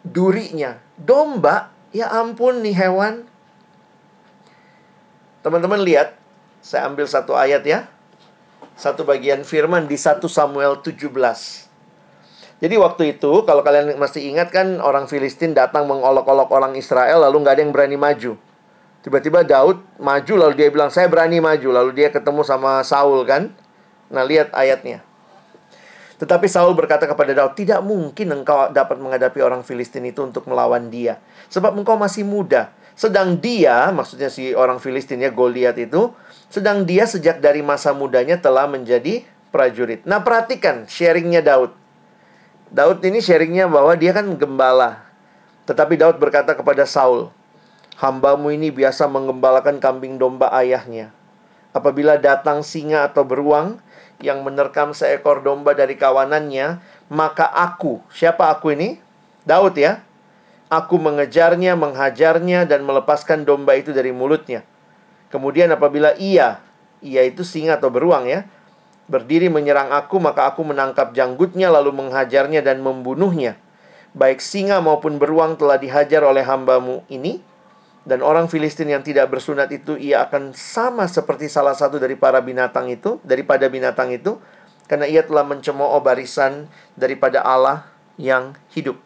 durinya. 0.04 0.80
Domba, 0.96 1.72
ya 1.92 2.08
ampun 2.10 2.64
nih 2.64 2.76
hewan. 2.76 3.24
Teman-teman 5.40 5.80
lihat, 5.80 6.16
saya 6.60 6.88
ambil 6.88 7.08
satu 7.08 7.32
ayat 7.32 7.64
ya. 7.64 7.88
Satu 8.76 9.04
bagian 9.04 9.44
firman 9.44 9.88
di 9.88 9.96
1 9.96 10.24
Samuel 10.28 10.80
17. 10.80 11.08
Jadi 12.60 12.74
waktu 12.76 13.16
itu, 13.16 13.32
kalau 13.48 13.64
kalian 13.64 13.96
masih 13.96 14.20
ingat 14.28 14.52
kan 14.52 14.84
orang 14.84 15.08
Filistin 15.08 15.56
datang 15.56 15.88
mengolok-olok 15.88 16.52
orang 16.52 16.76
Israel 16.76 17.24
lalu 17.24 17.40
nggak 17.40 17.54
ada 17.56 17.62
yang 17.64 17.72
berani 17.72 17.96
maju. 17.96 18.36
Tiba-tiba 19.00 19.40
Daud 19.40 19.80
maju 19.96 20.34
lalu 20.36 20.52
dia 20.60 20.68
bilang, 20.68 20.92
saya 20.92 21.08
berani 21.08 21.40
maju. 21.40 21.68
Lalu 21.72 21.90
dia 21.96 22.12
ketemu 22.12 22.44
sama 22.44 22.84
Saul 22.84 23.24
kan. 23.24 23.48
Nah 24.12 24.24
lihat 24.28 24.52
ayatnya. 24.52 25.00
Tetapi 26.20 26.52
Saul 26.52 26.76
berkata 26.76 27.08
kepada 27.08 27.32
Daud, 27.32 27.56
"Tidak 27.56 27.80
mungkin 27.80 28.28
engkau 28.28 28.68
dapat 28.68 29.00
menghadapi 29.00 29.40
orang 29.40 29.64
Filistin 29.64 30.04
itu 30.04 30.20
untuk 30.20 30.44
melawan 30.44 30.92
dia, 30.92 31.16
sebab 31.48 31.72
engkau 31.72 31.96
masih 31.96 32.28
muda. 32.28 32.76
Sedang 32.92 33.40
dia, 33.40 33.88
maksudnya 33.88 34.28
si 34.28 34.52
orang 34.52 34.76
Filistin 34.76 35.24
ya 35.24 35.32
Goliat 35.32 35.80
itu, 35.80 36.12
sedang 36.52 36.84
dia 36.84 37.08
sejak 37.08 37.40
dari 37.40 37.64
masa 37.64 37.96
mudanya 37.96 38.36
telah 38.36 38.68
menjadi 38.68 39.24
prajurit." 39.48 40.04
Nah, 40.04 40.20
perhatikan 40.20 40.84
sharingnya 40.84 41.40
Daud. 41.40 41.72
Daud 42.68 43.00
ini 43.00 43.24
sharingnya 43.24 43.64
bahwa 43.64 43.96
dia 43.96 44.12
kan 44.12 44.28
gembala. 44.36 45.08
Tetapi 45.64 45.96
Daud 45.96 46.20
berkata 46.20 46.52
kepada 46.52 46.84
Saul, 46.84 47.32
"Hambamu 47.96 48.52
ini 48.52 48.68
biasa 48.68 49.08
menggembalakan 49.08 49.80
kambing 49.80 50.20
domba 50.20 50.52
ayahnya. 50.52 51.16
Apabila 51.72 52.20
datang 52.20 52.60
singa 52.60 53.08
atau 53.08 53.24
beruang, 53.24 53.80
yang 54.20 54.44
menerkam 54.44 54.92
seekor 54.92 55.40
domba 55.44 55.72
dari 55.72 55.96
kawanannya, 55.96 56.80
maka 57.10 57.48
aku, 57.48 58.04
siapa 58.12 58.52
aku 58.52 58.72
ini? 58.72 59.00
Daud 59.44 59.76
ya. 59.76 60.04
Aku 60.70 61.02
mengejarnya, 61.02 61.74
menghajarnya, 61.74 62.62
dan 62.62 62.86
melepaskan 62.86 63.42
domba 63.42 63.74
itu 63.74 63.90
dari 63.90 64.14
mulutnya. 64.14 64.62
Kemudian 65.34 65.66
apabila 65.74 66.14
ia, 66.14 66.62
ia 67.02 67.22
itu 67.26 67.42
singa 67.42 67.82
atau 67.82 67.90
beruang 67.90 68.30
ya, 68.30 68.46
berdiri 69.10 69.50
menyerang 69.50 69.90
aku, 69.90 70.22
maka 70.22 70.46
aku 70.46 70.62
menangkap 70.62 71.10
janggutnya, 71.10 71.74
lalu 71.74 71.90
menghajarnya 71.90 72.62
dan 72.62 72.78
membunuhnya. 72.86 73.58
Baik 74.14 74.38
singa 74.38 74.78
maupun 74.78 75.18
beruang 75.18 75.58
telah 75.58 75.78
dihajar 75.78 76.22
oleh 76.22 76.46
hambamu 76.46 77.02
ini, 77.10 77.42
dan 78.08 78.24
orang 78.24 78.48
Filistin 78.48 78.88
yang 78.88 79.04
tidak 79.04 79.28
bersunat 79.28 79.68
itu 79.68 79.92
ia 80.00 80.24
akan 80.24 80.56
sama 80.56 81.04
seperti 81.04 81.52
salah 81.52 81.76
satu 81.76 82.00
dari 82.00 82.16
para 82.16 82.40
binatang 82.40 82.88
itu, 82.88 83.20
daripada 83.20 83.68
binatang 83.68 84.08
itu, 84.08 84.40
karena 84.88 85.04
ia 85.04 85.20
telah 85.20 85.44
mencemooh 85.44 86.00
barisan 86.00 86.66
daripada 86.96 87.44
Allah 87.44 87.84
yang 88.16 88.56
hidup. 88.72 88.96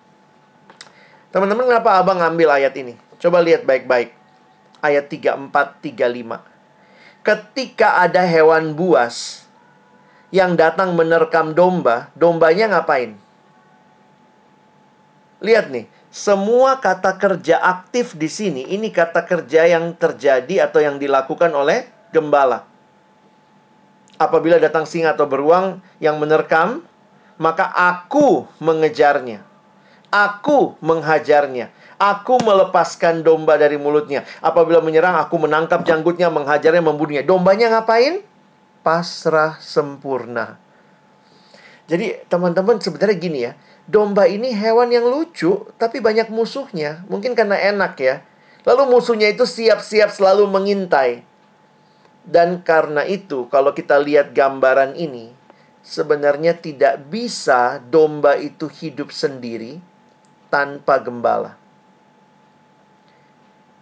Teman-teman, 1.35 1.67
kenapa 1.67 1.99
Abang 1.99 2.23
ngambil 2.23 2.63
ayat 2.63 2.75
ini? 2.79 2.95
Coba 3.19 3.43
lihat 3.43 3.67
baik-baik. 3.67 4.15
Ayat 4.79 5.11
34 5.11 5.83
35. 5.83 6.55
Ketika 7.27 7.99
ada 7.99 8.23
hewan 8.23 8.79
buas 8.79 9.49
yang 10.31 10.55
datang 10.55 10.95
menerkam 10.95 11.51
domba, 11.51 12.15
dombanya 12.15 12.71
ngapain? 12.71 13.19
Lihat 15.43 15.75
nih, 15.75 15.91
semua 16.15 16.79
kata 16.79 17.19
kerja 17.19 17.59
aktif 17.59 18.15
di 18.15 18.31
sini 18.31 18.63
ini 18.71 18.95
kata 18.95 19.27
kerja 19.27 19.67
yang 19.67 19.99
terjadi 19.99 20.71
atau 20.71 20.79
yang 20.79 21.03
dilakukan 21.03 21.51
oleh 21.51 21.91
gembala. 22.15 22.71
Apabila 24.15 24.63
datang 24.63 24.87
singa 24.87 25.19
atau 25.19 25.27
beruang 25.27 25.83
yang 25.99 26.23
menerkam, 26.23 26.87
maka 27.35 27.67
aku 27.67 28.47
mengejarnya. 28.63 29.43
Aku 30.15 30.79
menghajarnya. 30.79 31.75
Aku 31.99 32.39
melepaskan 32.47 33.27
domba 33.27 33.59
dari 33.59 33.75
mulutnya. 33.75 34.23
Apabila 34.39 34.79
menyerang, 34.79 35.19
aku 35.19 35.35
menangkap 35.43 35.83
janggutnya, 35.83 36.31
menghajarnya, 36.31 36.79
membunuhnya. 36.79 37.27
Dombanya 37.27 37.75
ngapain? 37.75 38.23
Pasrah 38.87 39.59
sempurna. 39.59 40.63
Jadi 41.91 42.23
teman-teman 42.31 42.79
sebenarnya 42.79 43.17
gini 43.19 43.39
ya. 43.51 43.59
Domba 43.85 44.25
ini 44.25 44.57
hewan 44.57 44.89
yang 44.89 45.05
lucu, 45.05 45.69
tapi 45.77 46.01
banyak 46.01 46.33
musuhnya. 46.33 47.05
Mungkin 47.09 47.37
karena 47.37 47.61
enak 47.61 47.95
ya. 48.01 48.25
Lalu 48.65 48.97
musuhnya 48.97 49.29
itu 49.29 49.45
siap-siap 49.45 50.09
selalu 50.09 50.49
mengintai. 50.49 51.21
Dan 52.25 52.65
karena 52.65 53.05
itu, 53.05 53.45
kalau 53.53 53.77
kita 53.77 54.01
lihat 54.01 54.33
gambaran 54.33 54.97
ini, 54.97 55.37
sebenarnya 55.85 56.57
tidak 56.57 57.05
bisa 57.13 57.77
domba 57.93 58.41
itu 58.41 58.73
hidup 58.73 59.13
sendiri 59.13 59.85
tanpa 60.49 60.97
gembala. 60.97 61.61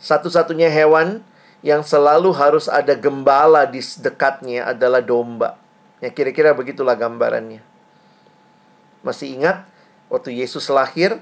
Satu-satunya 0.02 0.66
hewan 0.66 1.22
yang 1.62 1.86
selalu 1.86 2.34
harus 2.34 2.66
ada 2.66 2.98
gembala 2.98 3.62
di 3.70 3.78
dekatnya 3.78 4.74
adalah 4.74 4.98
domba. 4.98 5.54
Ya 6.02 6.10
kira-kira 6.10 6.50
begitulah 6.50 6.98
gambarannya. 6.98 7.62
Masih 9.06 9.38
ingat 9.38 9.62
waktu 10.12 10.36
Yesus 10.36 10.68
lahir, 10.68 11.16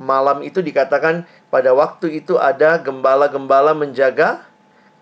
malam 0.00 0.40
itu 0.40 0.64
dikatakan 0.64 1.28
pada 1.52 1.76
waktu 1.76 2.24
itu 2.24 2.40
ada 2.40 2.80
gembala-gembala 2.80 3.76
menjaga 3.76 4.48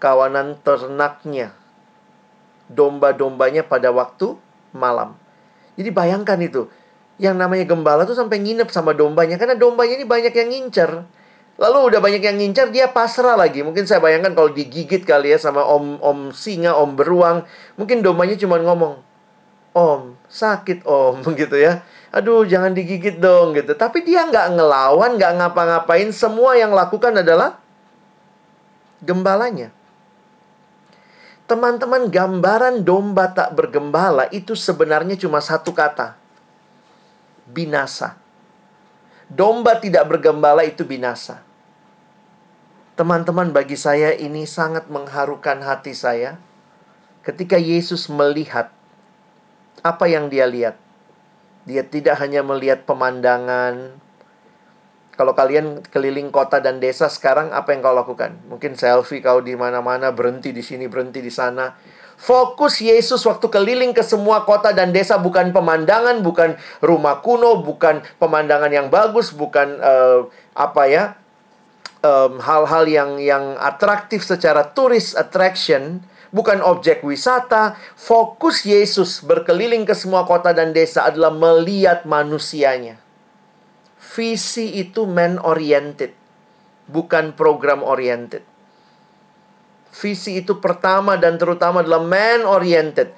kawanan 0.02 0.58
ternaknya 0.66 1.54
domba-dombanya 2.68 3.64
pada 3.64 3.94
waktu 3.94 4.36
malam. 4.76 5.16
Jadi 5.78 5.88
bayangkan 5.94 6.38
itu. 6.42 6.68
Yang 7.18 7.34
namanya 7.34 7.64
gembala 7.66 8.06
tuh 8.06 8.14
sampai 8.14 8.38
nginep 8.38 8.70
sama 8.70 8.94
dombanya. 8.94 9.40
Karena 9.40 9.58
dombanya 9.58 9.98
ini 9.98 10.06
banyak 10.06 10.30
yang 10.30 10.48
ngincer. 10.54 10.90
Lalu 11.58 11.78
udah 11.90 11.98
banyak 11.98 12.22
yang 12.22 12.38
ngincer, 12.38 12.70
dia 12.70 12.86
pasrah 12.86 13.34
lagi. 13.34 13.66
Mungkin 13.66 13.82
saya 13.82 13.98
bayangkan 13.98 14.30
kalau 14.38 14.54
digigit 14.54 15.02
kali 15.02 15.34
ya 15.34 15.38
sama 15.42 15.66
om, 15.66 15.98
om 15.98 16.30
singa, 16.30 16.78
om 16.78 16.94
beruang. 16.94 17.42
Mungkin 17.74 18.06
dombanya 18.06 18.38
cuma 18.38 18.62
ngomong, 18.62 19.02
Om, 19.74 20.14
sakit 20.30 20.86
om, 20.86 21.18
gitu 21.40 21.58
ya. 21.58 21.82
Aduh, 22.08 22.48
jangan 22.48 22.72
digigit 22.72 23.20
dong, 23.20 23.52
gitu. 23.52 23.76
Tapi 23.76 24.00
dia 24.00 24.24
nggak 24.24 24.56
ngelawan, 24.56 25.20
nggak 25.20 25.32
ngapa-ngapain. 25.44 26.08
Semua 26.08 26.56
yang 26.56 26.72
lakukan 26.72 27.20
adalah 27.20 27.60
gembalanya. 29.04 29.68
Teman-teman, 31.44 32.08
gambaran 32.08 32.84
domba 32.84 33.28
tak 33.32 33.52
bergembala 33.56 34.28
itu 34.32 34.56
sebenarnya 34.56 35.20
cuma 35.20 35.40
satu 35.40 35.72
kata. 35.72 36.16
Binasa. 37.48 38.16
Domba 39.28 39.76
tidak 39.76 40.08
bergembala 40.08 40.64
itu 40.64 40.88
binasa. 40.88 41.44
Teman-teman, 42.96 43.52
bagi 43.52 43.76
saya 43.76 44.16
ini 44.16 44.48
sangat 44.48 44.88
mengharukan 44.88 45.60
hati 45.60 45.92
saya 45.92 46.40
ketika 47.20 47.60
Yesus 47.60 48.08
melihat 48.08 48.72
apa 49.84 50.08
yang 50.08 50.32
dia 50.32 50.48
lihat. 50.48 50.87
Dia 51.68 51.84
tidak 51.84 52.16
hanya 52.24 52.40
melihat 52.40 52.88
pemandangan, 52.88 54.00
kalau 55.18 55.34
kalian 55.34 55.82
keliling 55.90 56.30
kota 56.30 56.62
dan 56.62 56.78
desa 56.78 57.10
sekarang 57.10 57.50
apa 57.50 57.74
yang 57.74 57.82
kau 57.82 57.90
lakukan? 57.90 58.38
Mungkin 58.46 58.78
selfie 58.78 59.18
kau 59.18 59.42
di 59.42 59.58
mana-mana, 59.58 60.14
berhenti 60.14 60.54
di 60.54 60.62
sini, 60.62 60.86
berhenti 60.86 61.18
di 61.18 61.34
sana. 61.34 61.74
Fokus 62.14 62.78
Yesus 62.78 63.26
waktu 63.26 63.50
keliling 63.50 63.90
ke 63.90 64.06
semua 64.06 64.46
kota 64.46 64.70
dan 64.70 64.94
desa 64.94 65.18
bukan 65.18 65.50
pemandangan, 65.50 66.22
bukan 66.22 66.54
rumah 66.78 67.18
kuno, 67.18 67.66
bukan 67.66 67.98
pemandangan 68.22 68.70
yang 68.70 68.94
bagus, 68.94 69.34
bukan 69.34 69.82
uh, 69.82 70.30
apa 70.54 70.84
ya? 70.86 71.04
hal-hal 72.38 72.86
um, 72.86 72.94
yang 72.94 73.10
yang 73.18 73.44
atraktif 73.58 74.22
secara 74.22 74.70
turis 74.70 75.18
attraction, 75.18 75.98
bukan 76.34 76.60
objek 76.64 77.04
wisata. 77.04 77.78
Fokus 77.94 78.64
Yesus 78.66 79.20
berkeliling 79.24 79.84
ke 79.88 79.94
semua 79.94 80.24
kota 80.28 80.52
dan 80.56 80.74
desa 80.74 81.06
adalah 81.08 81.30
melihat 81.34 82.04
manusianya 82.08 82.98
visi 83.98 84.78
itu 84.78 85.04
man 85.04 85.36
oriented, 85.42 86.14
bukan 86.86 87.34
program 87.34 87.82
oriented. 87.82 88.42
Visi 89.98 90.38
itu 90.38 90.62
pertama 90.62 91.18
dan 91.18 91.36
terutama 91.36 91.82
adalah 91.82 92.02
man 92.02 92.46
oriented. 92.46 93.10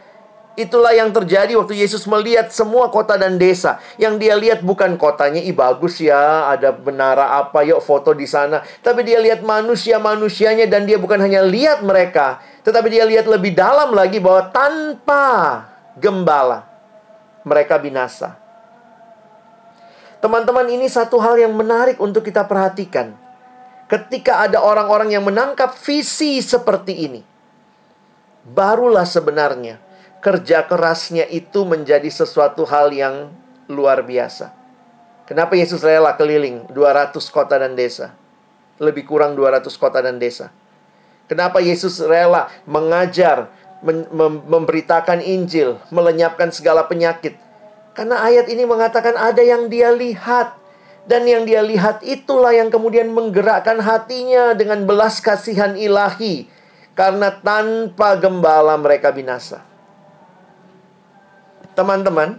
Itulah 0.61 0.93
yang 0.93 1.09
terjadi 1.09 1.57
waktu 1.57 1.73
Yesus 1.81 2.05
melihat 2.05 2.53
semua 2.53 2.93
kota 2.93 3.17
dan 3.17 3.41
desa. 3.41 3.81
Yang 3.97 4.15
dia 4.21 4.35
lihat 4.37 4.61
bukan 4.61 5.01
kotanya, 5.01 5.41
ih 5.41 5.57
bagus 5.57 5.97
ya, 6.05 6.53
ada 6.53 6.77
menara 6.77 7.41
apa, 7.41 7.65
yuk 7.65 7.81
foto 7.81 8.13
di 8.13 8.29
sana. 8.29 8.61
Tapi 8.85 9.01
dia 9.01 9.17
lihat 9.25 9.41
manusia-manusianya 9.41 10.69
dan 10.69 10.85
dia 10.85 11.01
bukan 11.01 11.17
hanya 11.17 11.41
lihat 11.41 11.81
mereka. 11.81 12.45
Tetapi 12.61 12.93
dia 12.93 13.09
lihat 13.09 13.25
lebih 13.25 13.57
dalam 13.57 13.97
lagi 13.97 14.21
bahwa 14.21 14.53
tanpa 14.53 15.25
gembala, 15.97 16.69
mereka 17.41 17.81
binasa. 17.81 18.37
Teman-teman, 20.21 20.69
ini 20.69 20.93
satu 20.93 21.17
hal 21.25 21.41
yang 21.41 21.57
menarik 21.57 21.97
untuk 21.97 22.21
kita 22.21 22.45
perhatikan. 22.45 23.17
Ketika 23.89 24.45
ada 24.45 24.61
orang-orang 24.61 25.09
yang 25.09 25.25
menangkap 25.25 25.73
visi 25.73 26.45
seperti 26.45 27.09
ini, 27.09 27.25
barulah 28.45 29.09
sebenarnya 29.09 29.90
kerja 30.21 30.69
kerasnya 30.69 31.25
itu 31.29 31.65
menjadi 31.65 32.09
sesuatu 32.13 32.69
hal 32.69 32.93
yang 32.93 33.33
luar 33.73 34.05
biasa. 34.05 34.53
Kenapa 35.25 35.57
Yesus 35.57 35.81
rela 35.81 36.13
keliling 36.19 36.69
200 36.75 37.17
kota 37.33 37.57
dan 37.57 37.73
desa? 37.73 38.13
Lebih 38.77 39.09
kurang 39.09 39.33
200 39.39 39.65
kota 39.81 40.05
dan 40.05 40.21
desa. 40.21 40.53
Kenapa 41.31 41.63
Yesus 41.63 42.03
rela 42.03 42.51
mengajar, 42.67 43.47
memberitakan 44.51 45.23
Injil, 45.23 45.79
melenyapkan 45.95 46.51
segala 46.51 46.83
penyakit? 46.91 47.39
Karena 47.95 48.27
ayat 48.27 48.51
ini 48.51 48.67
mengatakan 48.67 49.15
ada 49.15 49.41
yang 49.41 49.71
dia 49.71 49.95
lihat. 49.95 50.59
Dan 51.07 51.25
yang 51.25 51.49
dia 51.49 51.65
lihat 51.65 52.05
itulah 52.05 52.53
yang 52.53 52.69
kemudian 52.69 53.09
menggerakkan 53.09 53.81
hatinya 53.81 54.53
dengan 54.53 54.85
belas 54.85 55.23
kasihan 55.23 55.79
ilahi. 55.79 56.51
Karena 56.99 57.31
tanpa 57.31 58.19
gembala 58.19 58.75
mereka 58.77 59.15
binasa. 59.15 59.70
Teman-teman, 61.75 62.39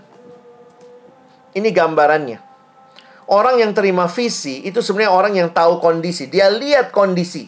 ini 1.55 1.69
gambarannya. 1.71 2.39
Orang 3.32 3.63
yang 3.63 3.71
terima 3.71 4.11
visi 4.11 4.59
itu 4.67 4.84
sebenarnya 4.84 5.13
orang 5.15 5.34
yang 5.39 5.49
tahu 5.55 5.79
kondisi. 5.79 6.27
Dia 6.27 6.51
lihat 6.51 6.91
kondisi. 6.91 7.47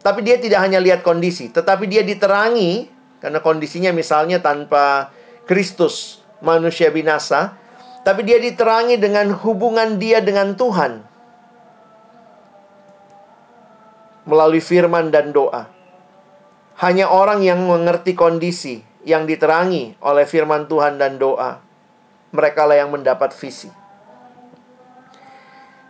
Tapi 0.00 0.24
dia 0.24 0.40
tidak 0.40 0.64
hanya 0.64 0.80
lihat 0.80 1.04
kondisi, 1.04 1.52
tetapi 1.52 1.84
dia 1.84 2.00
diterangi 2.00 2.88
karena 3.20 3.44
kondisinya 3.44 3.92
misalnya 3.92 4.40
tanpa 4.40 5.12
Kristus 5.44 6.24
manusia 6.40 6.88
binasa, 6.88 7.60
tapi 8.00 8.24
dia 8.24 8.40
diterangi 8.40 8.96
dengan 8.96 9.28
hubungan 9.36 10.00
dia 10.00 10.24
dengan 10.24 10.56
Tuhan 10.56 11.04
melalui 14.24 14.64
firman 14.64 15.12
dan 15.12 15.36
doa. 15.36 15.68
Hanya 16.80 17.12
orang 17.12 17.44
yang 17.44 17.60
mengerti 17.68 18.16
kondisi 18.16 18.80
yang 19.04 19.24
diterangi 19.24 19.96
oleh 20.04 20.28
firman 20.28 20.68
Tuhan 20.68 21.00
dan 21.00 21.16
doa, 21.16 21.60
mereka 22.30 22.68
lah 22.68 22.78
yang 22.78 22.92
mendapat 22.92 23.32
visi. 23.32 23.72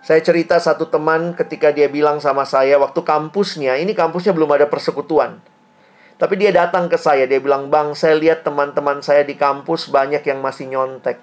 Saya 0.01 0.25
cerita 0.25 0.57
satu 0.57 0.89
teman 0.89 1.37
ketika 1.37 1.71
dia 1.71 1.87
bilang 1.87 2.19
sama 2.19 2.49
saya 2.49 2.81
waktu 2.81 3.05
kampusnya, 3.05 3.77
ini 3.77 3.93
kampusnya 3.93 4.33
belum 4.33 4.57
ada 4.57 4.67
persekutuan. 4.67 5.39
Tapi 6.17 6.35
dia 6.37 6.53
datang 6.53 6.89
ke 6.89 6.97
saya, 6.97 7.29
dia 7.29 7.41
bilang, 7.41 7.69
"Bang, 7.69 7.93
saya 7.93 8.17
lihat 8.17 8.45
teman-teman 8.45 9.01
saya 9.05 9.25
di 9.25 9.37
kampus 9.37 9.89
banyak 9.93 10.25
yang 10.25 10.41
masih 10.41 10.69
nyontek." 10.69 11.21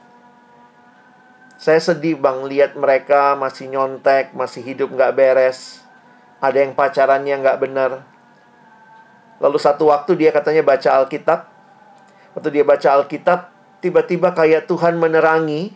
Saya 1.57 1.81
sedih, 1.81 2.21
Bang, 2.21 2.45
lihat 2.45 2.77
mereka 2.77 3.33
masih 3.33 3.65
nyontek, 3.65 4.37
masih 4.37 4.61
hidup 4.61 4.93
nggak 4.93 5.17
beres. 5.17 5.81
Ada 6.37 6.61
yang 6.61 6.77
pacarannya 6.77 7.33
nggak 7.41 7.57
benar. 7.57 8.05
Lalu 9.41 9.57
satu 9.57 9.89
waktu 9.89 10.13
dia 10.17 10.29
katanya 10.29 10.61
baca 10.61 11.01
Alkitab. 11.01 11.56
Waktu 12.37 12.53
dia 12.53 12.61
baca 12.61 13.01
Alkitab, 13.01 13.49
tiba-tiba 13.81 14.29
kayak 14.37 14.69
Tuhan 14.69 15.01
menerangi 15.01 15.73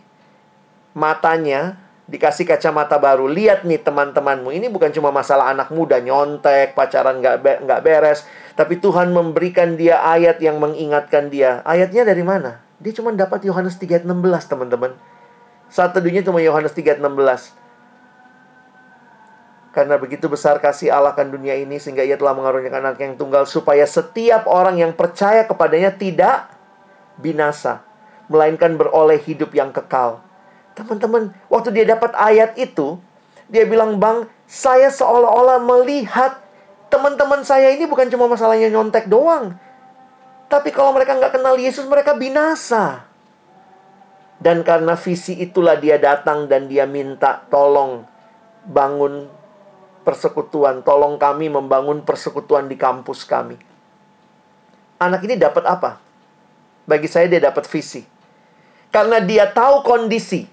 matanya 0.94 1.74
dikasih 2.06 2.46
kacamata 2.46 3.02
baru. 3.02 3.26
Lihat 3.26 3.66
nih 3.66 3.82
teman-temanmu, 3.82 4.54
ini 4.54 4.70
bukan 4.70 4.94
cuma 4.94 5.10
masalah 5.10 5.50
anak 5.50 5.74
muda 5.74 5.98
nyontek, 5.98 6.78
pacaran 6.78 7.18
nggak 7.18 7.36
be 7.42 7.52
nggak 7.66 7.82
beres, 7.82 8.22
tapi 8.54 8.78
Tuhan 8.78 9.10
memberikan 9.10 9.74
dia 9.74 10.06
ayat 10.06 10.38
yang 10.38 10.62
mengingatkan 10.62 11.34
dia. 11.34 11.66
Ayatnya 11.66 12.06
dari 12.06 12.22
mana? 12.22 12.62
Dia 12.78 12.94
cuma 12.94 13.10
dapat 13.10 13.42
Yohanes 13.42 13.74
3:16, 13.82 14.06
teman-teman. 14.46 14.94
Saat 15.66 15.98
teduhnya 15.98 16.22
cuma 16.22 16.38
Yohanes 16.38 16.78
3:16. 16.78 17.58
Karena 19.72 19.96
begitu 19.96 20.28
besar 20.28 20.60
kasih 20.60 20.92
Allah 20.92 21.16
kan 21.16 21.32
dunia 21.32 21.56
ini 21.56 21.80
sehingga 21.80 22.04
ia 22.04 22.20
telah 22.20 22.36
mengaruniakan 22.36 22.92
anak 22.92 23.00
yang 23.00 23.16
tunggal 23.16 23.48
supaya 23.48 23.88
setiap 23.88 24.44
orang 24.44 24.76
yang 24.76 24.92
percaya 24.92 25.48
kepadanya 25.48 25.96
tidak 25.96 26.51
binasa, 27.20 27.84
melainkan 28.30 28.76
beroleh 28.78 29.20
hidup 29.20 29.52
yang 29.52 29.74
kekal. 29.74 30.24
Teman-teman, 30.72 31.36
waktu 31.52 31.68
dia 31.74 31.84
dapat 31.84 32.16
ayat 32.16 32.56
itu, 32.56 32.96
dia 33.52 33.68
bilang, 33.68 34.00
"Bang, 34.00 34.30
saya 34.48 34.88
seolah-olah 34.88 35.60
melihat 35.60 36.40
teman-teman 36.88 37.44
saya 37.44 37.72
ini 37.72 37.84
bukan 37.84 38.08
cuma 38.08 38.28
masalahnya 38.28 38.72
nyontek 38.72 39.08
doang. 39.08 39.56
Tapi 40.48 40.68
kalau 40.72 40.92
mereka 40.96 41.16
nggak 41.16 41.36
kenal 41.36 41.60
Yesus, 41.60 41.84
mereka 41.84 42.16
binasa." 42.16 43.04
Dan 44.42 44.66
karena 44.66 44.98
visi 44.98 45.38
itulah 45.38 45.78
dia 45.78 46.02
datang 46.02 46.50
dan 46.50 46.66
dia 46.66 46.82
minta 46.82 47.46
tolong 47.46 48.02
bangun 48.66 49.30
persekutuan. 50.02 50.82
Tolong 50.82 51.14
kami 51.14 51.46
membangun 51.46 52.02
persekutuan 52.02 52.66
di 52.66 52.74
kampus 52.74 53.22
kami. 53.22 53.54
Anak 54.98 55.22
ini 55.26 55.38
dapat 55.38 55.62
apa? 55.62 56.02
Bagi 56.84 57.06
saya 57.06 57.30
dia 57.30 57.38
dapat 57.38 57.66
visi. 57.68 58.02
Karena 58.92 59.22
dia 59.22 59.48
tahu 59.48 59.86
kondisi 59.86 60.52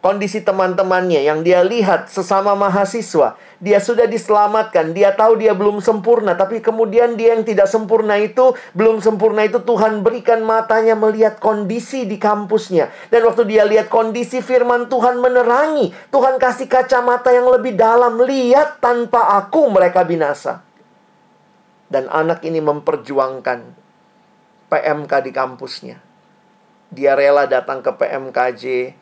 kondisi 0.00 0.40
teman-temannya 0.40 1.28
yang 1.28 1.44
dia 1.44 1.60
lihat 1.60 2.08
sesama 2.08 2.56
mahasiswa. 2.56 3.36
Dia 3.60 3.78
sudah 3.78 4.08
diselamatkan, 4.08 4.96
dia 4.96 5.12
tahu 5.12 5.36
dia 5.36 5.52
belum 5.52 5.84
sempurna, 5.84 6.32
tapi 6.32 6.64
kemudian 6.64 7.14
dia 7.20 7.36
yang 7.36 7.44
tidak 7.44 7.68
sempurna 7.68 8.16
itu, 8.16 8.56
belum 8.72 9.04
sempurna 9.04 9.44
itu 9.44 9.60
Tuhan 9.60 10.00
berikan 10.00 10.40
matanya 10.40 10.96
melihat 10.96 11.36
kondisi 11.36 12.08
di 12.08 12.16
kampusnya. 12.16 12.88
Dan 13.12 13.28
waktu 13.28 13.44
dia 13.44 13.68
lihat 13.68 13.92
kondisi 13.92 14.40
firman 14.40 14.88
Tuhan 14.88 15.20
menerangi, 15.20 15.92
Tuhan 16.08 16.40
kasih 16.40 16.66
kacamata 16.66 17.28
yang 17.36 17.52
lebih 17.52 17.76
dalam, 17.76 18.24
lihat 18.24 18.80
tanpa 18.80 19.36
aku 19.36 19.68
mereka 19.68 20.02
binasa. 20.08 20.64
Dan 21.92 22.08
anak 22.08 22.40
ini 22.48 22.64
memperjuangkan 22.64 23.89
PMK 24.70 25.12
di 25.26 25.32
kampusnya. 25.34 25.98
Dia 26.90 27.18
rela 27.18 27.46
datang 27.50 27.82
ke 27.82 27.90
PMKJ, 27.90 28.94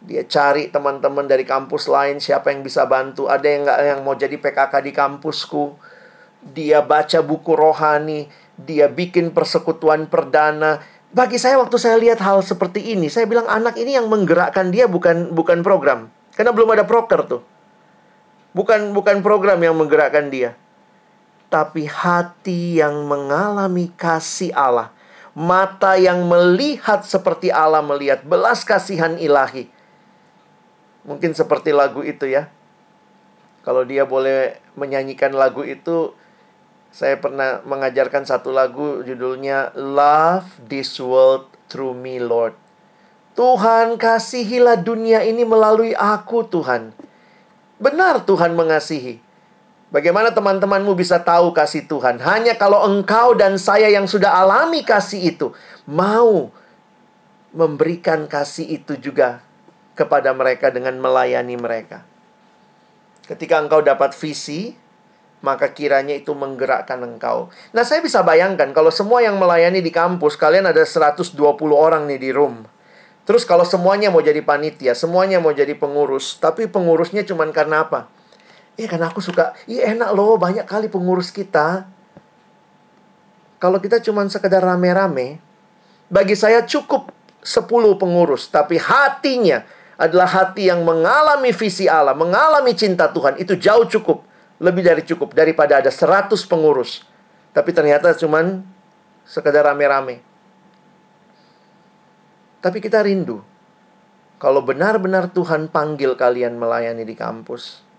dia 0.00 0.22
cari 0.24 0.72
teman-teman 0.72 1.28
dari 1.28 1.44
kampus 1.44 1.84
lain 1.84 2.18
siapa 2.18 2.48
yang 2.48 2.64
bisa 2.64 2.88
bantu. 2.88 3.28
Ada 3.28 3.46
yang 3.46 3.62
nggak 3.68 3.78
yang 3.84 4.00
mau 4.00 4.16
jadi 4.16 4.36
PKK 4.40 4.72
di 4.80 4.92
kampusku. 4.96 5.76
Dia 6.40 6.80
baca 6.80 7.20
buku 7.20 7.52
rohani, 7.52 8.24
dia 8.56 8.88
bikin 8.88 9.30
persekutuan 9.36 10.08
perdana. 10.08 10.80
Bagi 11.10 11.36
saya 11.36 11.60
waktu 11.60 11.76
saya 11.76 12.00
lihat 12.00 12.22
hal 12.24 12.40
seperti 12.40 12.94
ini, 12.96 13.10
saya 13.12 13.28
bilang 13.28 13.44
anak 13.44 13.76
ini 13.76 13.98
yang 13.98 14.08
menggerakkan 14.08 14.72
dia 14.72 14.88
bukan 14.88 15.36
bukan 15.36 15.60
program. 15.60 16.08
Karena 16.32 16.56
belum 16.56 16.72
ada 16.72 16.88
proker 16.88 17.20
tuh. 17.28 17.42
Bukan 18.56 18.96
bukan 18.96 19.20
program 19.20 19.60
yang 19.60 19.76
menggerakkan 19.76 20.32
dia. 20.32 20.56
Tapi 21.50 21.90
hati 21.90 22.78
yang 22.78 23.10
mengalami 23.10 23.90
kasih 23.98 24.54
Allah. 24.54 24.94
Mata 25.34 25.98
yang 25.98 26.26
melihat 26.26 27.02
seperti 27.02 27.50
Allah 27.50 27.82
melihat 27.82 28.22
belas 28.26 28.66
kasihan 28.66 29.14
ilahi 29.14 29.70
Mungkin 31.04 31.32
seperti 31.32 31.72
lagu 31.72 32.04
itu 32.04 32.28
ya. 32.28 32.52
Kalau 33.64 33.84
dia 33.84 34.04
boleh 34.04 34.60
menyanyikan 34.76 35.32
lagu 35.32 35.64
itu, 35.64 36.12
saya 36.92 37.16
pernah 37.20 37.64
mengajarkan 37.64 38.24
satu 38.24 38.52
lagu 38.52 39.00
judulnya 39.04 39.72
Love 39.76 40.60
This 40.64 40.96
World 41.00 41.48
Through 41.72 41.96
Me 41.96 42.20
Lord. 42.20 42.56
Tuhan 43.36 43.96
kasihilah 43.96 44.80
dunia 44.80 45.24
ini 45.24 45.46
melalui 45.46 45.96
aku 45.96 46.44
Tuhan. 46.44 46.92
Benar 47.80 48.28
Tuhan 48.28 48.52
mengasihi. 48.52 49.22
Bagaimana 49.90 50.30
teman-temanmu 50.30 50.94
bisa 50.94 51.18
tahu 51.18 51.50
kasih 51.50 51.90
Tuhan? 51.90 52.22
Hanya 52.22 52.54
kalau 52.54 52.86
engkau 52.86 53.34
dan 53.34 53.58
saya 53.58 53.90
yang 53.90 54.06
sudah 54.06 54.38
alami 54.38 54.86
kasih 54.86 55.34
itu 55.34 55.50
mau 55.82 56.54
memberikan 57.50 58.30
kasih 58.30 58.70
itu 58.70 58.94
juga 58.94 59.42
kepada 59.98 60.30
mereka 60.30 60.70
dengan 60.70 60.94
melayani 61.02 61.58
mereka. 61.58 62.06
Ketika 63.26 63.58
engkau 63.58 63.82
dapat 63.82 64.14
visi, 64.14 64.78
maka 65.42 65.74
kiranya 65.74 66.14
itu 66.14 66.38
menggerakkan 66.38 67.02
engkau. 67.02 67.50
Nah, 67.74 67.82
saya 67.82 67.98
bisa 67.98 68.22
bayangkan 68.22 68.70
kalau 68.70 68.94
semua 68.94 69.26
yang 69.26 69.42
melayani 69.42 69.82
di 69.82 69.90
kampus, 69.90 70.38
kalian 70.38 70.70
ada 70.70 70.86
120 70.86 71.34
orang 71.74 72.06
nih 72.06 72.20
di 72.22 72.30
room. 72.30 72.62
Terus 73.26 73.42
kalau 73.42 73.66
semuanya 73.66 74.14
mau 74.14 74.22
jadi 74.22 74.38
panitia, 74.38 74.94
semuanya 74.94 75.42
mau 75.42 75.50
jadi 75.50 75.74
pengurus, 75.74 76.38
tapi 76.38 76.70
pengurusnya 76.70 77.26
cuma 77.26 77.42
karena 77.50 77.82
apa? 77.82 78.19
Iya 78.80 78.88
karena 78.88 79.12
aku 79.12 79.20
suka, 79.20 79.52
iya 79.68 79.92
enak 79.92 80.16
loh 80.16 80.40
banyak 80.40 80.64
kali 80.64 80.88
pengurus 80.88 81.28
kita. 81.28 81.84
Kalau 83.60 83.76
kita 83.76 84.00
cuma 84.00 84.24
sekedar 84.24 84.64
rame-rame, 84.64 85.36
bagi 86.08 86.32
saya 86.32 86.64
cukup 86.64 87.12
10 87.44 87.68
pengurus, 88.00 88.48
tapi 88.48 88.80
hatinya 88.80 89.68
adalah 90.00 90.32
hati 90.32 90.72
yang 90.72 90.80
mengalami 90.80 91.52
visi 91.52 91.92
Allah, 91.92 92.16
mengalami 92.16 92.72
cinta 92.72 93.12
Tuhan, 93.12 93.36
itu 93.36 93.52
jauh 93.60 93.84
cukup. 93.84 94.24
Lebih 94.64 94.80
dari 94.80 95.04
cukup 95.04 95.36
daripada 95.36 95.76
ada 95.76 95.92
100 95.92 96.32
pengurus. 96.48 97.04
Tapi 97.52 97.76
ternyata 97.76 98.16
cuman 98.16 98.64
sekedar 99.28 99.68
rame-rame. 99.68 100.24
Tapi 102.64 102.80
kita 102.80 103.04
rindu. 103.04 103.44
Kalau 104.40 104.64
benar-benar 104.64 105.28
Tuhan 105.36 105.68
panggil 105.68 106.16
kalian 106.16 106.56
melayani 106.56 107.04
di 107.04 107.12
kampus, 107.12 107.89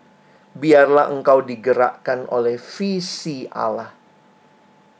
biarlah 0.55 1.07
engkau 1.11 1.39
digerakkan 1.43 2.27
oleh 2.27 2.59
visi 2.59 3.47
Allah. 3.51 3.91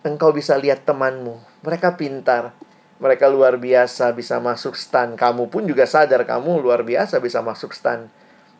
Engkau 0.02 0.34
bisa 0.34 0.58
lihat 0.58 0.88
temanmu, 0.88 1.38
mereka 1.62 1.93
pintar, 1.93 2.58
mereka 3.02 3.26
luar 3.30 3.58
biasa 3.58 4.14
bisa 4.14 4.38
masuk 4.38 4.78
stan. 4.78 5.18
Kamu 5.18 5.49
pun 5.49 5.66
juga 5.66 5.89
sadar 5.89 6.22
kamu 6.26 6.62
luar 6.62 6.86
biasa 6.86 7.18
bisa 7.18 7.41
masuk 7.41 7.74
stan. 7.74 8.10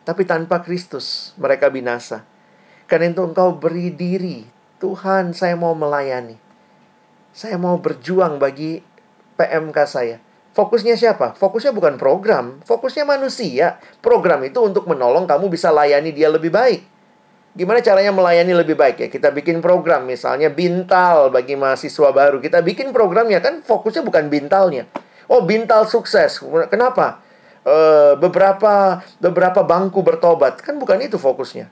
Tapi 0.02 0.26
tanpa 0.26 0.62
Kristus, 0.66 1.30
mereka 1.38 1.70
binasa. 1.70 2.26
Karena 2.90 3.14
itu 3.14 3.22
engkau 3.22 3.54
beri 3.54 3.94
diri. 3.94 4.42
Tuhan, 4.82 5.30
saya 5.30 5.54
mau 5.54 5.78
melayani. 5.78 6.34
Saya 7.30 7.54
mau 7.54 7.78
berjuang 7.78 8.42
bagi 8.42 8.82
PMK 9.38 9.78
saya. 9.86 10.18
Fokusnya 10.52 11.00
siapa? 11.00 11.32
Fokusnya 11.32 11.72
bukan 11.72 11.96
program, 11.96 12.60
fokusnya 12.68 13.08
manusia. 13.08 13.80
Program 14.04 14.36
itu 14.44 14.60
untuk 14.60 14.84
menolong 14.84 15.24
kamu 15.24 15.48
bisa 15.48 15.72
layani 15.72 16.12
dia 16.12 16.28
lebih 16.28 16.52
baik. 16.52 16.84
Gimana 17.56 17.80
caranya 17.84 18.12
melayani 18.12 18.52
lebih 18.56 18.76
baik 18.76 18.96
ya? 19.00 19.08
Kita 19.08 19.32
bikin 19.32 19.64
program 19.64 20.04
misalnya 20.04 20.52
bintal 20.52 21.32
bagi 21.32 21.56
mahasiswa 21.56 22.12
baru. 22.12 22.40
Kita 22.40 22.60
bikin 22.60 22.92
programnya 22.92 23.40
kan 23.40 23.64
fokusnya 23.64 24.04
bukan 24.04 24.28
bintalnya. 24.28 24.88
Oh, 25.28 25.44
bintal 25.44 25.88
sukses. 25.88 26.40
Kenapa? 26.68 27.24
E, 27.64 27.76
beberapa 28.20 29.00
beberapa 29.20 29.60
bangku 29.64 30.04
bertobat. 30.04 30.60
Kan 30.60 30.76
bukan 30.76 31.00
itu 31.00 31.16
fokusnya. 31.16 31.68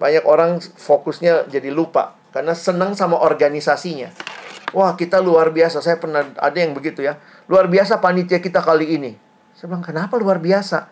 Banyak 0.00 0.24
orang 0.24 0.60
fokusnya 0.60 1.52
jadi 1.52 1.68
lupa 1.68 2.16
karena 2.32 2.56
senang 2.56 2.96
sama 2.96 3.20
organisasinya. 3.20 4.31
Wah, 4.72 4.96
kita 4.96 5.20
luar 5.20 5.52
biasa. 5.52 5.84
Saya 5.84 6.00
pernah 6.00 6.24
ada 6.36 6.58
yang 6.58 6.72
begitu 6.72 7.04
ya. 7.04 7.20
Luar 7.48 7.68
biasa 7.68 8.00
panitia 8.00 8.40
kita 8.40 8.64
kali 8.64 8.96
ini. 8.96 9.12
Saya 9.52 9.68
bilang, 9.72 9.84
"Kenapa 9.84 10.16
luar 10.16 10.40
biasa?" 10.40 10.88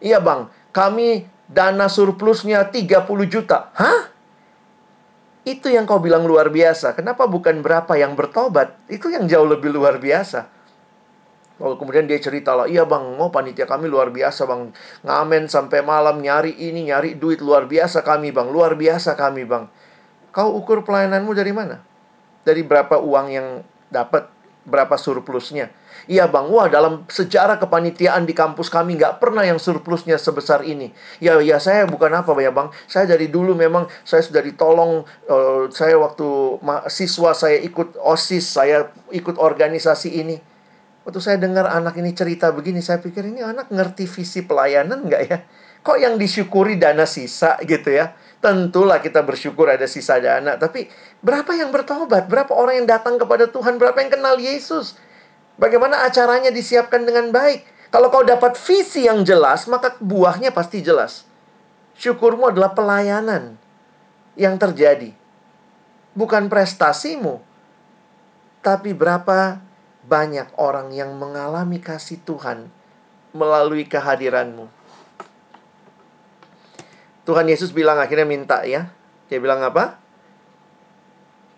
Iya, 0.00 0.24
Bang. 0.24 0.48
Kami 0.72 1.28
dana 1.44 1.86
surplusnya 1.92 2.72
30 2.72 3.28
juta. 3.28 3.68
Hah? 3.76 4.08
Itu 5.44 5.72
yang 5.72 5.84
kau 5.84 6.00
bilang 6.00 6.24
luar 6.24 6.48
biasa. 6.48 6.96
Kenapa 6.96 7.28
bukan 7.28 7.60
berapa 7.64 7.96
yang 7.96 8.16
bertobat? 8.16 8.76
Itu 8.88 9.08
yang 9.12 9.28
jauh 9.28 9.48
lebih 9.48 9.72
luar 9.72 10.00
biasa. 10.00 10.48
Lalu 11.60 11.76
kemudian 11.76 12.08
dia 12.08 12.16
cerita 12.16 12.56
lah, 12.56 12.64
iya 12.64 12.88
bang, 12.88 13.20
mau 13.20 13.28
panitia 13.28 13.68
kami 13.68 13.84
luar 13.84 14.08
biasa 14.08 14.48
bang. 14.48 14.72
Ngamen 15.04 15.44
sampai 15.44 15.84
malam, 15.84 16.16
nyari 16.24 16.56
ini, 16.56 16.88
nyari 16.88 17.20
duit 17.20 17.44
luar 17.44 17.68
biasa 17.68 18.00
kami 18.00 18.32
bang. 18.32 18.48
Luar 18.48 18.80
biasa 18.80 19.12
kami 19.12 19.44
bang. 19.44 19.68
Kau 20.32 20.56
ukur 20.56 20.80
pelayananmu 20.88 21.36
dari 21.36 21.52
mana? 21.52 21.89
Dari 22.46 22.62
berapa 22.64 23.00
uang 23.00 23.26
yang 23.30 23.48
dapat? 23.92 24.28
Berapa 24.60 25.00
surplusnya? 25.00 25.72
Iya 26.08 26.28
bang, 26.28 26.48
wah 26.48 26.68
dalam 26.68 27.04
sejarah 27.08 27.60
kepanitiaan 27.60 28.24
di 28.24 28.32
kampus 28.32 28.72
kami 28.72 28.96
nggak 28.96 29.20
pernah 29.20 29.44
yang 29.44 29.60
surplusnya 29.60 30.16
sebesar 30.16 30.64
ini. 30.64 30.92
Ya, 31.20 31.36
ya 31.40 31.60
saya 31.60 31.84
bukan 31.84 32.12
apa 32.12 32.32
ya 32.40 32.52
bang. 32.52 32.72
Saya 32.88 33.08
dari 33.08 33.28
dulu 33.28 33.52
memang 33.56 33.88
saya 34.04 34.24
sudah 34.24 34.40
ditolong. 34.40 35.04
Uh, 35.28 35.68
saya 35.72 35.96
waktu 36.00 36.60
siswa 36.88 37.36
saya 37.36 37.60
ikut 37.60 38.00
osis, 38.00 38.56
saya 38.56 38.88
ikut 39.12 39.36
organisasi 39.36 40.20
ini. 40.20 40.40
Waktu 41.04 41.20
saya 41.20 41.36
dengar 41.40 41.68
anak 41.68 41.96
ini 41.96 42.12
cerita 42.12 42.52
begini, 42.52 42.84
saya 42.84 43.00
pikir 43.00 43.24
ini 43.24 43.40
anak 43.40 43.72
ngerti 43.72 44.04
visi 44.04 44.44
pelayanan 44.44 45.08
nggak 45.08 45.22
ya? 45.28 45.38
Kok 45.80 45.96
yang 45.96 46.20
disyukuri 46.20 46.76
dana 46.76 47.08
sisa 47.08 47.56
gitu 47.64 47.88
ya? 47.88 48.12
Tentulah 48.40 49.04
kita 49.04 49.20
bersyukur 49.20 49.68
ada 49.68 49.84
sisa 49.84 50.16
dana. 50.16 50.56
Tapi 50.56 50.88
berapa 51.20 51.52
yang 51.52 51.68
bertobat? 51.68 52.24
Berapa 52.24 52.56
orang 52.56 52.84
yang 52.84 52.88
datang 52.88 53.20
kepada 53.20 53.44
Tuhan? 53.44 53.76
Berapa 53.76 54.00
yang 54.00 54.12
kenal 54.12 54.40
Yesus? 54.40 54.96
Bagaimana 55.60 56.08
acaranya 56.08 56.48
disiapkan 56.48 57.04
dengan 57.04 57.28
baik? 57.28 57.68
Kalau 57.92 58.08
kau 58.08 58.24
dapat 58.24 58.56
visi 58.56 59.04
yang 59.04 59.28
jelas, 59.28 59.68
maka 59.68 59.92
buahnya 60.00 60.56
pasti 60.56 60.80
jelas. 60.80 61.28
Syukurmu 62.00 62.48
adalah 62.48 62.72
pelayanan 62.72 63.60
yang 64.40 64.56
terjadi. 64.56 65.12
Bukan 66.16 66.48
prestasimu, 66.48 67.44
tapi 68.64 68.96
berapa 68.96 69.60
banyak 70.06 70.56
orang 70.56 70.96
yang 70.96 71.12
mengalami 71.20 71.76
kasih 71.76 72.24
Tuhan 72.24 72.72
melalui 73.36 73.84
kehadiranmu. 73.84 74.79
Tuhan 77.30 77.46
Yesus 77.46 77.70
bilang 77.70 78.02
akhirnya 78.02 78.26
minta 78.26 78.66
ya. 78.66 78.90
Dia 79.30 79.38
bilang 79.38 79.62
apa? 79.62 80.02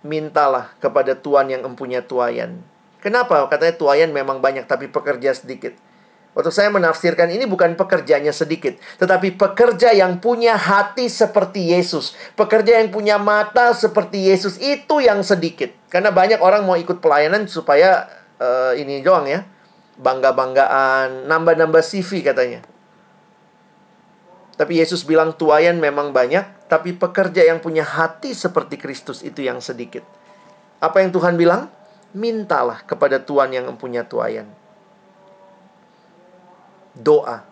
Mintalah 0.04 0.76
kepada 0.76 1.16
Tuhan 1.16 1.48
yang 1.48 1.64
empunya 1.64 2.04
tuayan. 2.04 2.60
Kenapa? 3.00 3.48
Katanya 3.48 3.72
tuayan 3.80 4.12
memang 4.12 4.44
banyak 4.44 4.68
tapi 4.68 4.92
pekerja 4.92 5.32
sedikit. 5.32 5.72
Waktu 6.36 6.52
saya 6.52 6.68
menafsirkan 6.68 7.32
ini 7.32 7.48
bukan 7.48 7.76
pekerjanya 7.76 8.32
sedikit, 8.32 8.76
tetapi 8.96 9.36
pekerja 9.36 9.92
yang 9.92 10.16
punya 10.16 10.56
hati 10.56 11.08
seperti 11.08 11.76
Yesus, 11.76 12.16
pekerja 12.36 12.80
yang 12.80 12.88
punya 12.88 13.20
mata 13.20 13.76
seperti 13.76 14.32
Yesus 14.32 14.56
itu 14.56 15.04
yang 15.04 15.20
sedikit. 15.20 15.72
Karena 15.92 16.08
banyak 16.08 16.40
orang 16.40 16.64
mau 16.64 16.76
ikut 16.76 17.04
pelayanan 17.04 17.44
supaya 17.48 18.08
uh, 18.40 18.72
ini 18.72 19.04
doang 19.04 19.28
ya, 19.28 19.44
bangga-banggaan, 20.00 21.28
nambah-nambah 21.28 21.84
CV 21.84 22.24
katanya. 22.24 22.64
Tapi 24.62 24.78
Yesus 24.78 25.02
bilang 25.02 25.34
tuayan 25.34 25.82
memang 25.82 26.14
banyak, 26.14 26.70
tapi 26.70 26.94
pekerja 26.94 27.42
yang 27.50 27.58
punya 27.58 27.82
hati 27.82 28.30
seperti 28.30 28.78
Kristus 28.78 29.26
itu 29.26 29.42
yang 29.42 29.58
sedikit. 29.58 30.06
Apa 30.78 31.02
yang 31.02 31.10
Tuhan 31.10 31.34
bilang? 31.34 31.66
Mintalah 32.14 32.86
kepada 32.86 33.18
Tuhan 33.18 33.50
yang 33.50 33.66
mempunyai 33.66 34.06
tuayan 34.06 34.62
doa. 36.96 37.44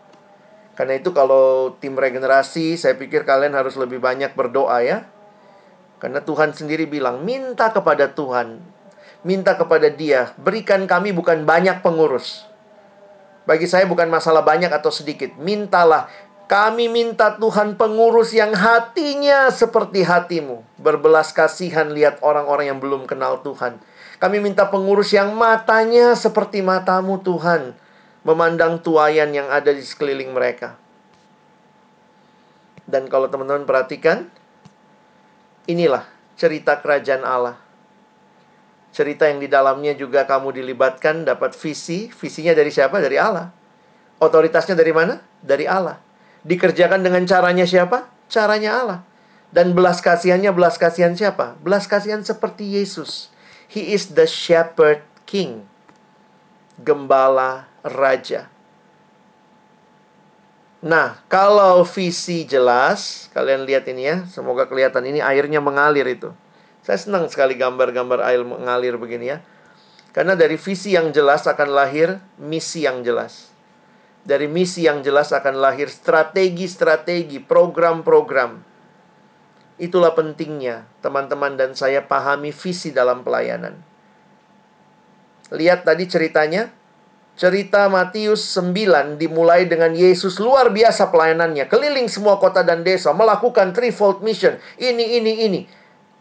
Karena 0.76 0.96
itu 0.96 1.12
kalau 1.12 1.76
tim 1.76 1.92
regenerasi, 1.92 2.80
saya 2.80 2.96
pikir 2.96 3.28
kalian 3.28 3.52
harus 3.52 3.76
lebih 3.76 4.00
banyak 4.00 4.32
berdoa 4.32 4.80
ya. 4.80 5.04
Karena 6.00 6.24
Tuhan 6.24 6.56
sendiri 6.56 6.88
bilang, 6.88 7.20
minta 7.20 7.68
kepada 7.68 8.08
Tuhan. 8.08 8.64
Minta 9.20 9.52
kepada 9.52 9.92
dia, 9.92 10.32
berikan 10.40 10.88
kami 10.88 11.12
bukan 11.12 11.44
banyak 11.44 11.84
pengurus. 11.84 12.48
Bagi 13.44 13.68
saya 13.68 13.84
bukan 13.84 14.08
masalah 14.08 14.40
banyak 14.40 14.72
atau 14.72 14.88
sedikit. 14.88 15.36
Mintalah, 15.36 16.08
kami 16.50 16.90
minta 16.90 17.38
Tuhan 17.38 17.78
pengurus 17.78 18.34
yang 18.34 18.50
hatinya 18.50 19.54
seperti 19.54 20.02
hatimu. 20.02 20.66
Berbelas 20.82 21.30
kasihan 21.30 21.94
lihat 21.94 22.18
orang-orang 22.26 22.74
yang 22.74 22.82
belum 22.82 23.06
kenal 23.06 23.38
Tuhan. 23.46 23.78
Kami 24.18 24.42
minta 24.42 24.66
pengurus 24.66 25.14
yang 25.14 25.30
matanya 25.38 26.18
seperti 26.18 26.58
matamu 26.58 27.22
Tuhan 27.22 27.78
memandang 28.26 28.82
tuayan 28.82 29.30
yang 29.30 29.46
ada 29.46 29.70
di 29.70 29.78
sekeliling 29.78 30.34
mereka. 30.34 30.74
Dan 32.82 33.06
kalau 33.06 33.30
teman-teman 33.30 33.62
perhatikan, 33.62 34.26
inilah 35.70 36.02
cerita 36.34 36.82
kerajaan 36.82 37.22
Allah. 37.22 37.62
Cerita 38.90 39.30
yang 39.30 39.38
di 39.38 39.46
dalamnya 39.46 39.94
juga 39.94 40.26
kamu 40.26 40.50
dilibatkan 40.50 41.22
dapat 41.22 41.54
visi. 41.54 42.10
Visinya 42.10 42.58
dari 42.58 42.74
siapa? 42.74 42.98
Dari 42.98 43.14
Allah. 43.14 43.54
Otoritasnya 44.18 44.74
dari 44.74 44.90
mana? 44.90 45.22
Dari 45.38 45.70
Allah. 45.70 46.09
Dikerjakan 46.46 47.04
dengan 47.04 47.24
caranya 47.28 47.68
siapa? 47.68 48.08
Caranya 48.30 48.80
Allah. 48.80 49.00
Dan 49.50 49.74
belas 49.74 49.98
kasihannya 49.98 50.54
belas 50.54 50.78
kasihan 50.78 51.12
siapa? 51.12 51.58
Belas 51.60 51.90
kasihan 51.90 52.22
seperti 52.22 52.78
Yesus. 52.78 53.28
He 53.66 53.92
is 53.92 54.14
the 54.14 54.24
shepherd 54.24 55.02
king. 55.26 55.66
Gembala 56.80 57.68
raja. 57.84 58.48
Nah, 60.80 61.20
kalau 61.28 61.84
visi 61.84 62.48
jelas, 62.48 63.28
kalian 63.36 63.68
lihat 63.68 63.84
ini 63.84 64.08
ya, 64.08 64.16
semoga 64.24 64.64
kelihatan 64.64 65.04
ini 65.04 65.20
airnya 65.20 65.60
mengalir 65.60 66.08
itu. 66.08 66.32
Saya 66.80 66.96
senang 66.96 67.28
sekali 67.28 67.52
gambar-gambar 67.52 68.24
air 68.24 68.40
mengalir 68.40 68.96
begini 68.96 69.36
ya. 69.36 69.44
Karena 70.16 70.32
dari 70.32 70.56
visi 70.56 70.96
yang 70.96 71.12
jelas 71.12 71.44
akan 71.44 71.68
lahir 71.76 72.16
misi 72.40 72.88
yang 72.88 73.04
jelas. 73.04 73.49
Dari 74.20 74.46
misi 74.46 74.84
yang 74.84 75.00
jelas 75.00 75.32
akan 75.32 75.58
lahir 75.58 75.88
strategi-strategi, 75.88 77.40
program-program. 77.40 78.60
Itulah 79.80 80.12
pentingnya 80.12 80.84
teman-teman 81.00 81.56
dan 81.56 81.72
saya 81.72 82.04
pahami 82.04 82.52
visi 82.52 82.92
dalam 82.92 83.24
pelayanan. 83.24 83.80
Lihat 85.50 85.88
tadi 85.88 86.04
ceritanya, 86.04 86.68
Cerita 87.40 87.88
Matius 87.88 88.52
9 88.52 89.16
dimulai 89.16 89.64
dengan 89.64 89.96
Yesus 89.96 90.36
luar 90.36 90.68
biasa 90.68 91.08
pelayanannya. 91.08 91.64
Keliling 91.72 92.04
semua 92.04 92.36
kota 92.36 92.60
dan 92.60 92.84
desa, 92.84 93.16
melakukan 93.16 93.72
threefold 93.72 94.20
mission. 94.20 94.60
Ini, 94.76 95.16
ini, 95.16 95.48
ini. 95.48 95.60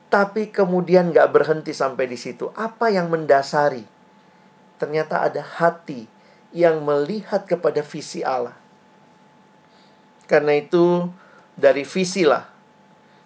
Tapi 0.07 0.47
kemudian 0.47 1.11
gak 1.11 1.35
berhenti 1.35 1.75
sampai 1.75 2.07
di 2.07 2.15
situ. 2.15 2.47
Apa 2.55 2.87
yang 2.87 3.11
mendasari? 3.11 3.83
Ternyata 4.79 5.27
ada 5.27 5.43
hati 5.43 6.07
yang 6.55 6.81
melihat 6.81 7.45
kepada 7.45 7.81
visi 7.85 8.25
Allah. 8.25 8.57
Karena 10.29 10.57
itu 10.57 11.09
dari 11.57 11.85
visi 11.85 12.25
lah 12.25 12.45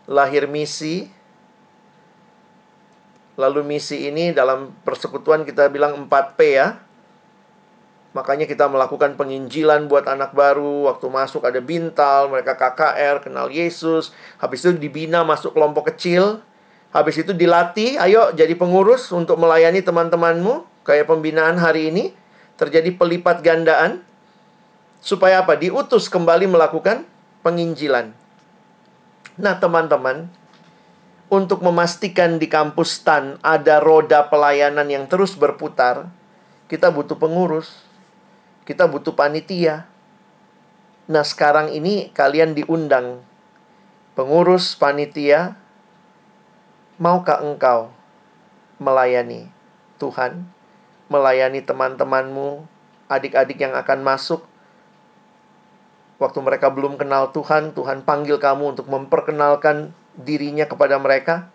lahir 0.08 0.48
misi. 0.48 1.08
Lalu 3.34 3.66
misi 3.66 4.14
ini 4.14 4.30
dalam 4.30 4.78
persekutuan 4.86 5.42
kita 5.42 5.66
bilang 5.74 6.06
4P 6.06 6.40
ya 6.54 6.78
Makanya 8.14 8.46
kita 8.46 8.70
melakukan 8.70 9.18
penginjilan 9.18 9.90
buat 9.90 10.06
anak 10.06 10.38
baru. 10.38 10.86
Waktu 10.86 11.10
masuk 11.10 11.50
ada 11.50 11.58
bintal, 11.58 12.30
mereka 12.30 12.54
KKR, 12.54 13.26
kenal 13.26 13.50
Yesus. 13.50 14.14
Habis 14.38 14.62
itu 14.62 14.78
dibina 14.78 15.26
masuk 15.26 15.58
kelompok 15.58 15.90
kecil. 15.90 16.46
Habis 16.94 17.26
itu 17.26 17.34
dilatih, 17.34 17.98
ayo 17.98 18.30
jadi 18.38 18.54
pengurus 18.54 19.10
untuk 19.10 19.42
melayani 19.42 19.82
teman-temanmu. 19.82 20.86
Kayak 20.86 21.10
pembinaan 21.10 21.58
hari 21.58 21.90
ini. 21.90 22.14
Terjadi 22.64 22.95
pelipat 22.95 23.43
gandaan. 23.43 24.07
Supaya 25.03 25.43
apa? 25.43 25.59
Diutus 25.59 26.07
kembali 26.07 26.47
melakukan 26.47 27.03
penginjilan. 27.43 28.16
Nah 29.36 29.59
teman-teman, 29.59 30.32
untuk 31.28 31.59
memastikan 31.59 32.39
di 32.39 32.47
kampus 32.47 33.03
STAN 33.03 33.36
ada 33.43 33.84
roda 33.84 34.32
pelayanan 34.32 34.88
yang 34.88 35.11
terus 35.11 35.36
berputar, 35.36 36.07
kita 36.72 36.88
butuh 36.88 37.20
pengurus. 37.20 37.84
Kita 38.64 38.88
butuh 38.88 39.11
panitia. 39.11 39.91
Nah, 41.03 41.28
sekarang 41.28 41.76
ini 41.76 42.16
kalian 42.16 42.55
diundang 42.55 43.20
pengurus 44.16 44.80
panitia. 44.80 45.59
Maukah 46.95 47.43
engkau 47.43 47.91
melayani 48.80 49.51
Tuhan, 49.99 50.47
melayani 51.14 51.61
teman-temanmu, 51.61 52.66
adik-adik 53.05 53.61
yang 53.61 53.78
akan 53.78 54.01
masuk 54.01 54.41
waktu 56.18 56.39
mereka 56.41 56.74
belum 56.74 56.97
kenal 56.97 57.30
Tuhan, 57.30 57.78
Tuhan 57.78 58.01
panggil 58.01 58.41
kamu 58.41 58.74
untuk 58.74 58.89
memperkenalkan 58.89 59.93
dirinya 60.18 60.66
kepada 60.66 60.97
mereka. 60.97 61.53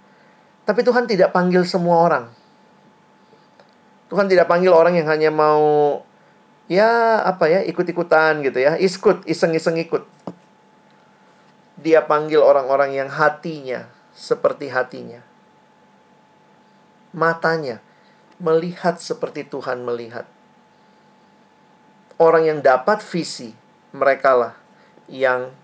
Tapi 0.62 0.84
Tuhan 0.84 1.08
tidak 1.08 1.32
panggil 1.32 1.64
semua 1.64 2.04
orang. 2.04 2.24
Tuhan 4.12 4.28
tidak 4.28 4.46
panggil 4.48 4.72
orang 4.72 4.96
yang 4.96 5.08
hanya 5.08 5.28
mau 5.32 6.00
ya 6.68 7.24
apa 7.24 7.48
ya 7.48 7.60
ikut-ikutan 7.64 8.44
gitu 8.44 8.60
ya 8.60 8.76
iskut 8.76 9.24
iseng-iseng 9.24 9.80
ikut 9.80 10.04
dia 11.80 12.04
panggil 12.04 12.44
orang-orang 12.44 12.92
yang 12.92 13.08
hatinya 13.08 13.88
seperti 14.12 14.68
hatinya 14.68 15.24
matanya 17.16 17.80
melihat 18.38 18.98
seperti 19.02 19.46
Tuhan 19.46 19.82
melihat. 19.82 20.26
Orang 22.18 22.46
yang 22.46 22.58
dapat 22.62 22.98
visi 23.02 23.54
mereka 23.94 24.34
lah 24.34 24.54
yang 25.06 25.54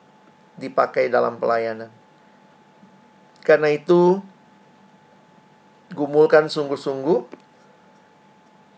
dipakai 0.55 1.11
dalam 1.11 1.39
pelayanan. 1.43 1.91
Karena 3.43 3.75
itu 3.75 4.23
gumulkan 5.95 6.47
sungguh-sungguh 6.51 7.43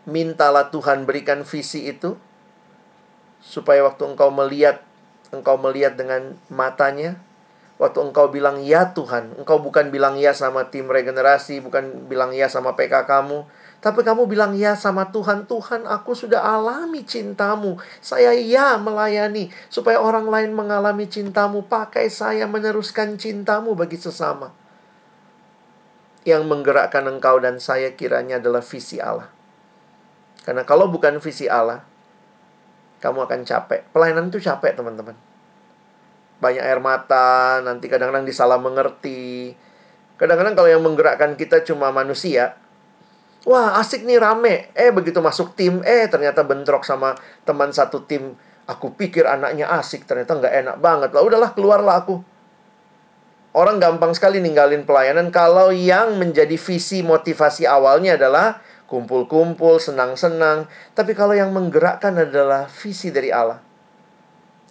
mintalah 0.07 0.71
Tuhan 0.71 1.03
berikan 1.03 1.43
visi 1.43 1.89
itu 1.89 2.15
supaya 3.43 3.83
waktu 3.83 4.03
engkau 4.07 4.31
melihat 4.31 4.81
engkau 5.35 5.59
melihat 5.59 5.99
dengan 5.99 6.39
matanya 6.47 7.19
waktu 7.77 7.99
engkau 8.01 8.31
bilang 8.31 8.63
ya 8.63 8.95
Tuhan 8.95 9.35
engkau 9.37 9.59
bukan 9.59 9.91
bilang 9.91 10.15
ya 10.15 10.31
sama 10.31 10.71
tim 10.71 10.87
regenerasi 10.87 11.59
bukan 11.59 12.07
bilang 12.07 12.31
ya 12.31 12.47
sama 12.47 12.73
PK 12.79 13.03
kamu 13.05 13.43
tapi 13.77 14.01
kamu 14.01 14.25
bilang 14.25 14.57
ya 14.57 14.73
sama 14.73 15.13
Tuhan 15.13 15.45
Tuhan 15.45 15.85
aku 15.85 16.17
sudah 16.17 16.41
alami 16.41 17.05
cintamu 17.05 17.77
saya 18.01 18.33
ya 18.33 18.75
melayani 18.81 19.53
supaya 19.69 20.01
orang 20.01 20.27
lain 20.27 20.51
mengalami 20.53 21.05
cintamu 21.05 21.65
pakai 21.65 22.09
saya 22.09 22.49
meneruskan 22.49 23.15
cintamu 23.21 23.77
bagi 23.77 23.95
sesama 23.95 24.49
yang 26.27 26.43
menggerakkan 26.49 27.07
engkau 27.07 27.39
dan 27.39 27.61
saya 27.61 27.93
kiranya 27.93 28.41
adalah 28.41 28.59
visi 28.59 28.99
Allah 28.99 29.37
karena 30.47 30.63
kalau 30.63 30.87
bukan 30.87 31.19
visi 31.19 31.51
Allah, 31.51 31.83
kamu 33.03 33.27
akan 33.27 33.43
capek. 33.43 33.83
Pelayanan 33.91 34.31
itu 34.31 34.39
capek, 34.39 34.79
teman-teman. 34.79 35.19
banyak 36.37 36.61
air 36.61 36.77
mata, 36.79 37.59
nanti 37.65 37.89
kadang-kadang 37.91 38.23
disalah 38.23 38.55
mengerti. 38.61 39.57
Kadang-kadang 40.21 40.53
kalau 40.55 40.69
yang 40.69 40.85
menggerakkan 40.85 41.33
kita 41.35 41.65
cuma 41.67 41.89
manusia, 41.91 42.55
wah 43.47 43.79
asik 43.79 44.03
nih 44.03 44.19
rame. 44.19 44.67
Eh 44.75 44.91
begitu 44.91 45.23
masuk 45.23 45.55
tim, 45.55 45.79
eh 45.87 46.11
ternyata 46.11 46.43
bentrok 46.43 46.83
sama 46.83 47.15
teman 47.47 47.71
satu 47.71 48.03
tim. 48.03 48.35
Aku 48.67 48.91
pikir 48.99 49.23
anaknya 49.23 49.71
asik, 49.79 50.03
ternyata 50.03 50.35
nggak 50.35 50.53
enak 50.67 50.75
banget. 50.83 51.09
Lah 51.15 51.23
udahlah 51.23 51.55
keluarlah 51.55 52.03
aku. 52.03 52.19
Orang 53.55 53.79
gampang 53.79 54.11
sekali 54.11 54.43
ninggalin 54.43 54.83
pelayanan 54.83 55.31
kalau 55.31 55.71
yang 55.71 56.19
menjadi 56.19 56.59
visi 56.59 56.99
motivasi 56.99 57.63
awalnya 57.63 58.19
adalah 58.19 58.59
kumpul-kumpul, 58.91 59.79
senang-senang. 59.79 60.67
Tapi 60.91 61.15
kalau 61.15 61.31
yang 61.31 61.55
menggerakkan 61.55 62.19
adalah 62.19 62.67
visi 62.67 63.09
dari 63.09 63.31
Allah 63.31 63.63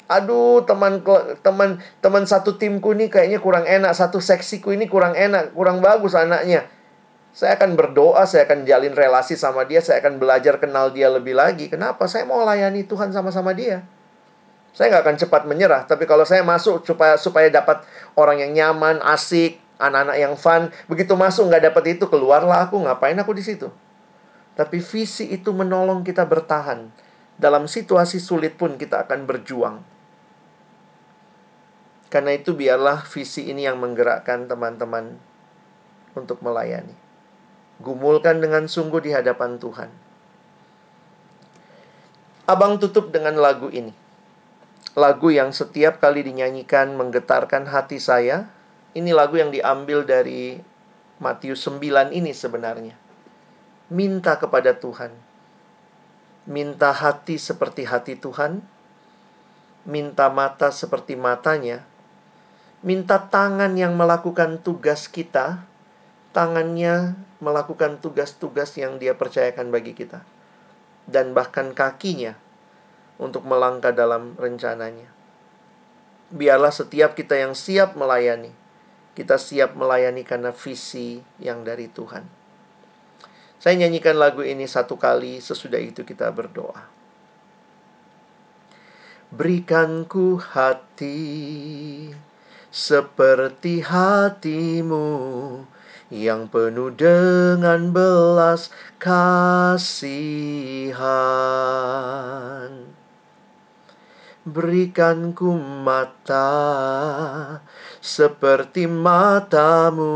aduh 0.06 0.62
teman 0.62 1.02
teman 1.42 1.82
teman 1.98 2.22
satu 2.22 2.54
timku 2.54 2.94
ini 2.94 3.10
kayaknya 3.10 3.42
kurang 3.42 3.66
enak 3.66 3.90
satu 3.90 4.22
seksiku 4.22 4.70
ini 4.70 4.86
kurang 4.86 5.18
enak 5.18 5.50
kurang 5.50 5.82
bagus 5.82 6.14
anaknya 6.14 6.62
saya 7.36 7.60
akan 7.60 7.76
berdoa 7.76 8.24
saya 8.24 8.48
akan 8.48 8.64
jalin 8.64 8.96
relasi 8.96 9.36
sama 9.36 9.68
dia 9.68 9.84
saya 9.84 10.00
akan 10.00 10.16
belajar 10.16 10.56
kenal 10.56 10.88
dia 10.88 11.12
lebih 11.12 11.36
lagi. 11.36 11.68
Kenapa? 11.68 12.08
Saya 12.08 12.24
mau 12.24 12.40
layani 12.40 12.88
Tuhan 12.88 13.12
sama-sama 13.12 13.52
dia. 13.52 13.84
Saya 14.72 14.88
nggak 14.96 15.04
akan 15.04 15.16
cepat 15.20 15.42
menyerah 15.44 15.84
tapi 15.84 16.08
kalau 16.08 16.24
saya 16.24 16.40
masuk 16.40 16.88
supaya 16.88 17.20
supaya 17.20 17.52
dapat 17.52 17.84
orang 18.16 18.40
yang 18.40 18.52
nyaman 18.56 19.04
asik 19.04 19.60
anak-anak 19.76 20.16
yang 20.16 20.32
fun 20.32 20.72
begitu 20.88 21.12
masuk 21.12 21.52
nggak 21.52 21.68
dapat 21.68 22.00
itu 22.00 22.08
keluarlah 22.08 22.64
aku 22.64 22.80
ngapain 22.80 23.20
aku 23.20 23.36
di 23.36 23.44
situ? 23.44 23.68
Tapi 24.56 24.80
visi 24.80 25.28
itu 25.28 25.52
menolong 25.52 26.00
kita 26.00 26.24
bertahan. 26.24 26.88
Dalam 27.36 27.68
situasi 27.68 28.16
sulit 28.16 28.56
pun 28.56 28.80
kita 28.80 29.04
akan 29.04 29.28
berjuang. 29.28 29.84
Karena 32.08 32.32
itu 32.32 32.56
biarlah 32.56 33.04
visi 33.04 33.52
ini 33.52 33.68
yang 33.68 33.76
menggerakkan 33.76 34.48
teman-teman 34.48 35.20
untuk 36.16 36.40
melayani. 36.40 37.05
Gumulkan 37.82 38.40
dengan 38.40 38.64
sungguh 38.64 39.04
di 39.04 39.10
hadapan 39.12 39.60
Tuhan. 39.60 39.90
Abang 42.46 42.80
tutup 42.80 43.12
dengan 43.12 43.36
lagu 43.36 43.68
ini. 43.68 43.92
Lagu 44.96 45.28
yang 45.28 45.52
setiap 45.52 46.00
kali 46.00 46.24
dinyanyikan 46.24 46.96
menggetarkan 46.96 47.68
hati 47.68 48.00
saya. 48.00 48.48
Ini 48.96 49.12
lagu 49.12 49.36
yang 49.36 49.52
diambil 49.52 50.08
dari 50.08 50.56
Matius 51.20 51.68
9 51.68 52.16
ini 52.16 52.32
sebenarnya. 52.32 52.96
Minta 53.92 54.40
kepada 54.40 54.72
Tuhan. 54.72 55.12
Minta 56.48 56.96
hati 56.96 57.36
seperti 57.36 57.84
hati 57.84 58.16
Tuhan. 58.16 58.64
Minta 59.84 60.32
mata 60.32 60.72
seperti 60.72 61.12
matanya 61.12 61.84
minta 62.86 63.18
tangan 63.18 63.74
yang 63.74 63.98
melakukan 63.98 64.62
tugas 64.62 65.10
kita, 65.10 65.66
tangannya 66.36 67.16
melakukan 67.40 67.96
tugas-tugas 68.04 68.76
yang 68.76 69.00
dia 69.00 69.16
percayakan 69.16 69.72
bagi 69.72 69.96
kita, 69.96 70.20
dan 71.08 71.32
bahkan 71.32 71.72
kakinya 71.72 72.36
untuk 73.16 73.48
melangkah 73.48 73.96
dalam 73.96 74.36
rencananya. 74.36 75.08
Biarlah 76.28 76.76
setiap 76.76 77.16
kita 77.16 77.40
yang 77.40 77.56
siap 77.56 77.96
melayani, 77.96 78.52
kita 79.16 79.40
siap 79.40 79.80
melayani 79.80 80.28
karena 80.28 80.52
visi 80.52 81.24
yang 81.40 81.64
dari 81.64 81.88
Tuhan. 81.88 82.28
Saya 83.56 83.80
nyanyikan 83.80 84.20
lagu 84.20 84.44
ini 84.44 84.68
satu 84.68 85.00
kali, 85.00 85.40
sesudah 85.40 85.80
itu 85.80 86.04
kita 86.04 86.28
berdoa. 86.28 86.84
Berikanku 89.32 90.36
hati 90.36 91.16
seperti 92.68 93.80
hatimu 93.80 95.08
yang 96.10 96.46
penuh 96.46 96.94
dengan 96.94 97.90
belas 97.90 98.70
kasihan. 99.02 99.90
Berikanku 104.46 105.58
mata 105.58 106.54
seperti 107.98 108.86
matamu 108.86 110.14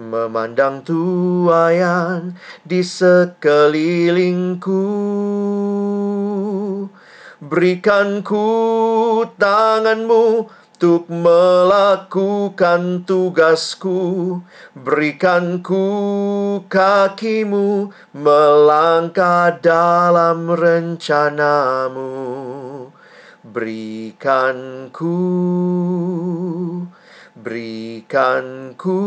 memandang 0.00 0.80
tuayan 0.80 2.32
di 2.64 2.80
sekelilingku. 2.80 4.88
Berikanku 7.36 8.48
tanganmu 9.36 10.48
untuk 10.76 11.08
melakukan 11.08 13.08
tugasku, 13.08 13.96
berikanku 14.76 15.88
kakimu 16.68 17.96
melangkah 18.12 19.56
dalam 19.56 20.52
rencanamu. 20.52 22.12
Berikanku, 23.40 25.16
berikanku, 27.32 29.00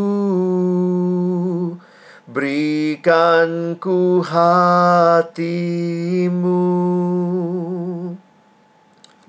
berikanku 2.26 4.26
hatimu. 4.26 6.66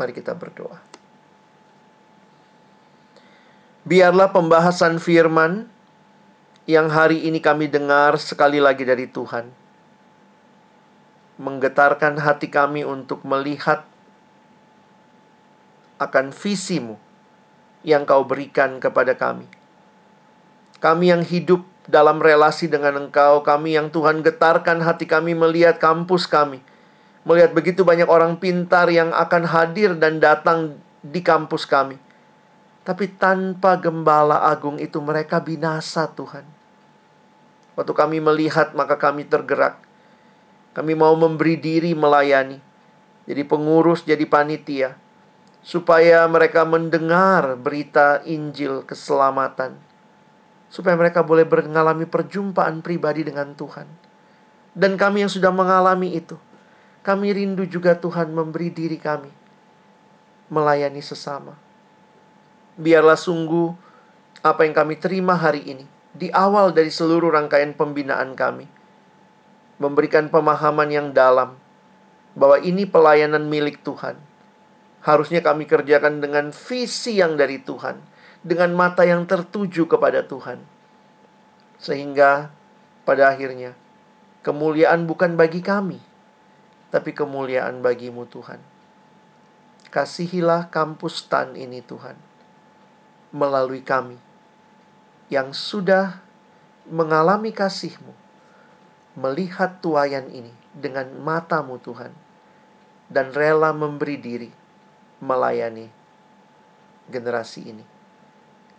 Mari 0.01 0.13
kita 0.17 0.33
berdoa. 0.33 0.90
Biarlah 3.91 4.31
pembahasan 4.31 5.03
firman 5.03 5.67
yang 6.63 6.95
hari 6.95 7.27
ini 7.27 7.43
kami 7.43 7.67
dengar 7.67 8.23
sekali 8.23 8.63
lagi 8.63 8.87
dari 8.87 9.11
Tuhan 9.11 9.51
menggetarkan 11.43 12.23
hati 12.23 12.55
kami 12.55 12.87
untuk 12.87 13.27
melihat 13.27 13.83
akan 15.99 16.31
visimu 16.31 17.03
yang 17.83 18.07
kau 18.07 18.23
berikan 18.23 18.79
kepada 18.79 19.19
kami. 19.19 19.51
Kami 20.79 21.11
yang 21.11 21.27
hidup 21.27 21.67
dalam 21.91 22.23
relasi 22.23 22.71
dengan 22.71 22.95
Engkau, 22.95 23.43
kami 23.43 23.75
yang 23.75 23.91
Tuhan 23.91 24.23
getarkan 24.23 24.87
hati 24.87 25.11
kami 25.11 25.35
melihat 25.35 25.83
kampus 25.83 26.31
kami. 26.31 26.63
Melihat 27.27 27.51
begitu 27.59 27.83
banyak 27.83 28.07
orang 28.07 28.39
pintar 28.39 28.87
yang 28.87 29.11
akan 29.11 29.51
hadir 29.51 29.99
dan 29.99 30.23
datang 30.23 30.79
di 31.03 31.27
kampus 31.27 31.67
kami 31.67 31.99
tapi 32.81 33.13
tanpa 33.13 33.77
gembala 33.77 34.49
agung 34.49 34.81
itu 34.81 34.97
mereka 35.05 35.41
binasa 35.41 36.09
Tuhan. 36.09 36.49
Waktu 37.77 37.93
kami 37.93 38.19
melihat 38.25 38.73
maka 38.73 38.97
kami 38.97 39.29
tergerak. 39.29 39.81
Kami 40.73 40.97
mau 40.97 41.13
memberi 41.17 41.61
diri 41.61 41.93
melayani. 41.93 42.57
Jadi 43.29 43.43
pengurus, 43.45 44.03
jadi 44.07 44.25
panitia. 44.25 44.97
Supaya 45.61 46.25
mereka 46.25 46.65
mendengar 46.65 47.55
berita 47.61 48.25
Injil 48.25 48.81
keselamatan. 48.89 49.77
Supaya 50.73 50.97
mereka 50.97 51.21
boleh 51.21 51.45
mengalami 51.45 52.09
perjumpaan 52.09 52.81
pribadi 52.81 53.29
dengan 53.29 53.53
Tuhan. 53.53 53.87
Dan 54.73 54.97
kami 54.97 55.27
yang 55.27 55.33
sudah 55.33 55.53
mengalami 55.53 56.17
itu. 56.17 56.41
Kami 57.05 57.33
rindu 57.35 57.67
juga 57.69 57.99
Tuhan 57.99 58.33
memberi 58.33 58.73
diri 58.73 58.97
kami. 58.97 59.33
Melayani 60.49 61.03
sesama 61.05 61.70
biarlah 62.81 63.21
sungguh 63.21 63.77
apa 64.41 64.65
yang 64.65 64.73
kami 64.73 64.97
terima 64.97 65.37
hari 65.37 65.61
ini 65.69 65.85
di 66.17 66.33
awal 66.33 66.73
dari 66.73 66.89
seluruh 66.89 67.29
rangkaian 67.29 67.77
pembinaan 67.77 68.33
kami 68.33 68.65
memberikan 69.77 70.33
pemahaman 70.33 70.89
yang 70.89 71.09
dalam 71.13 71.61
bahwa 72.33 72.57
ini 72.61 72.89
pelayanan 72.89 73.49
milik 73.49 73.85
Tuhan. 73.85 74.17
Harusnya 75.01 75.41
kami 75.41 75.65
kerjakan 75.65 76.21
dengan 76.21 76.53
visi 76.53 77.17
yang 77.17 77.41
dari 77.41 77.57
Tuhan, 77.57 77.97
dengan 78.45 78.77
mata 78.77 79.09
yang 79.09 79.25
tertuju 79.25 79.89
kepada 79.89 80.21
Tuhan. 80.29 80.61
Sehingga 81.81 82.53
pada 83.09 83.33
akhirnya 83.33 83.73
kemuliaan 84.45 85.09
bukan 85.09 85.41
bagi 85.41 85.65
kami, 85.65 85.97
tapi 86.93 87.17
kemuliaan 87.17 87.81
bagimu 87.81 88.29
Tuhan. 88.29 88.61
Kasihilah 89.89 90.69
kampus 90.69 91.25
TAN 91.33 91.57
ini 91.57 91.81
Tuhan 91.81 92.30
melalui 93.31 93.83
kami 93.83 94.19
yang 95.31 95.55
sudah 95.55 96.23
mengalami 96.91 97.55
kasih-Mu, 97.55 98.15
melihat 99.15 99.79
tuayan 99.79 100.27
ini 100.35 100.51
dengan 100.75 101.07
matamu 101.23 101.79
Tuhan, 101.79 102.11
dan 103.07 103.31
rela 103.31 103.71
memberi 103.71 104.19
diri 104.19 104.51
melayani 105.23 105.87
generasi 107.07 107.71
ini. 107.71 107.85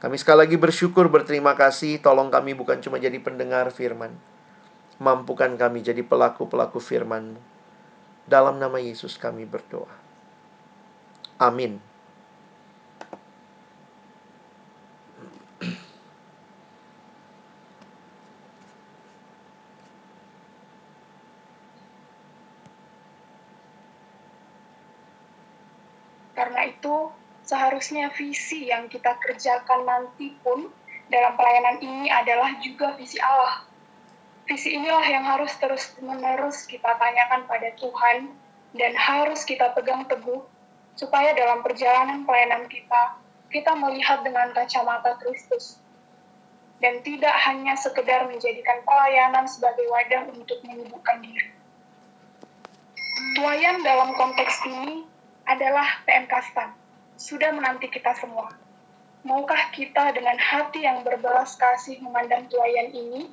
Kami 0.02 0.18
sekali 0.18 0.50
lagi 0.50 0.58
bersyukur, 0.58 1.08
berterima 1.08 1.54
kasih, 1.54 2.02
tolong 2.02 2.34
kami 2.34 2.58
bukan 2.58 2.82
cuma 2.82 2.98
jadi 2.98 3.16
pendengar 3.22 3.70
firman, 3.70 4.18
mampukan 4.98 5.54
kami 5.56 5.86
jadi 5.86 6.02
pelaku-pelaku 6.02 6.82
firman-Mu. 6.82 7.40
Dalam 8.26 8.58
nama 8.58 8.82
Yesus 8.82 9.16
kami 9.22 9.46
berdoa. 9.46 9.92
Amin. 11.38 11.82
Karena 26.34 26.66
itu, 26.66 27.14
seharusnya 27.52 28.08
visi 28.16 28.72
yang 28.72 28.88
kita 28.88 29.20
kerjakan 29.20 29.84
nanti 29.84 30.32
pun 30.40 30.72
dalam 31.12 31.36
pelayanan 31.36 31.84
ini 31.84 32.08
adalah 32.08 32.56
juga 32.64 32.96
visi 32.96 33.20
Allah. 33.20 33.68
Visi 34.48 34.72
inilah 34.72 35.04
yang 35.04 35.28
harus 35.28 35.52
terus-menerus 35.60 36.64
kita 36.64 36.96
tanyakan 36.96 37.44
pada 37.52 37.76
Tuhan 37.76 38.32
dan 38.72 38.96
harus 38.96 39.44
kita 39.44 39.76
pegang 39.76 40.08
teguh 40.08 40.40
supaya 40.96 41.36
dalam 41.36 41.60
perjalanan 41.60 42.24
pelayanan 42.24 42.72
kita, 42.72 43.20
kita 43.52 43.76
melihat 43.76 44.24
dengan 44.24 44.56
kacamata 44.56 45.20
Kristus 45.20 45.76
dan 46.80 47.04
tidak 47.04 47.36
hanya 47.52 47.76
sekedar 47.76 48.32
menjadikan 48.32 48.80
pelayanan 48.88 49.44
sebagai 49.46 49.86
wadah 49.92 50.24
untuk 50.32 50.64
menyibukkan 50.64 51.20
diri. 51.20 51.52
Tuayan 53.36 53.84
dalam 53.84 54.16
konteks 54.16 54.56
ini 54.66 55.04
adalah 55.46 56.02
PMK 56.08 56.34
STAN, 56.52 56.72
sudah 57.22 57.54
menanti 57.54 57.86
kita 57.86 58.18
semua. 58.18 58.50
Maukah 59.22 59.70
kita 59.70 60.18
dengan 60.18 60.34
hati 60.42 60.82
yang 60.82 61.06
berbelas 61.06 61.54
kasih 61.54 62.02
memandang 62.02 62.50
tuayan 62.50 62.90
ini 62.90 63.30